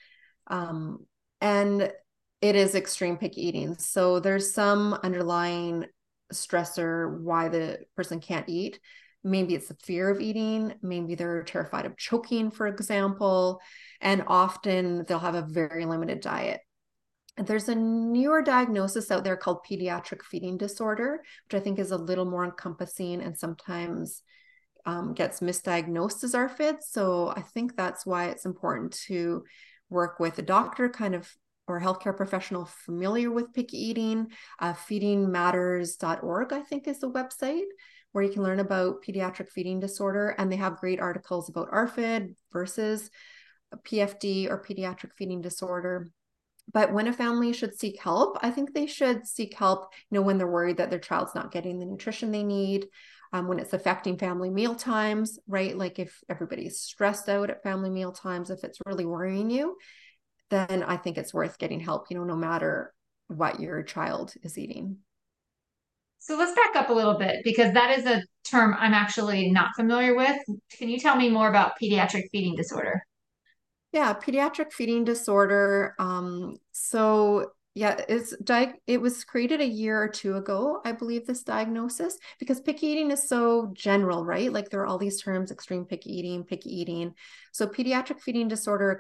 Um, 0.48 1.06
and 1.40 1.92
it 2.42 2.56
is 2.58 2.76
extreme 2.76 3.16
picky 3.16 3.48
eating. 3.48 3.78
So 3.78 4.20
there's 4.20 4.54
some 4.54 5.00
underlying 5.02 5.86
stressor 6.34 7.20
why 7.22 7.50
the 7.50 7.80
person 7.96 8.20
can't 8.20 8.50
eat. 8.50 8.80
Maybe 9.24 9.56
it's 9.56 9.70
the 9.70 9.76
fear 9.76 10.10
of 10.10 10.20
eating. 10.20 10.74
Maybe 10.82 11.16
they're 11.16 11.44
terrified 11.44 11.86
of 11.86 11.98
choking, 11.98 12.52
for 12.52 12.68
example. 12.68 13.62
And 14.02 14.24
often 14.28 15.06
they'll 15.08 15.20
have 15.20 15.36
a 15.36 15.42
very 15.42 15.86
limited 15.86 16.20
diet. 16.20 16.60
There's 17.38 17.70
a 17.70 17.76
newer 17.76 18.42
diagnosis 18.42 19.10
out 19.10 19.24
there 19.24 19.38
called 19.38 19.66
pediatric 19.70 20.24
feeding 20.24 20.58
disorder, 20.58 21.24
which 21.48 21.60
I 21.60 21.64
think 21.64 21.80
is 21.80 21.92
a 21.92 21.98
little 21.98 22.26
more 22.26 22.46
encompassing 22.46 23.22
and 23.22 23.38
sometimes 23.38 24.22
um, 24.86 25.14
gets 25.14 25.40
misdiagnosed 25.40 26.24
as 26.24 26.34
ARFID. 26.34 26.78
So 26.82 27.30
I 27.36 27.42
think 27.42 27.76
that's 27.76 28.06
why 28.06 28.26
it's 28.26 28.46
important 28.46 28.92
to 29.08 29.46
work 29.90 30.20
with 30.20 30.38
a 30.38 30.44
doctor, 30.44 30.90
kind 30.90 31.16
of 31.16 31.34
or 31.68 31.80
healthcare 31.80 32.16
professional 32.16 32.66
familiar 32.66 33.32
with 33.32 33.54
picky 33.54 33.78
eating, 33.78 34.28
uh, 34.60 34.74
feedingmatters.org, 34.74 36.54
I 36.54 36.62
think 36.62 36.88
is 36.88 37.00
the 37.00 37.12
website 37.12 37.68
where 38.12 38.24
you 38.24 38.32
can 38.32 38.44
learn 38.44 38.60
about 38.60 39.04
pediatric 39.04 39.50
feeding 39.50 39.80
disorder. 39.80 40.36
And 40.38 40.52
they 40.52 40.58
have 40.58 40.78
great 40.78 41.00
articles 41.00 41.50
about 41.50 41.72
ARFID 41.72 42.36
versus 42.52 43.10
PFD 43.76 44.50
or 44.50 44.64
pediatric 44.64 45.14
feeding 45.18 45.42
disorder. 45.42 46.12
But 46.72 46.94
when 46.94 47.08
a 47.08 47.14
family 47.14 47.52
should 47.54 47.78
seek 47.78 48.00
help, 48.00 48.38
I 48.42 48.52
think 48.52 48.74
they 48.74 48.86
should 48.86 49.28
seek 49.28 49.54
help, 49.56 49.92
you 50.10 50.16
know, 50.16 50.22
when 50.22 50.38
they're 50.38 50.48
worried 50.48 50.78
that 50.78 50.90
their 50.90 51.00
child's 51.00 51.36
not 51.36 51.52
getting 51.52 51.80
the 51.80 51.86
nutrition 51.86 52.32
they 52.32 52.44
need, 52.44 52.88
um, 53.34 53.48
when 53.48 53.60
it's 53.60 53.74
affecting 53.74 54.18
family 54.18 54.50
meal 54.50 54.76
times, 54.76 55.40
right? 55.48 55.76
Like 55.76 56.00
if 56.00 56.18
everybody's 56.30 56.80
stressed 56.80 57.28
out 57.28 57.50
at 57.50 57.64
family 57.64 57.90
meal 57.90 58.12
times, 58.12 58.50
if 58.50 58.64
it's 58.64 58.80
really 58.86 59.06
worrying 59.06 59.50
you, 59.50 59.76
then 60.54 60.84
I 60.84 60.98
think 60.98 61.18
it's 61.18 61.34
worth 61.34 61.58
getting 61.58 61.80
help, 61.80 62.06
you 62.10 62.18
know, 62.18 62.24
no 62.24 62.36
matter 62.36 62.94
what 63.28 63.60
your 63.60 63.84
child 63.84 64.34
is 64.44 64.58
eating. 64.58 64.98
So 66.20 66.38
let's 66.38 66.56
back 66.56 66.76
up 66.76 66.90
a 66.90 66.94
little 66.94 67.18
bit 67.18 67.44
because 67.44 67.74
that 67.74 67.98
is 67.98 68.06
a 68.06 68.24
term 68.46 68.76
I'm 68.80 68.94
actually 68.94 69.52
not 69.52 69.72
familiar 69.76 70.16
with. 70.16 70.38
Can 70.78 70.88
you 70.88 70.98
tell 70.98 71.18
me 71.18 71.30
more 71.30 71.50
about 71.50 71.74
pediatric 71.82 72.24
feeding 72.32 72.56
disorder? 72.56 73.04
Yeah, 73.92 74.14
pediatric 74.14 74.72
feeding 74.72 75.04
disorder. 75.04 75.96
Um, 76.00 76.56
so 76.72 77.52
yeah, 77.76 78.00
it's 78.08 78.36
di- 78.38 78.76
it 78.88 79.02
was 79.02 79.24
created 79.24 79.60
a 79.60 79.66
year 79.66 80.02
or 80.02 80.08
two 80.08 80.38
ago, 80.38 80.80
I 80.86 80.92
believe, 80.92 81.26
this 81.26 81.44
diagnosis, 81.44 82.18
because 82.40 82.62
picky 82.62 82.88
eating 82.88 83.12
is 83.12 83.28
so 83.28 83.72
general, 83.74 84.24
right? 84.24 84.54
Like 84.54 84.70
there 84.70 84.82
are 84.82 84.86
all 84.86 85.00
these 85.00 85.22
terms, 85.22 85.52
extreme 85.52 85.86
picky 85.86 86.12
eating, 86.12 86.44
picky 86.44 86.70
eating. 86.70 87.16
So 87.52 87.68
pediatric 87.68 88.22
feeding 88.22 88.48
disorder 88.48 88.92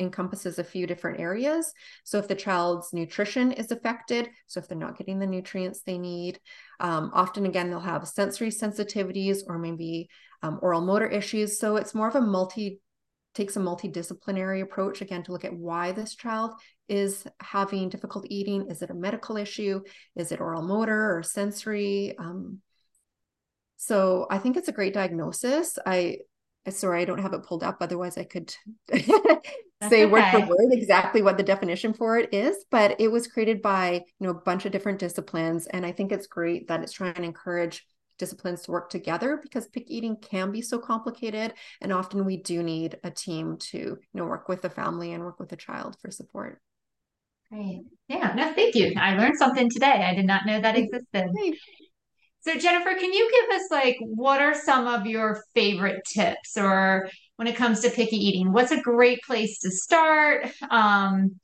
encompasses 0.00 0.58
a 0.58 0.64
few 0.64 0.86
different 0.86 1.20
areas. 1.20 1.72
So 2.04 2.18
if 2.18 2.26
the 2.26 2.34
child's 2.34 2.92
nutrition 2.92 3.52
is 3.52 3.70
affected, 3.70 4.30
so 4.46 4.58
if 4.58 4.66
they're 4.66 4.78
not 4.78 4.98
getting 4.98 5.18
the 5.18 5.26
nutrients 5.26 5.82
they 5.82 5.98
need, 5.98 6.40
um, 6.80 7.10
often 7.14 7.46
again, 7.46 7.70
they'll 7.70 7.80
have 7.80 8.08
sensory 8.08 8.48
sensitivities 8.48 9.42
or 9.46 9.58
maybe 9.58 10.08
um, 10.42 10.58
oral 10.62 10.80
motor 10.80 11.06
issues. 11.06 11.58
So 11.58 11.76
it's 11.76 11.94
more 11.94 12.08
of 12.08 12.16
a 12.16 12.20
multi 12.20 12.80
takes 13.32 13.56
a 13.56 13.60
multidisciplinary 13.60 14.60
approach 14.60 15.02
again 15.02 15.22
to 15.22 15.30
look 15.30 15.44
at 15.44 15.54
why 15.54 15.92
this 15.92 16.16
child 16.16 16.52
is 16.88 17.24
having 17.40 17.88
difficult 17.88 18.26
eating. 18.28 18.66
Is 18.68 18.82
it 18.82 18.90
a 18.90 18.94
medical 18.94 19.36
issue? 19.36 19.82
Is 20.16 20.32
it 20.32 20.40
oral 20.40 20.62
motor 20.62 21.16
or 21.16 21.22
sensory? 21.22 22.16
Um, 22.18 22.58
so 23.76 24.26
I 24.30 24.38
think 24.38 24.56
it's 24.56 24.68
a 24.68 24.72
great 24.72 24.94
diagnosis. 24.94 25.78
I 25.86 26.18
Eh, 26.66 26.70
sorry, 26.70 27.02
I 27.02 27.04
don't 27.04 27.22
have 27.22 27.32
it 27.32 27.42
pulled 27.42 27.62
up. 27.62 27.78
Otherwise, 27.80 28.18
I 28.18 28.24
could 28.24 28.54
say 28.92 29.04
okay. 29.82 30.06
word 30.06 30.30
for 30.30 30.40
word 30.40 30.72
exactly 30.72 31.22
what 31.22 31.36
the 31.36 31.42
definition 31.42 31.94
for 31.94 32.18
it 32.18 32.32
is. 32.32 32.64
But 32.70 33.00
it 33.00 33.08
was 33.08 33.26
created 33.26 33.62
by 33.62 34.04
you 34.18 34.26
know 34.26 34.30
a 34.30 34.34
bunch 34.34 34.66
of 34.66 34.72
different 34.72 34.98
disciplines, 34.98 35.66
and 35.66 35.86
I 35.86 35.92
think 35.92 36.12
it's 36.12 36.26
great 36.26 36.68
that 36.68 36.82
it's 36.82 36.92
trying 36.92 37.14
to 37.14 37.22
encourage 37.22 37.86
disciplines 38.18 38.62
to 38.62 38.70
work 38.70 38.90
together 38.90 39.40
because 39.42 39.66
pick 39.68 39.84
eating 39.86 40.16
can 40.16 40.52
be 40.52 40.60
so 40.60 40.78
complicated, 40.78 41.54
and 41.80 41.92
often 41.92 42.26
we 42.26 42.36
do 42.36 42.62
need 42.62 42.98
a 43.02 43.10
team 43.10 43.56
to 43.58 43.78
you 43.78 43.98
know 44.12 44.26
work 44.26 44.48
with 44.48 44.60
the 44.60 44.70
family 44.70 45.12
and 45.12 45.24
work 45.24 45.40
with 45.40 45.48
the 45.48 45.56
child 45.56 45.96
for 46.00 46.10
support. 46.10 46.60
Great. 47.50 47.82
Yeah. 48.06 48.32
No, 48.36 48.52
thank 48.52 48.76
you. 48.76 48.92
I 48.96 49.16
learned 49.16 49.36
something 49.36 49.68
today. 49.70 50.06
I 50.08 50.14
did 50.14 50.26
not 50.26 50.46
know 50.46 50.60
that 50.60 50.76
existed. 50.76 51.30
So, 52.42 52.56
Jennifer, 52.56 52.94
can 52.94 53.12
you 53.12 53.30
give 53.30 53.56
us 53.56 53.70
like 53.70 53.96
what 54.00 54.40
are 54.40 54.54
some 54.54 54.86
of 54.86 55.06
your 55.06 55.42
favorite 55.54 56.02
tips 56.10 56.56
or 56.56 57.10
when 57.36 57.46
it 57.46 57.56
comes 57.56 57.80
to 57.80 57.90
picky 57.90 58.16
eating? 58.16 58.52
What's 58.52 58.72
a 58.72 58.80
great 58.80 59.20
place 59.26 59.58
to 59.60 59.70
start? 59.70 60.50
Um, 60.70 61.38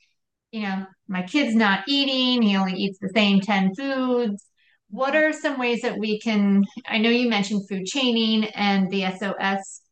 you 0.53 0.63
know, 0.63 0.87
my 1.09 1.23
kid's 1.23 1.55
not 1.55 1.85
eating, 1.89 2.43
he 2.43 2.57
only 2.57 2.75
eats 2.75 2.99
the 3.01 3.11
same 3.15 3.41
10 3.41 3.75
foods. 3.75 4.45
What 4.89 5.15
are 5.15 5.33
some 5.33 5.59
ways 5.59 5.83
that 5.83 5.99
we 5.99 6.19
can? 6.21 6.65
I 6.87 6.99
know 6.99 7.11
you 7.11 7.29
mentioned 7.29 7.69
food 7.69 7.87
chaining 7.87 8.45
and 8.55 8.91
the 8.91 9.05
SOS 9.05 9.83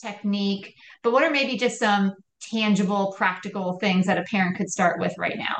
technique, 0.00 0.74
but 1.02 1.12
what 1.12 1.24
are 1.24 1.30
maybe 1.30 1.58
just 1.58 1.78
some 1.78 2.12
tangible, 2.40 3.14
practical 3.18 3.78
things 3.80 4.06
that 4.06 4.18
a 4.18 4.24
parent 4.24 4.56
could 4.56 4.70
start 4.70 5.00
with 5.00 5.14
right 5.18 5.36
now? 5.36 5.56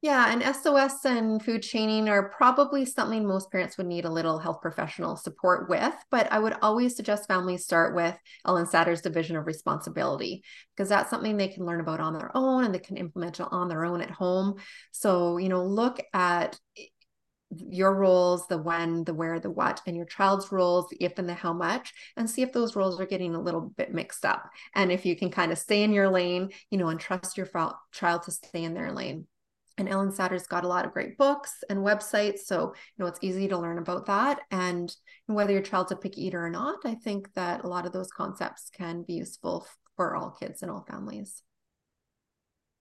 Yeah, 0.00 0.32
and 0.32 0.44
SOS 0.44 1.04
and 1.04 1.42
food 1.44 1.60
chaining 1.60 2.08
are 2.08 2.28
probably 2.28 2.84
something 2.84 3.26
most 3.26 3.50
parents 3.50 3.76
would 3.76 3.88
need 3.88 4.04
a 4.04 4.10
little 4.10 4.38
health 4.38 4.60
professional 4.62 5.16
support 5.16 5.68
with. 5.68 5.92
But 6.08 6.30
I 6.30 6.38
would 6.38 6.54
always 6.62 6.94
suggest 6.94 7.26
families 7.26 7.64
start 7.64 7.96
with 7.96 8.16
Ellyn 8.46 8.68
Satter's 8.68 9.00
division 9.00 9.34
of 9.34 9.46
responsibility 9.46 10.44
because 10.76 10.88
that's 10.88 11.10
something 11.10 11.36
they 11.36 11.48
can 11.48 11.66
learn 11.66 11.80
about 11.80 11.98
on 11.98 12.12
their 12.12 12.30
own 12.36 12.62
and 12.62 12.72
they 12.72 12.78
can 12.78 12.96
implement 12.96 13.40
on 13.40 13.68
their 13.68 13.84
own 13.84 14.00
at 14.00 14.10
home. 14.10 14.54
So, 14.92 15.36
you 15.36 15.48
know, 15.48 15.64
look 15.64 15.98
at 16.14 16.56
your 17.50 17.92
roles, 17.92 18.46
the 18.46 18.58
when, 18.58 19.02
the 19.02 19.14
where, 19.14 19.40
the 19.40 19.50
what, 19.50 19.80
and 19.84 19.96
your 19.96 20.06
child's 20.06 20.52
roles, 20.52 20.88
the 20.90 21.02
if 21.02 21.18
and 21.18 21.28
the 21.28 21.34
how 21.34 21.52
much, 21.52 21.92
and 22.16 22.30
see 22.30 22.42
if 22.42 22.52
those 22.52 22.76
roles 22.76 23.00
are 23.00 23.06
getting 23.06 23.34
a 23.34 23.40
little 23.40 23.62
bit 23.62 23.92
mixed 23.92 24.24
up. 24.24 24.48
And 24.76 24.92
if 24.92 25.04
you 25.04 25.16
can 25.16 25.32
kind 25.32 25.50
of 25.50 25.58
stay 25.58 25.82
in 25.82 25.92
your 25.92 26.08
lane, 26.08 26.50
you 26.70 26.78
know, 26.78 26.86
and 26.86 27.00
trust 27.00 27.36
your 27.36 27.48
child 27.90 28.22
to 28.22 28.30
stay 28.30 28.62
in 28.62 28.74
their 28.74 28.92
lane. 28.92 29.26
And 29.78 29.88
Ellyn 29.88 30.12
Satter's 30.12 30.46
got 30.46 30.64
a 30.64 30.68
lot 30.68 30.84
of 30.84 30.92
great 30.92 31.16
books 31.16 31.62
and 31.70 31.78
websites. 31.78 32.40
So, 32.40 32.74
you 32.74 33.04
know, 33.04 33.06
it's 33.06 33.20
easy 33.22 33.46
to 33.48 33.56
learn 33.56 33.78
about 33.78 34.06
that. 34.06 34.40
And 34.50 34.94
whether 35.26 35.52
your 35.52 35.62
child's 35.62 35.92
a 35.92 35.96
picky 35.96 36.26
eater 36.26 36.44
or 36.44 36.50
not, 36.50 36.80
I 36.84 36.96
think 36.96 37.32
that 37.34 37.64
a 37.64 37.68
lot 37.68 37.86
of 37.86 37.92
those 37.92 38.10
concepts 38.10 38.70
can 38.76 39.04
be 39.06 39.14
useful 39.14 39.66
for 39.96 40.16
all 40.16 40.30
kids 40.30 40.62
and 40.62 40.70
all 40.70 40.84
families. 40.90 41.42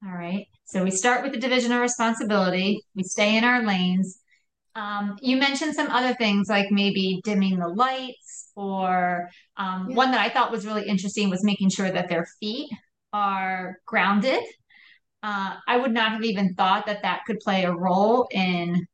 All 0.06 0.14
right. 0.14 0.48
So 0.66 0.84
we 0.84 0.92
start 0.92 1.24
with 1.24 1.34
the 1.34 1.40
division 1.40 1.72
of 1.72 1.82
responsibility. 1.82 2.82
We 2.96 3.04
stay 3.04 3.38
in 3.38 3.44
our 3.44 3.64
lanes. 3.64 4.20
Um, 4.76 5.18
you 5.22 5.38
mentioned 5.38 5.74
some 5.74 5.88
other 5.88 6.14
things 6.14 6.50
like 6.50 6.68
maybe 6.70 7.20
dimming 7.24 7.58
the 7.58 7.68
lights, 7.68 8.52
or 8.56 9.28
um, 9.58 9.88
yeah. 9.90 9.96
one 9.96 10.12
that 10.12 10.22
I 10.22 10.30
thought 10.30 10.52
was 10.52 10.68
really 10.68 10.88
interesting 10.88 11.32
was 11.32 11.44
making 11.44 11.72
sure 11.72 11.90
that 11.90 12.10
their 12.10 12.28
feet 12.40 12.70
are 13.12 13.80
grounded 13.88 14.44
uh, 15.28 15.56
I 15.68 15.76
would 15.76 15.92
not 15.92 16.14
have 16.14 16.24
even 16.24 16.54
thought 16.54 16.86
that 16.86 17.02
that 17.02 17.24
could 17.28 17.40
play 17.42 17.66
a 17.66 17.74
role 17.74 18.30
in 18.32 18.88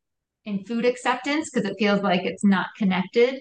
in 0.46 0.64
food 0.64 0.84
acceptance 0.84 1.48
because 1.48 1.68
it 1.70 1.76
feels 1.78 2.02
like 2.02 2.24
it's 2.24 2.44
not 2.44 2.66
connected. 2.76 3.40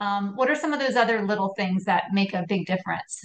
Um, 0.00 0.34
what 0.34 0.50
are 0.50 0.56
some 0.56 0.72
of 0.72 0.80
those 0.80 0.96
other 0.96 1.22
little 1.22 1.54
things 1.56 1.84
that 1.84 2.12
make 2.12 2.34
a 2.34 2.44
big 2.48 2.66
difference? 2.66 3.22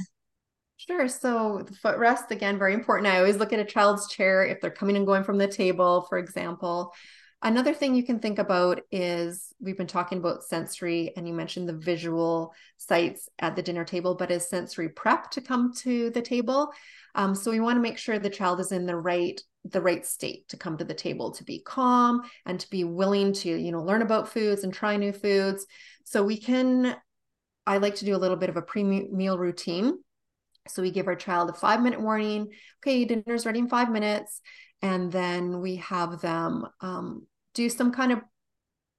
Sure. 0.78 1.08
So 1.08 1.66
the 1.68 1.74
footrest, 1.74 2.30
again, 2.30 2.60
very 2.60 2.74
important. 2.76 3.08
I 3.08 3.18
always 3.18 3.38
look 3.38 3.52
at 3.52 3.60
a 3.60 3.66
child's 3.66 4.08
chair 4.08 4.46
if 4.46 4.62
they're 4.62 4.70
coming 4.70 4.96
and 4.96 5.08
going 5.08 5.24
from 5.24 5.40
the 5.40 5.48
table, 5.48 6.06
for 6.08 6.20
example. 6.20 6.94
Another 7.42 7.74
thing 7.74 7.96
you 7.96 8.04
can 8.04 8.20
think 8.20 8.38
about 8.38 8.82
is 8.92 9.54
we've 9.62 9.78
been 9.78 9.88
talking 9.88 10.18
about 10.18 10.44
sensory, 10.44 11.14
and 11.16 11.26
you 11.26 11.34
mentioned 11.34 11.70
the 11.70 11.74
visual 11.74 12.54
sights 12.76 13.30
at 13.40 13.56
the 13.56 13.62
dinner 13.62 13.86
table, 13.86 14.14
but 14.16 14.30
is 14.30 14.50
sensory 14.50 14.90
prep 14.90 15.32
to 15.32 15.42
come 15.42 15.74
to 15.76 16.10
the 16.10 16.22
table? 16.22 16.74
Um, 17.16 17.34
so 17.34 17.50
we 17.50 17.62
want 17.62 17.78
to 17.78 17.82
make 17.82 17.98
sure 17.98 18.20
the 18.20 18.30
child 18.30 18.60
is 18.60 18.74
in 18.74 18.86
the 18.86 18.96
right 18.96 19.40
the 19.66 19.82
right 19.82 20.06
state 20.06 20.48
to 20.48 20.56
come 20.56 20.78
to 20.78 20.86
the 20.86 20.94
table 20.94 21.32
to 21.32 21.44
be 21.44 21.60
calm 21.60 22.22
and 22.46 22.62
to 22.62 22.70
be 22.70 22.86
willing 22.86 23.34
to 23.34 23.50
you 23.50 23.74
know 23.74 23.82
learn 23.82 24.02
about 24.02 24.30
foods 24.30 24.64
and 24.64 24.74
try 24.74 24.98
new 24.98 25.14
foods. 25.14 25.66
So 26.04 26.24
we 26.24 26.38
can. 26.38 26.96
I 27.66 27.78
like 27.78 27.96
to 27.96 28.06
do 28.06 28.16
a 28.16 28.18
little 28.18 28.38
bit 28.38 28.50
of 28.50 28.58
a 28.58 28.64
pre-meal 28.64 29.38
routine. 29.38 30.00
So 30.68 30.82
we 30.82 30.92
give 30.92 31.08
our 31.08 31.16
child 31.16 31.50
a 31.50 31.54
five 31.54 31.82
minute 31.82 32.02
warning. 32.02 32.50
Okay, 32.82 33.06
dinner's 33.06 33.46
ready 33.46 33.60
in 33.60 33.70
five 33.70 33.92
minutes. 33.92 34.42
And 34.82 35.12
then 35.12 35.62
we 35.62 35.78
have 35.78 36.22
them 36.22 36.68
um, 36.82 37.28
do 37.54 37.70
some 37.70 37.92
kind 37.92 38.12
of 38.12 38.22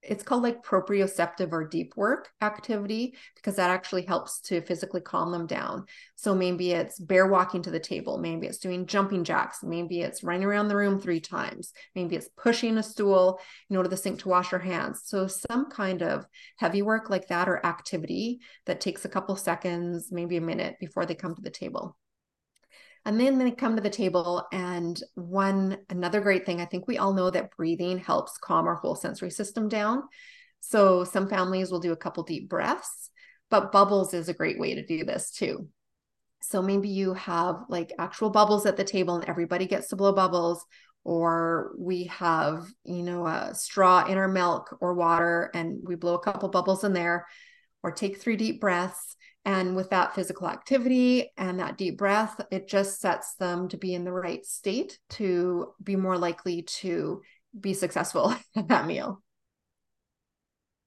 it's 0.03 0.23
called 0.23 0.43
like 0.43 0.65
proprioceptive 0.65 1.53
or 1.53 1.69
deep 1.69 1.93
work 1.97 2.31
activity 2.41 3.15
because 3.37 3.57
that 3.57 3.71
actually 3.71 4.03
helps 4.03 4.41
to 4.41 4.63
physically 4.63 5.01
calm 5.01 5.31
them 5.31 5.47
down. 5.47 5.85
So 6.17 6.35
maybe 6.35 6.73
it's 6.73 6.99
bear 6.99 7.27
walking 7.27 7.63
to 7.63 7.71
the 7.71 7.81
table, 7.81 8.19
maybe 8.19 8.47
it's 8.47 8.59
doing 8.59 8.87
jumping 8.87 9.25
jacks, 9.25 9.59
maybe 9.63 10.01
it's 10.01 10.23
running 10.23 10.45
around 10.45 10.69
the 10.69 10.77
room 10.77 11.01
three 11.01 11.21
times, 11.21 11.73
maybe 11.95 12.17
it's 12.17 12.29
pushing 12.37 12.79
a 12.79 12.83
stool, 12.83 13.41
you 13.69 13.77
know, 13.77 13.83
to 13.83 13.89
the 13.89 13.97
sink 13.97 14.21
to 14.21 14.29
wash 14.29 14.53
your 14.53 14.61
hands. 14.61 15.03
So 15.05 15.27
some 15.27 15.71
kind 15.71 16.03
of 16.03 16.25
heavy 16.57 16.83
work 16.83 17.11
like 17.11 17.29
that 17.29 17.49
or 17.49 17.65
activity 17.65 18.41
that 18.65 18.81
takes 18.81 19.05
a 19.05 19.11
couple 19.11 19.37
seconds, 19.37 20.11
maybe 20.11 20.37
a 20.39 20.43
minute 20.43 20.77
before 20.81 21.05
they 21.05 21.15
come 21.15 21.35
to 21.35 21.43
the 21.43 21.51
table. 21.51 21.97
And 23.07 23.19
then 23.19 23.39
they 23.39 23.51
come 23.51 23.77
to 23.77 23.83
the 23.83 23.91
table. 23.91 24.47
And 24.53 25.01
one, 25.15 25.79
another 25.89 26.21
great 26.21 26.45
thing, 26.45 26.61
I 26.61 26.67
think 26.67 26.87
we 26.87 26.99
all 26.99 27.15
know 27.15 27.31
that 27.31 27.57
breathing 27.57 27.99
helps 27.99 28.37
calm 28.39 28.67
our 28.67 28.75
whole 28.75 28.95
sensory 28.95 29.31
system 29.31 29.69
down. 29.69 30.03
So 30.61 31.05
some 31.05 31.29
families 31.29 31.71
will 31.71 31.81
do 31.81 31.93
a 31.93 31.97
couple 31.97 32.23
deep 32.23 32.49
breaths, 32.51 33.11
but 33.49 33.73
bubbles 33.73 34.13
is 34.13 34.29
a 34.29 34.35
great 34.35 34.61
way 34.61 34.75
to 34.75 34.85
do 34.85 35.05
this 35.05 35.31
too. 35.31 35.69
So 36.43 36.61
maybe 36.61 36.89
you 36.89 37.15
have 37.15 37.65
like 37.69 37.93
actual 37.99 38.31
bubbles 38.31 38.67
at 38.67 38.77
the 38.77 38.85
table 38.85 39.17
and 39.17 39.29
everybody 39.29 39.67
gets 39.67 39.89
to 39.89 39.97
blow 39.97 40.13
bubbles, 40.13 40.65
or 41.03 41.73
we 41.79 42.05
have, 42.05 42.67
you 42.85 43.03
know, 43.03 43.27
a 43.27 43.55
straw 43.55 44.05
in 44.05 44.19
our 44.19 44.29
milk 44.29 44.77
or 44.83 44.93
water 44.93 45.51
and 45.55 45.81
we 45.83 45.95
blow 45.95 46.15
a 46.15 46.23
couple 46.23 46.51
bubbles 46.51 46.85
in 46.85 46.93
there, 46.93 47.27
or 47.83 47.93
take 47.93 48.19
three 48.19 48.37
deep 48.37 48.61
breaths 48.61 49.17
and 49.45 49.75
with 49.75 49.91
that 49.91 50.15
physical 50.15 50.49
activity 50.49 51.31
and 51.37 51.61
that 51.61 51.79
deep 51.79 51.97
breath, 51.97 52.41
it 52.51 52.69
just 52.69 53.01
sets 53.01 53.35
them 53.37 53.69
to 53.69 53.77
be 53.77 53.95
in 53.95 54.05
the 54.05 54.13
right 54.13 54.45
state 54.45 54.99
to 55.11 55.73
be 55.83 55.97
more 55.97 56.19
likely 56.19 56.63
to 56.63 57.23
be 57.59 57.73
successful 57.73 58.35
at 58.57 58.69
that 58.69 58.87
meal. 58.87 59.23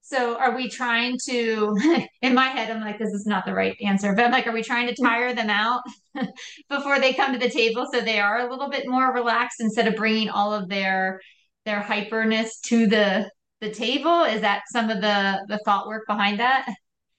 So 0.01 0.37
are 0.37 0.53
we 0.53 0.69
trying 0.69 1.17
to 1.27 1.75
in 2.21 2.35
my 2.35 2.47
head 2.47 2.69
I'm 2.69 2.81
like 2.81 2.99
this 2.99 3.13
is 3.13 3.25
not 3.25 3.45
the 3.45 3.53
right 3.53 3.75
answer 3.81 4.13
but 4.13 4.25
I'm 4.25 4.31
like 4.31 4.45
are 4.45 4.51
we 4.51 4.61
trying 4.61 4.93
to 4.93 5.01
tire 5.01 5.33
them 5.33 5.49
out 5.49 5.81
before 6.69 6.99
they 6.99 7.13
come 7.13 7.31
to 7.31 7.39
the 7.39 7.49
table 7.49 7.87
so 7.91 8.01
they 8.01 8.19
are 8.19 8.39
a 8.39 8.51
little 8.51 8.69
bit 8.69 8.85
more 8.85 9.13
relaxed 9.13 9.61
instead 9.61 9.87
of 9.87 9.95
bringing 9.95 10.29
all 10.29 10.53
of 10.53 10.67
their 10.67 11.21
their 11.65 11.79
hyperness 11.79 12.49
to 12.65 12.85
the 12.85 13.29
the 13.61 13.71
table 13.71 14.23
is 14.23 14.41
that 14.41 14.63
some 14.67 14.89
of 14.89 14.99
the 14.99 15.41
the 15.47 15.59
thought 15.63 15.87
work 15.87 16.03
behind 16.05 16.39
that? 16.41 16.67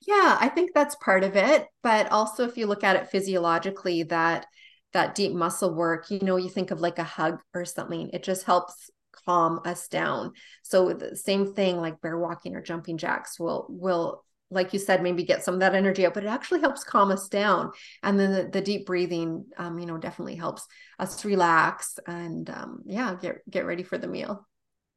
Yeah, 0.07 0.37
I 0.41 0.49
think 0.49 0.73
that's 0.75 0.97
part 0.97 1.25
of 1.25 1.37
it. 1.37 1.67
But 1.83 2.11
also, 2.11 2.47
if 2.47 2.57
you 2.57 2.67
look 2.67 2.85
at 2.85 2.97
it 2.97 3.09
physiologically, 3.09 4.03
that 4.05 4.47
that 4.93 5.15
deep 5.15 5.33
muscle 5.33 5.75
work, 5.75 6.11
you 6.11 6.21
know, 6.21 6.37
you 6.37 6.49
think 6.49 6.71
of 6.71 6.81
like 6.81 6.99
a 6.99 7.05
hug 7.05 7.41
or 7.53 7.65
something, 7.65 8.11
it 8.13 8.23
just 8.23 8.45
helps 8.45 8.91
calm 9.25 9.61
us 9.65 9.89
down. 9.89 10.33
So 10.63 10.93
the 10.93 11.17
same 11.17 11.53
thing 11.55 11.79
like 11.79 12.01
bear 12.01 12.19
walking 12.19 12.55
or 12.55 12.63
jumping 12.63 12.99
jacks 12.99 13.39
will 13.39 13.67
will 13.69 14.25
like 14.51 14.73
you 14.73 14.79
said 14.79 15.03
maybe 15.03 15.25
get 15.25 15.43
some 15.43 15.55
of 15.55 15.61
that 15.61 15.75
energy 15.75 16.07
out 16.07 16.15
but 16.15 16.23
it 16.23 16.29
actually 16.29 16.61
helps 16.61 16.85
calm 16.85 17.11
us 17.11 17.29
down 17.29 17.73
and 18.03 18.21
then 18.21 18.31
the, 18.31 18.49
the 18.51 18.61
deep 18.61 18.85
breathing 18.85 19.47
um, 19.57 19.79
you 19.79 19.87
know 19.87 19.97
definitely 19.97 20.37
helps 20.37 20.67
us 20.99 21.25
relax 21.25 21.99
and 22.07 22.51
um, 22.51 22.83
yeah 22.85 23.17
get 23.21 23.39
get 23.51 23.65
ready 23.65 23.83
for 23.83 23.97
the 23.97 24.07
meal 24.07 24.47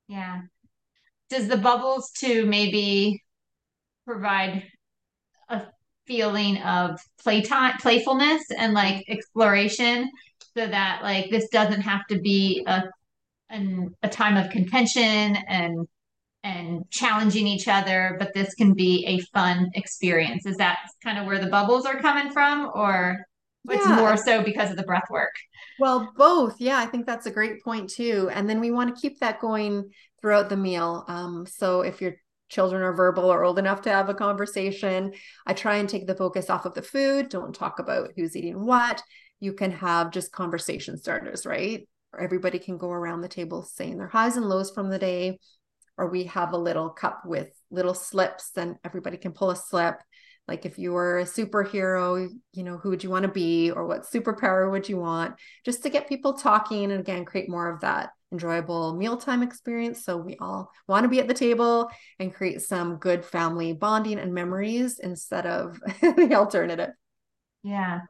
yeah 0.09 0.41
does 1.29 1.47
the 1.47 1.57
bubbles 1.57 2.11
too 2.11 2.45
maybe 2.45 3.23
provide 4.05 4.63
feeling 6.07 6.57
of 6.61 6.99
playtime 7.21 7.73
playfulness 7.79 8.43
and 8.57 8.73
like 8.73 9.03
exploration 9.07 10.09
so 10.55 10.65
that 10.67 11.01
like 11.03 11.29
this 11.29 11.47
doesn't 11.49 11.81
have 11.81 12.05
to 12.07 12.19
be 12.19 12.63
a 12.67 12.83
an, 13.49 13.95
a 14.03 14.09
time 14.09 14.37
of 14.37 14.49
contention 14.51 15.37
and 15.47 15.87
and 16.43 16.89
challenging 16.91 17.47
each 17.47 17.67
other 17.67 18.15
but 18.19 18.33
this 18.33 18.53
can 18.55 18.73
be 18.73 19.05
a 19.05 19.19
fun 19.37 19.69
experience. 19.75 20.45
Is 20.45 20.57
that 20.57 20.79
kind 21.03 21.17
of 21.17 21.25
where 21.25 21.39
the 21.39 21.49
bubbles 21.49 21.85
are 21.85 21.99
coming 21.99 22.31
from 22.31 22.71
or 22.73 23.17
yeah. 23.65 23.75
it's 23.75 23.87
more 23.87 24.17
so 24.17 24.41
because 24.43 24.71
of 24.71 24.77
the 24.77 24.83
breath 24.83 25.09
work? 25.09 25.33
Well 25.79 26.11
both. 26.15 26.59
Yeah 26.59 26.77
i 26.77 26.85
think 26.85 27.05
that's 27.05 27.25
a 27.25 27.31
great 27.31 27.63
point 27.63 27.89
too 27.89 28.29
and 28.33 28.49
then 28.49 28.59
we 28.59 28.71
want 28.71 28.95
to 28.95 29.01
keep 29.01 29.19
that 29.19 29.39
going 29.39 29.89
throughout 30.21 30.49
the 30.49 30.57
meal. 30.57 31.05
Um, 31.07 31.45
so 31.45 31.81
if 31.81 32.01
you're 32.01 32.15
children 32.49 32.81
are 32.81 32.93
verbal 32.93 33.25
or 33.25 33.43
old 33.43 33.59
enough 33.59 33.81
to 33.83 33.89
have 33.89 34.09
a 34.09 34.13
conversation. 34.13 35.13
I 35.45 35.53
try 35.53 35.77
and 35.77 35.87
take 35.87 36.07
the 36.07 36.15
focus 36.15 36.49
off 36.49 36.65
of 36.65 36.73
the 36.73 36.81
food. 36.81 37.29
Don't 37.29 37.53
talk 37.53 37.79
about 37.79 38.11
who's 38.15 38.35
eating 38.35 38.65
what. 38.65 39.01
You 39.39 39.53
can 39.53 39.71
have 39.71 40.11
just 40.11 40.31
conversation 40.31 40.97
starters, 40.97 41.45
right? 41.45 41.87
Everybody 42.19 42.59
can 42.59 42.77
go 42.77 42.89
around 42.89 43.21
the 43.21 43.27
table 43.27 43.63
saying 43.63 43.97
their 43.97 44.07
highs 44.07 44.37
and 44.37 44.47
lows 44.47 44.71
from 44.71 44.89
the 44.89 44.99
day. 44.99 45.39
Or 45.97 46.09
we 46.09 46.25
have 46.25 46.53
a 46.53 46.57
little 46.57 46.89
cup 46.89 47.23
with 47.25 47.49
little 47.71 47.95
slips, 47.95 48.51
and 48.55 48.75
everybody 48.83 49.17
can 49.17 49.31
pull 49.31 49.49
a 49.49 49.55
slip. 49.55 49.95
Like 50.47 50.65
if 50.65 50.79
you 50.79 50.93
were 50.93 51.19
a 51.19 51.23
superhero, 51.23 52.29
you 52.53 52.63
know, 52.63 52.77
who 52.77 52.89
would 52.89 53.03
you 53.03 53.09
want 53.09 53.23
to 53.23 53.31
be 53.31 53.71
or 53.71 53.85
what 53.85 54.03
superpower 54.03 54.71
would 54.71 54.87
you 54.87 54.97
want? 54.97 55.35
Just 55.65 55.83
to 55.83 55.89
get 55.89 56.07
people 56.07 56.33
talking 56.33 56.91
and 56.91 56.99
again, 57.01 57.25
create 57.25 57.49
more 57.49 57.69
of 57.69 57.81
that 57.81 58.11
enjoyable 58.31 58.93
mealtime 58.95 59.43
experience. 59.43 60.03
So 60.03 60.17
we 60.17 60.37
all 60.39 60.71
want 60.87 61.03
to 61.03 61.09
be 61.09 61.19
at 61.19 61.27
the 61.27 61.33
table 61.33 61.89
and 62.19 62.33
create 62.33 62.61
some 62.61 62.97
good 62.97 63.25
family 63.25 63.73
bonding 63.73 64.19
and 64.19 64.33
memories 64.33 64.99
instead 64.99 65.45
of 65.45 65.79
the 66.01 66.33
alternative. 66.33 66.91
Yeah. 67.63 68.01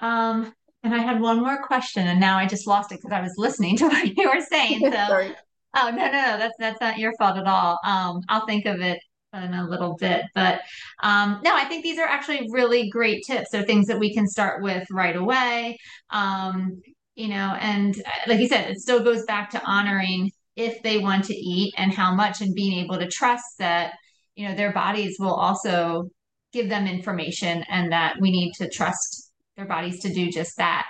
Um, 0.00 0.52
and 0.82 0.94
I 0.94 0.98
had 0.98 1.20
one 1.20 1.40
more 1.40 1.62
question, 1.62 2.06
and 2.06 2.20
now 2.20 2.38
I 2.38 2.46
just 2.46 2.66
lost 2.66 2.92
it 2.92 3.00
because 3.02 3.12
I 3.12 3.20
was 3.20 3.34
listening 3.36 3.76
to 3.78 3.84
what 3.88 4.16
you 4.16 4.28
were 4.28 4.40
saying. 4.40 4.80
So, 4.80 4.90
oh 5.76 5.90
no, 5.90 5.90
no, 5.90 6.12
no, 6.12 6.38
that's 6.38 6.54
that's 6.58 6.80
not 6.80 6.98
your 6.98 7.12
fault 7.18 7.36
at 7.36 7.46
all. 7.46 7.78
Um, 7.84 8.20
I'll 8.28 8.46
think 8.46 8.66
of 8.66 8.80
it 8.80 9.00
in 9.34 9.54
a 9.54 9.68
little 9.68 9.94
bit, 9.96 10.22
but 10.34 10.60
um, 11.02 11.40
no, 11.44 11.54
I 11.54 11.64
think 11.64 11.82
these 11.82 11.98
are 11.98 12.06
actually 12.06 12.48
really 12.50 12.88
great 12.88 13.24
tips. 13.26 13.50
So 13.50 13.62
things 13.62 13.86
that 13.86 13.98
we 13.98 14.14
can 14.14 14.26
start 14.26 14.62
with 14.62 14.86
right 14.90 15.16
away. 15.16 15.78
Um, 16.10 16.80
you 17.14 17.28
know, 17.28 17.56
and 17.60 17.94
uh, 18.06 18.10
like 18.28 18.40
you 18.40 18.48
said, 18.48 18.70
it 18.70 18.78
still 18.78 19.02
goes 19.02 19.24
back 19.24 19.50
to 19.50 19.62
honoring 19.64 20.30
if 20.56 20.82
they 20.82 20.98
want 20.98 21.24
to 21.26 21.34
eat 21.34 21.74
and 21.76 21.92
how 21.92 22.14
much, 22.14 22.40
and 22.40 22.54
being 22.54 22.78
able 22.84 22.98
to 22.98 23.08
trust 23.08 23.58
that 23.58 23.94
you 24.36 24.48
know 24.48 24.54
their 24.54 24.72
bodies 24.72 25.16
will 25.18 25.34
also 25.34 26.08
give 26.52 26.68
them 26.68 26.86
information, 26.86 27.64
and 27.68 27.92
that 27.92 28.16
we 28.20 28.30
need 28.30 28.52
to 28.54 28.70
trust 28.70 29.32
their 29.56 29.66
bodies 29.66 30.00
to 30.00 30.12
do 30.12 30.30
just 30.30 30.56
that. 30.56 30.86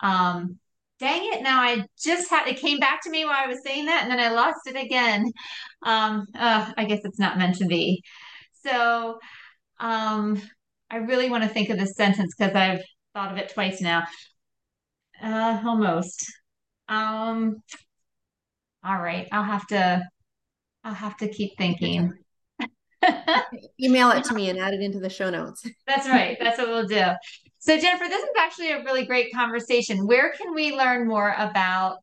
Um, 0.00 0.59
dang 1.00 1.32
it. 1.32 1.42
Now 1.42 1.62
I 1.62 1.84
just 1.98 2.30
had, 2.30 2.46
it 2.46 2.58
came 2.58 2.78
back 2.78 3.02
to 3.02 3.10
me 3.10 3.24
while 3.24 3.42
I 3.42 3.46
was 3.46 3.62
saying 3.64 3.86
that 3.86 4.02
and 4.02 4.10
then 4.10 4.20
I 4.20 4.28
lost 4.28 4.66
it 4.66 4.76
again. 4.76 5.32
Um, 5.82 6.26
uh, 6.38 6.70
I 6.76 6.84
guess 6.84 7.00
it's 7.04 7.18
not 7.18 7.38
meant 7.38 7.56
to 7.56 7.66
be. 7.66 8.02
So, 8.64 9.18
um, 9.80 10.40
I 10.90 10.96
really 10.96 11.30
want 11.30 11.44
to 11.44 11.48
think 11.48 11.70
of 11.70 11.78
this 11.78 11.94
sentence 11.96 12.34
because 12.36 12.54
I've 12.54 12.82
thought 13.14 13.32
of 13.32 13.38
it 13.38 13.52
twice 13.52 13.80
now. 13.80 14.04
Uh, 15.22 15.62
almost. 15.64 16.24
Um, 16.88 17.62
all 18.84 18.98
right. 18.98 19.28
I'll 19.32 19.44
have 19.44 19.66
to, 19.68 20.02
I'll 20.84 20.94
have 20.94 21.16
to 21.18 21.28
keep 21.28 21.56
thinking. 21.56 22.12
Email 23.80 24.10
it 24.10 24.24
to 24.24 24.34
me 24.34 24.50
and 24.50 24.58
add 24.58 24.74
it 24.74 24.80
into 24.80 25.00
the 25.00 25.08
show 25.08 25.30
notes. 25.30 25.66
That's 25.86 26.08
right. 26.08 26.36
That's 26.40 26.58
what 26.58 26.68
we'll 26.68 26.86
do. 26.86 27.04
So 27.60 27.78
Jennifer, 27.78 28.08
this 28.08 28.22
is 28.22 28.30
actually 28.38 28.72
a 28.72 28.82
really 28.82 29.04
great 29.04 29.34
conversation. 29.34 30.06
Where 30.06 30.32
can 30.32 30.54
we 30.54 30.74
learn 30.74 31.06
more 31.06 31.34
about 31.36 31.98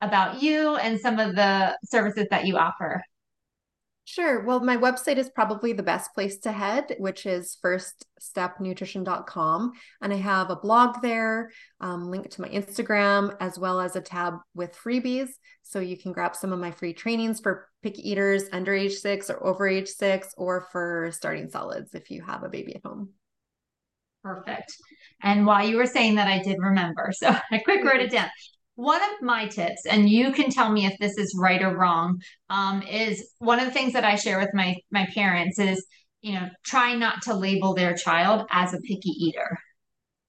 about 0.00 0.40
you 0.40 0.76
and 0.76 1.00
some 1.00 1.18
of 1.18 1.34
the 1.34 1.76
services 1.84 2.28
that 2.30 2.46
you 2.46 2.56
offer? 2.56 3.02
Sure. 4.06 4.44
Well, 4.44 4.60
my 4.60 4.76
website 4.76 5.16
is 5.16 5.30
probably 5.30 5.72
the 5.72 5.82
best 5.82 6.14
place 6.14 6.38
to 6.40 6.52
head, 6.52 6.94
which 6.98 7.24
is 7.26 7.56
firststepnutrition.com. 7.64 9.72
And 10.00 10.12
I 10.12 10.16
have 10.16 10.50
a 10.50 10.56
blog 10.56 11.02
there, 11.02 11.50
um, 11.80 12.10
linked 12.10 12.30
to 12.32 12.42
my 12.42 12.48
Instagram, 12.50 13.34
as 13.40 13.58
well 13.58 13.80
as 13.80 13.96
a 13.96 14.00
tab 14.00 14.34
with 14.54 14.76
freebies. 14.76 15.30
So 15.62 15.80
you 15.80 15.96
can 15.96 16.12
grab 16.12 16.36
some 16.36 16.52
of 16.52 16.60
my 16.60 16.70
free 16.70 16.92
trainings 16.92 17.40
for 17.40 17.66
picky 17.82 18.08
eaters 18.08 18.44
under 18.52 18.74
age 18.74 18.94
six 18.94 19.30
or 19.30 19.44
over 19.44 19.66
age 19.66 19.88
six, 19.88 20.34
or 20.36 20.68
for 20.70 21.10
starting 21.10 21.48
solids 21.48 21.94
if 21.94 22.10
you 22.10 22.22
have 22.22 22.44
a 22.44 22.48
baby 22.48 22.76
at 22.76 22.84
home. 22.84 23.14
Perfect. 24.24 24.72
And 25.22 25.46
while 25.46 25.68
you 25.68 25.76
were 25.76 25.86
saying 25.86 26.14
that, 26.14 26.28
I 26.28 26.42
did 26.42 26.56
remember. 26.58 27.12
So 27.12 27.28
I 27.52 27.58
quick 27.58 27.84
wrote 27.84 28.00
it 28.00 28.10
down. 28.10 28.30
One 28.76 29.02
of 29.02 29.22
my 29.22 29.46
tips, 29.46 29.86
and 29.86 30.08
you 30.08 30.32
can 30.32 30.50
tell 30.50 30.72
me 30.72 30.86
if 30.86 30.98
this 30.98 31.16
is 31.16 31.38
right 31.38 31.62
or 31.62 31.76
wrong, 31.76 32.20
um, 32.50 32.82
is 32.82 33.32
one 33.38 33.60
of 33.60 33.66
the 33.66 33.70
things 33.70 33.92
that 33.92 34.04
I 34.04 34.16
share 34.16 34.40
with 34.40 34.50
my 34.52 34.74
my 34.90 35.06
parents 35.14 35.60
is, 35.60 35.86
you 36.22 36.32
know, 36.32 36.48
try 36.64 36.94
not 36.94 37.22
to 37.22 37.34
label 37.34 37.74
their 37.74 37.94
child 37.94 38.46
as 38.50 38.74
a 38.74 38.80
picky 38.80 39.10
eater, 39.10 39.56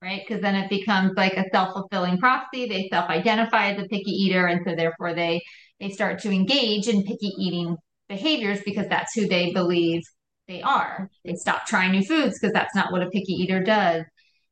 right? 0.01 0.21
Because 0.27 0.41
then 0.43 0.55
it 0.55 0.69
becomes 0.69 1.13
like 1.17 1.37
a 1.37 1.45
self 1.51 1.73
fulfilling 1.73 2.19
prophecy. 2.19 2.67
They 2.67 2.89
self 2.89 3.09
identify 3.09 3.71
as 3.71 3.79
a 3.79 3.87
picky 3.87 4.11
eater, 4.11 4.47
and 4.47 4.61
so 4.67 4.75
therefore 4.75 5.15
they 5.15 5.41
they 5.79 5.89
start 5.89 6.19
to 6.21 6.31
engage 6.31 6.87
in 6.87 7.03
picky 7.03 7.31
eating 7.39 7.77
behaviors 8.09 8.61
because 8.65 8.87
that's 8.89 9.15
who 9.15 9.27
they 9.27 9.53
believe 9.53 10.03
they 10.47 10.61
are. 10.61 11.09
They 11.23 11.35
stop 11.35 11.65
trying 11.65 11.91
new 11.91 12.03
foods 12.03 12.39
because 12.39 12.53
that's 12.53 12.75
not 12.75 12.91
what 12.91 13.01
a 13.01 13.09
picky 13.09 13.33
eater 13.33 13.61
does. 13.63 14.03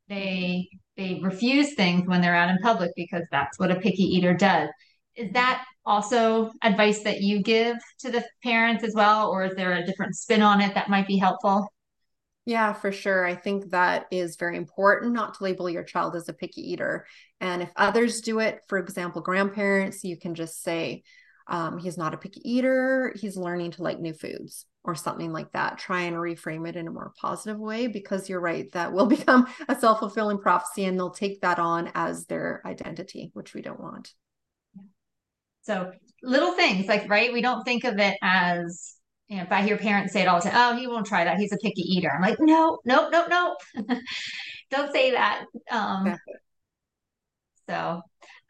They 0.10 0.68
they 0.98 1.20
refuse 1.24 1.74
things 1.74 2.08
when 2.08 2.22
they're 2.22 2.36
out 2.36 2.50
in 2.50 2.58
public 2.60 2.91
because 2.96 3.24
that's 3.32 3.60
what 3.60 3.72
a 3.72 3.80
picky 3.80 4.04
eater 4.04 4.34
does. 4.34 4.70
Is 5.16 5.32
that 5.34 5.64
also 5.86 6.52
advice 6.64 7.04
that 7.04 7.22
you 7.22 7.41
give 7.41 7.78
to 8.00 8.12
the 8.12 8.24
parents 8.44 8.84
as 8.84 8.94
well, 8.96 9.30
or 9.30 9.46
is 9.46 9.56
there 9.56 9.74
a 9.74 9.86
different 9.86 10.16
spin 10.16 10.41
on 10.41 10.62
it 10.62 10.74
that 10.76 10.89
might 10.89 11.08
be 11.08 11.18
helpful? 11.18 11.68
Yeah, 12.46 12.74
for 12.74 12.91
sure. 12.91 13.26
I 13.26 13.36
think 13.36 13.72
that 13.72 14.06
is 14.12 14.36
very 14.36 14.58
important 14.58 15.14
not 15.14 15.36
to 15.36 15.44
label 15.44 15.70
your 15.70 15.84
child 15.84 16.16
as 16.16 16.28
a 16.28 16.34
picky 16.34 16.62
eater. 16.74 17.06
And 17.39 17.62
if 17.62 17.72
others 17.76 18.22
do 18.22 18.39
it, 18.39 18.60
for 18.68 18.78
example, 18.78 19.22
grandparents, 19.22 20.04
you 20.04 20.18
can 20.18 20.36
just 20.36 20.62
say, 20.62 21.04
um, 21.48 21.78
he's 21.78 21.98
not 21.98 22.14
a 22.14 22.18
picky 22.18 22.41
eater, 22.44 23.14
he's 23.16 23.38
learning 23.38 23.72
to 23.72 23.84
like 23.84 24.00
new 24.00 24.14
foods 24.14 24.66
or 24.84 24.96
something 24.96 25.32
like 25.32 25.52
that. 25.54 25.78
Try 25.78 26.02
and 26.02 26.16
reframe 26.16 26.68
it 26.68 26.76
in 26.76 26.88
a 26.88 26.91
more 26.91 27.14
positive 27.20 27.60
way 27.60 27.88
because 27.88 28.30
you're 28.30 28.39
right, 28.39 28.72
that 28.74 28.94
will 28.94 29.06
become 29.08 29.48
a 29.68 29.76
self 29.76 30.00
fulfilling 30.00 30.39
prophecy 30.39 30.86
and 30.86 30.98
they'll 30.98 31.12
take 31.12 31.41
that 31.41 31.60
on 31.60 31.91
as 31.96 32.26
their 32.26 32.62
identity, 32.66 33.32
which 33.34 33.54
we 33.54 33.62
don't 33.62 33.80
want. 33.80 34.14
So, 35.62 35.91
little 36.22 36.54
things 36.54 36.88
like, 36.88 37.10
right, 37.10 37.32
we 37.32 37.41
don't 37.41 37.64
think 37.64 37.86
of 37.86 37.98
it 37.98 38.18
as, 38.22 38.96
you 39.30 39.38
know, 39.38 39.44
if 39.44 39.52
I 39.52 39.62
hear 39.62 39.78
parents 39.78 40.12
say 40.12 40.22
it 40.22 40.28
all 40.28 40.41
the 40.41 40.50
time, 40.50 40.76
oh, 40.76 40.78
he 40.78 40.88
won't 40.88 41.06
try 41.06 41.24
that. 41.24 41.38
He's 41.38 41.54
a 41.54 41.58
picky 41.58 41.84
eater. 41.84 42.12
I'm 42.14 42.22
like, 42.22 42.38
no, 42.39 42.80
no, 42.84 43.10
no, 43.10 43.28
no. 43.28 43.56
don't 44.70 44.91
say 44.91 45.12
that. 45.12 45.46
Um. 45.72 46.18
So, 47.70 48.01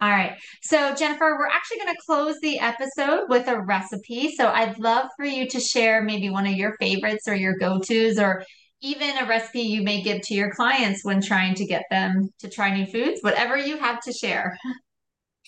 all 0.01 0.09
right. 0.09 0.33
So, 0.61 0.93
Jennifer, 0.95 1.35
we're 1.37 1.47
actually 1.47 1.77
going 1.77 1.93
to 1.93 2.01
close 2.05 2.35
the 2.41 2.59
episode 2.59 3.25
with 3.29 3.47
a 3.47 3.61
recipe. 3.61 4.35
So, 4.35 4.47
I'd 4.47 4.79
love 4.79 5.09
for 5.15 5.25
you 5.25 5.47
to 5.49 5.59
share 5.59 6.01
maybe 6.01 6.29
one 6.29 6.45
of 6.45 6.53
your 6.53 6.75
favorites 6.79 7.27
or 7.27 7.35
your 7.35 7.57
go 7.57 7.79
tos, 7.79 8.19
or 8.19 8.43
even 8.81 9.17
a 9.17 9.25
recipe 9.25 9.61
you 9.61 9.81
may 9.81 10.01
give 10.01 10.21
to 10.23 10.33
your 10.33 10.51
clients 10.51 11.05
when 11.05 11.21
trying 11.21 11.55
to 11.55 11.65
get 11.65 11.83
them 11.89 12.29
to 12.39 12.49
try 12.49 12.75
new 12.75 12.85
foods, 12.85 13.21
whatever 13.21 13.57
you 13.57 13.77
have 13.77 14.01
to 14.01 14.11
share. 14.11 14.57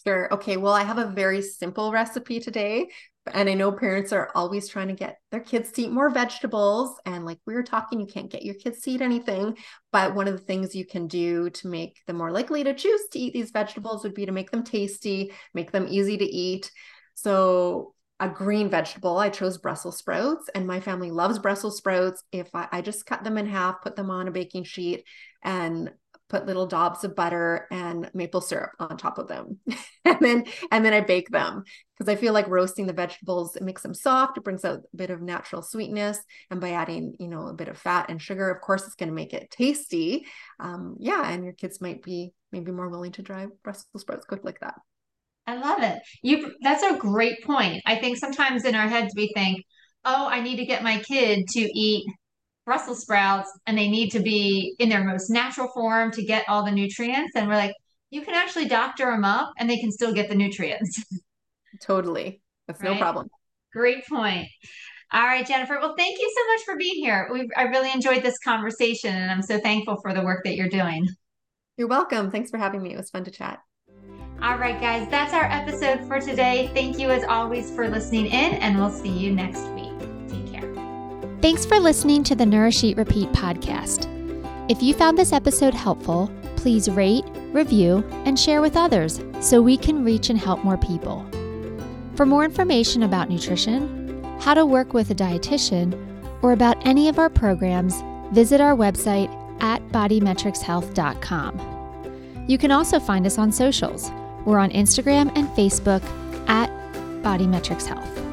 Sure. 0.05 0.31
Okay. 0.33 0.55
Well, 0.57 0.73
I 0.73 0.83
have 0.83 0.99
a 0.99 1.07
very 1.07 1.41
simple 1.41 1.91
recipe 1.91 2.39
today. 2.39 2.87
And 3.33 3.49
I 3.49 3.53
know 3.55 3.71
parents 3.71 4.13
are 4.13 4.29
always 4.35 4.67
trying 4.67 4.89
to 4.89 4.93
get 4.93 5.17
their 5.31 5.39
kids 5.39 5.71
to 5.71 5.83
eat 5.83 5.91
more 5.91 6.09
vegetables. 6.09 6.99
And 7.05 7.25
like 7.25 7.39
we 7.45 7.55
were 7.55 7.63
talking, 7.63 7.99
you 7.99 8.05
can't 8.05 8.29
get 8.29 8.43
your 8.43 8.55
kids 8.55 8.81
to 8.81 8.91
eat 8.91 9.01
anything. 9.01 9.57
But 9.91 10.13
one 10.13 10.27
of 10.27 10.37
the 10.37 10.45
things 10.45 10.75
you 10.75 10.85
can 10.85 11.07
do 11.07 11.49
to 11.49 11.67
make 11.67 11.99
them 12.05 12.17
more 12.17 12.31
likely 12.31 12.63
to 12.63 12.73
choose 12.73 13.01
to 13.11 13.19
eat 13.19 13.33
these 13.33 13.51
vegetables 13.51 14.03
would 14.03 14.13
be 14.13 14.25
to 14.27 14.31
make 14.31 14.51
them 14.51 14.63
tasty, 14.63 15.33
make 15.53 15.71
them 15.71 15.87
easy 15.89 16.17
to 16.17 16.25
eat. 16.25 16.71
So 17.15 17.95
a 18.19 18.29
green 18.29 18.69
vegetable. 18.69 19.17
I 19.17 19.29
chose 19.29 19.57
Brussels 19.57 19.97
sprouts, 19.97 20.49
and 20.55 20.65
my 20.65 20.79
family 20.79 21.11
loves 21.11 21.39
Brussels 21.39 21.77
sprouts. 21.77 22.23
If 22.31 22.53
I, 22.53 22.67
I, 22.71 22.81
just 22.81 23.05
cut 23.05 23.23
them 23.23 23.37
in 23.37 23.45
half, 23.45 23.81
put 23.81 23.95
them 23.95 24.09
on 24.09 24.27
a 24.27 24.31
baking 24.31 24.63
sheet, 24.63 25.03
and 25.43 25.91
put 26.29 26.45
little 26.45 26.65
dobs 26.65 27.03
of 27.03 27.15
butter 27.15 27.67
and 27.71 28.09
maple 28.13 28.41
syrup 28.41 28.71
on 28.79 28.97
top 28.97 29.17
of 29.17 29.27
them. 29.27 29.59
And 30.07 30.19
then 30.21 30.45
and 30.71 30.85
then 30.85 30.93
i 30.93 31.01
bake 31.01 31.29
them 31.29 31.63
because 31.97 32.13
i 32.13 32.15
feel 32.15 32.31
like 32.31 32.47
roasting 32.47 32.85
the 32.85 32.93
vegetables 32.93 33.55
it 33.55 33.63
makes 33.63 33.81
them 33.81 33.95
soft 33.95 34.37
it 34.37 34.43
brings 34.43 34.63
out 34.63 34.81
a 34.93 34.97
bit 34.97 35.09
of 35.09 35.19
natural 35.19 35.63
sweetness. 35.63 36.19
And 36.51 36.61
by 36.61 36.71
adding 36.71 37.15
you 37.19 37.27
know 37.27 37.47
a 37.47 37.53
bit 37.53 37.69
of 37.69 37.77
fat 37.77 38.09
and 38.09 38.21
sugar 38.21 38.51
of 38.51 38.61
course 38.61 38.85
it's 38.85 38.95
going 38.95 39.09
to 39.09 39.15
make 39.15 39.33
it 39.33 39.49
tasty. 39.49 40.25
Um, 40.59 40.95
yeah 40.99 41.27
and 41.27 41.43
your 41.43 41.53
kids 41.53 41.81
might 41.81 42.03
be 42.03 42.33
maybe 42.51 42.71
more 42.71 42.89
willing 42.89 43.13
to 43.13 43.23
try 43.23 43.47
brussels 43.63 43.87
sprouts 43.97 44.25
cooked 44.25 44.45
like 44.45 44.59
that. 44.59 44.75
I 45.47 45.57
love 45.57 45.81
it. 45.81 45.99
You 46.21 46.55
that's 46.61 46.83
a 46.83 46.97
great 46.97 47.43
point. 47.43 47.81
I 47.85 47.95
think 47.95 48.17
sometimes 48.17 48.63
in 48.63 48.75
our 48.75 48.87
heads 48.87 49.13
we 49.15 49.31
think 49.33 49.65
oh 50.05 50.27
i 50.29 50.39
need 50.39 50.57
to 50.57 50.65
get 50.65 50.83
my 50.83 50.99
kid 50.99 51.47
to 51.47 51.59
eat 51.59 52.05
Brussels 52.65 53.01
sprouts 53.01 53.51
and 53.67 53.77
they 53.77 53.87
need 53.87 54.09
to 54.11 54.19
be 54.19 54.75
in 54.79 54.89
their 54.89 55.03
most 55.03 55.29
natural 55.29 55.67
form 55.73 56.11
to 56.11 56.23
get 56.23 56.45
all 56.49 56.65
the 56.65 56.71
nutrients. 56.71 57.33
And 57.35 57.47
we're 57.47 57.55
like, 57.55 57.75
you 58.09 58.21
can 58.21 58.33
actually 58.33 58.67
doctor 58.67 59.05
them 59.05 59.23
up 59.23 59.51
and 59.57 59.69
they 59.69 59.77
can 59.77 59.91
still 59.91 60.13
get 60.13 60.29
the 60.29 60.35
nutrients. 60.35 61.03
totally. 61.81 62.41
That's 62.67 62.81
right? 62.81 62.93
no 62.93 62.97
problem. 62.97 63.27
Great 63.73 64.07
point. 64.07 64.47
All 65.13 65.23
right, 65.23 65.45
Jennifer. 65.45 65.77
Well, 65.79 65.95
thank 65.97 66.19
you 66.19 66.33
so 66.35 66.53
much 66.53 66.61
for 66.65 66.77
being 66.77 66.95
here. 66.95 67.29
We 67.31 67.49
I 67.55 67.63
really 67.63 67.91
enjoyed 67.91 68.23
this 68.23 68.37
conversation 68.43 69.13
and 69.13 69.31
I'm 69.31 69.43
so 69.43 69.59
thankful 69.59 69.97
for 70.01 70.13
the 70.13 70.23
work 70.23 70.43
that 70.45 70.55
you're 70.55 70.69
doing. 70.69 71.07
You're 71.77 71.87
welcome. 71.87 72.31
Thanks 72.31 72.49
for 72.49 72.57
having 72.57 72.81
me. 72.81 72.93
It 72.93 72.97
was 72.97 73.09
fun 73.09 73.23
to 73.25 73.31
chat. 73.31 73.59
All 74.41 74.57
right, 74.57 74.79
guys, 74.79 75.07
that's 75.09 75.33
our 75.33 75.45
episode 75.45 76.05
for 76.07 76.19
today. 76.19 76.69
Thank 76.73 76.99
you 76.99 77.09
as 77.09 77.23
always 77.23 77.71
for 77.71 77.87
listening 77.89 78.27
in, 78.27 78.55
and 78.55 78.77
we'll 78.77 78.91
see 78.91 79.09
you 79.09 79.31
next 79.31 79.65
week. 79.69 79.84
Thanks 81.45 81.61
for 81.63 81.79
listening 81.79 82.23
to 82.23 82.33
the 82.33 82.43
Nourish 82.43 82.83
Eat 82.83 82.97
Repeat 82.97 83.29
podcast. 83.29 84.07
If 84.67 84.81
you 84.81 84.95
found 84.95 85.15
this 85.15 85.31
episode 85.31 85.75
helpful, 85.75 86.31
please 86.55 86.89
rate, 86.89 87.23
review, 87.51 88.03
and 88.25 88.39
share 88.39 88.61
with 88.61 88.75
others 88.75 89.21
so 89.41 89.61
we 89.61 89.77
can 89.77 90.03
reach 90.03 90.31
and 90.31 90.39
help 90.39 90.63
more 90.63 90.79
people. 90.79 91.23
For 92.15 92.25
more 92.25 92.45
information 92.45 93.03
about 93.03 93.29
nutrition, 93.29 94.23
how 94.39 94.55
to 94.55 94.65
work 94.65 94.95
with 94.95 95.11
a 95.11 95.13
dietitian, 95.13 95.93
or 96.41 96.51
about 96.51 96.83
any 96.83 97.09
of 97.09 97.19
our 97.19 97.29
programs, 97.29 98.01
visit 98.33 98.59
our 98.59 98.75
website 98.75 99.29
at 99.61 99.87
bodymetrixhealth.com. 99.89 102.45
You 102.47 102.57
can 102.57 102.71
also 102.71 102.99
find 102.99 103.27
us 103.27 103.37
on 103.37 103.51
socials. 103.51 104.09
We're 104.45 104.57
on 104.57 104.71
Instagram 104.71 105.31
and 105.35 105.47
Facebook 105.49 106.01
at 106.49 106.71
BodyMetrix 107.21 107.85
Health. 107.85 108.24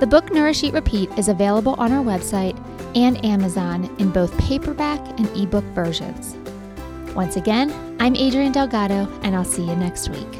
The 0.00 0.06
book 0.06 0.32
Nourish 0.32 0.64
Eat 0.64 0.72
Repeat 0.72 1.10
is 1.18 1.28
available 1.28 1.74
on 1.76 1.92
our 1.92 2.02
website 2.02 2.56
and 2.96 3.22
Amazon 3.22 3.84
in 3.98 4.10
both 4.10 4.36
paperback 4.38 4.98
and 5.20 5.28
ebook 5.36 5.64
versions. 5.74 6.38
Once 7.14 7.36
again, 7.36 7.70
I'm 8.00 8.16
Adrienne 8.16 8.52
Delgado, 8.52 9.06
and 9.20 9.36
I'll 9.36 9.44
see 9.44 9.62
you 9.62 9.76
next 9.76 10.08
week. 10.08 10.39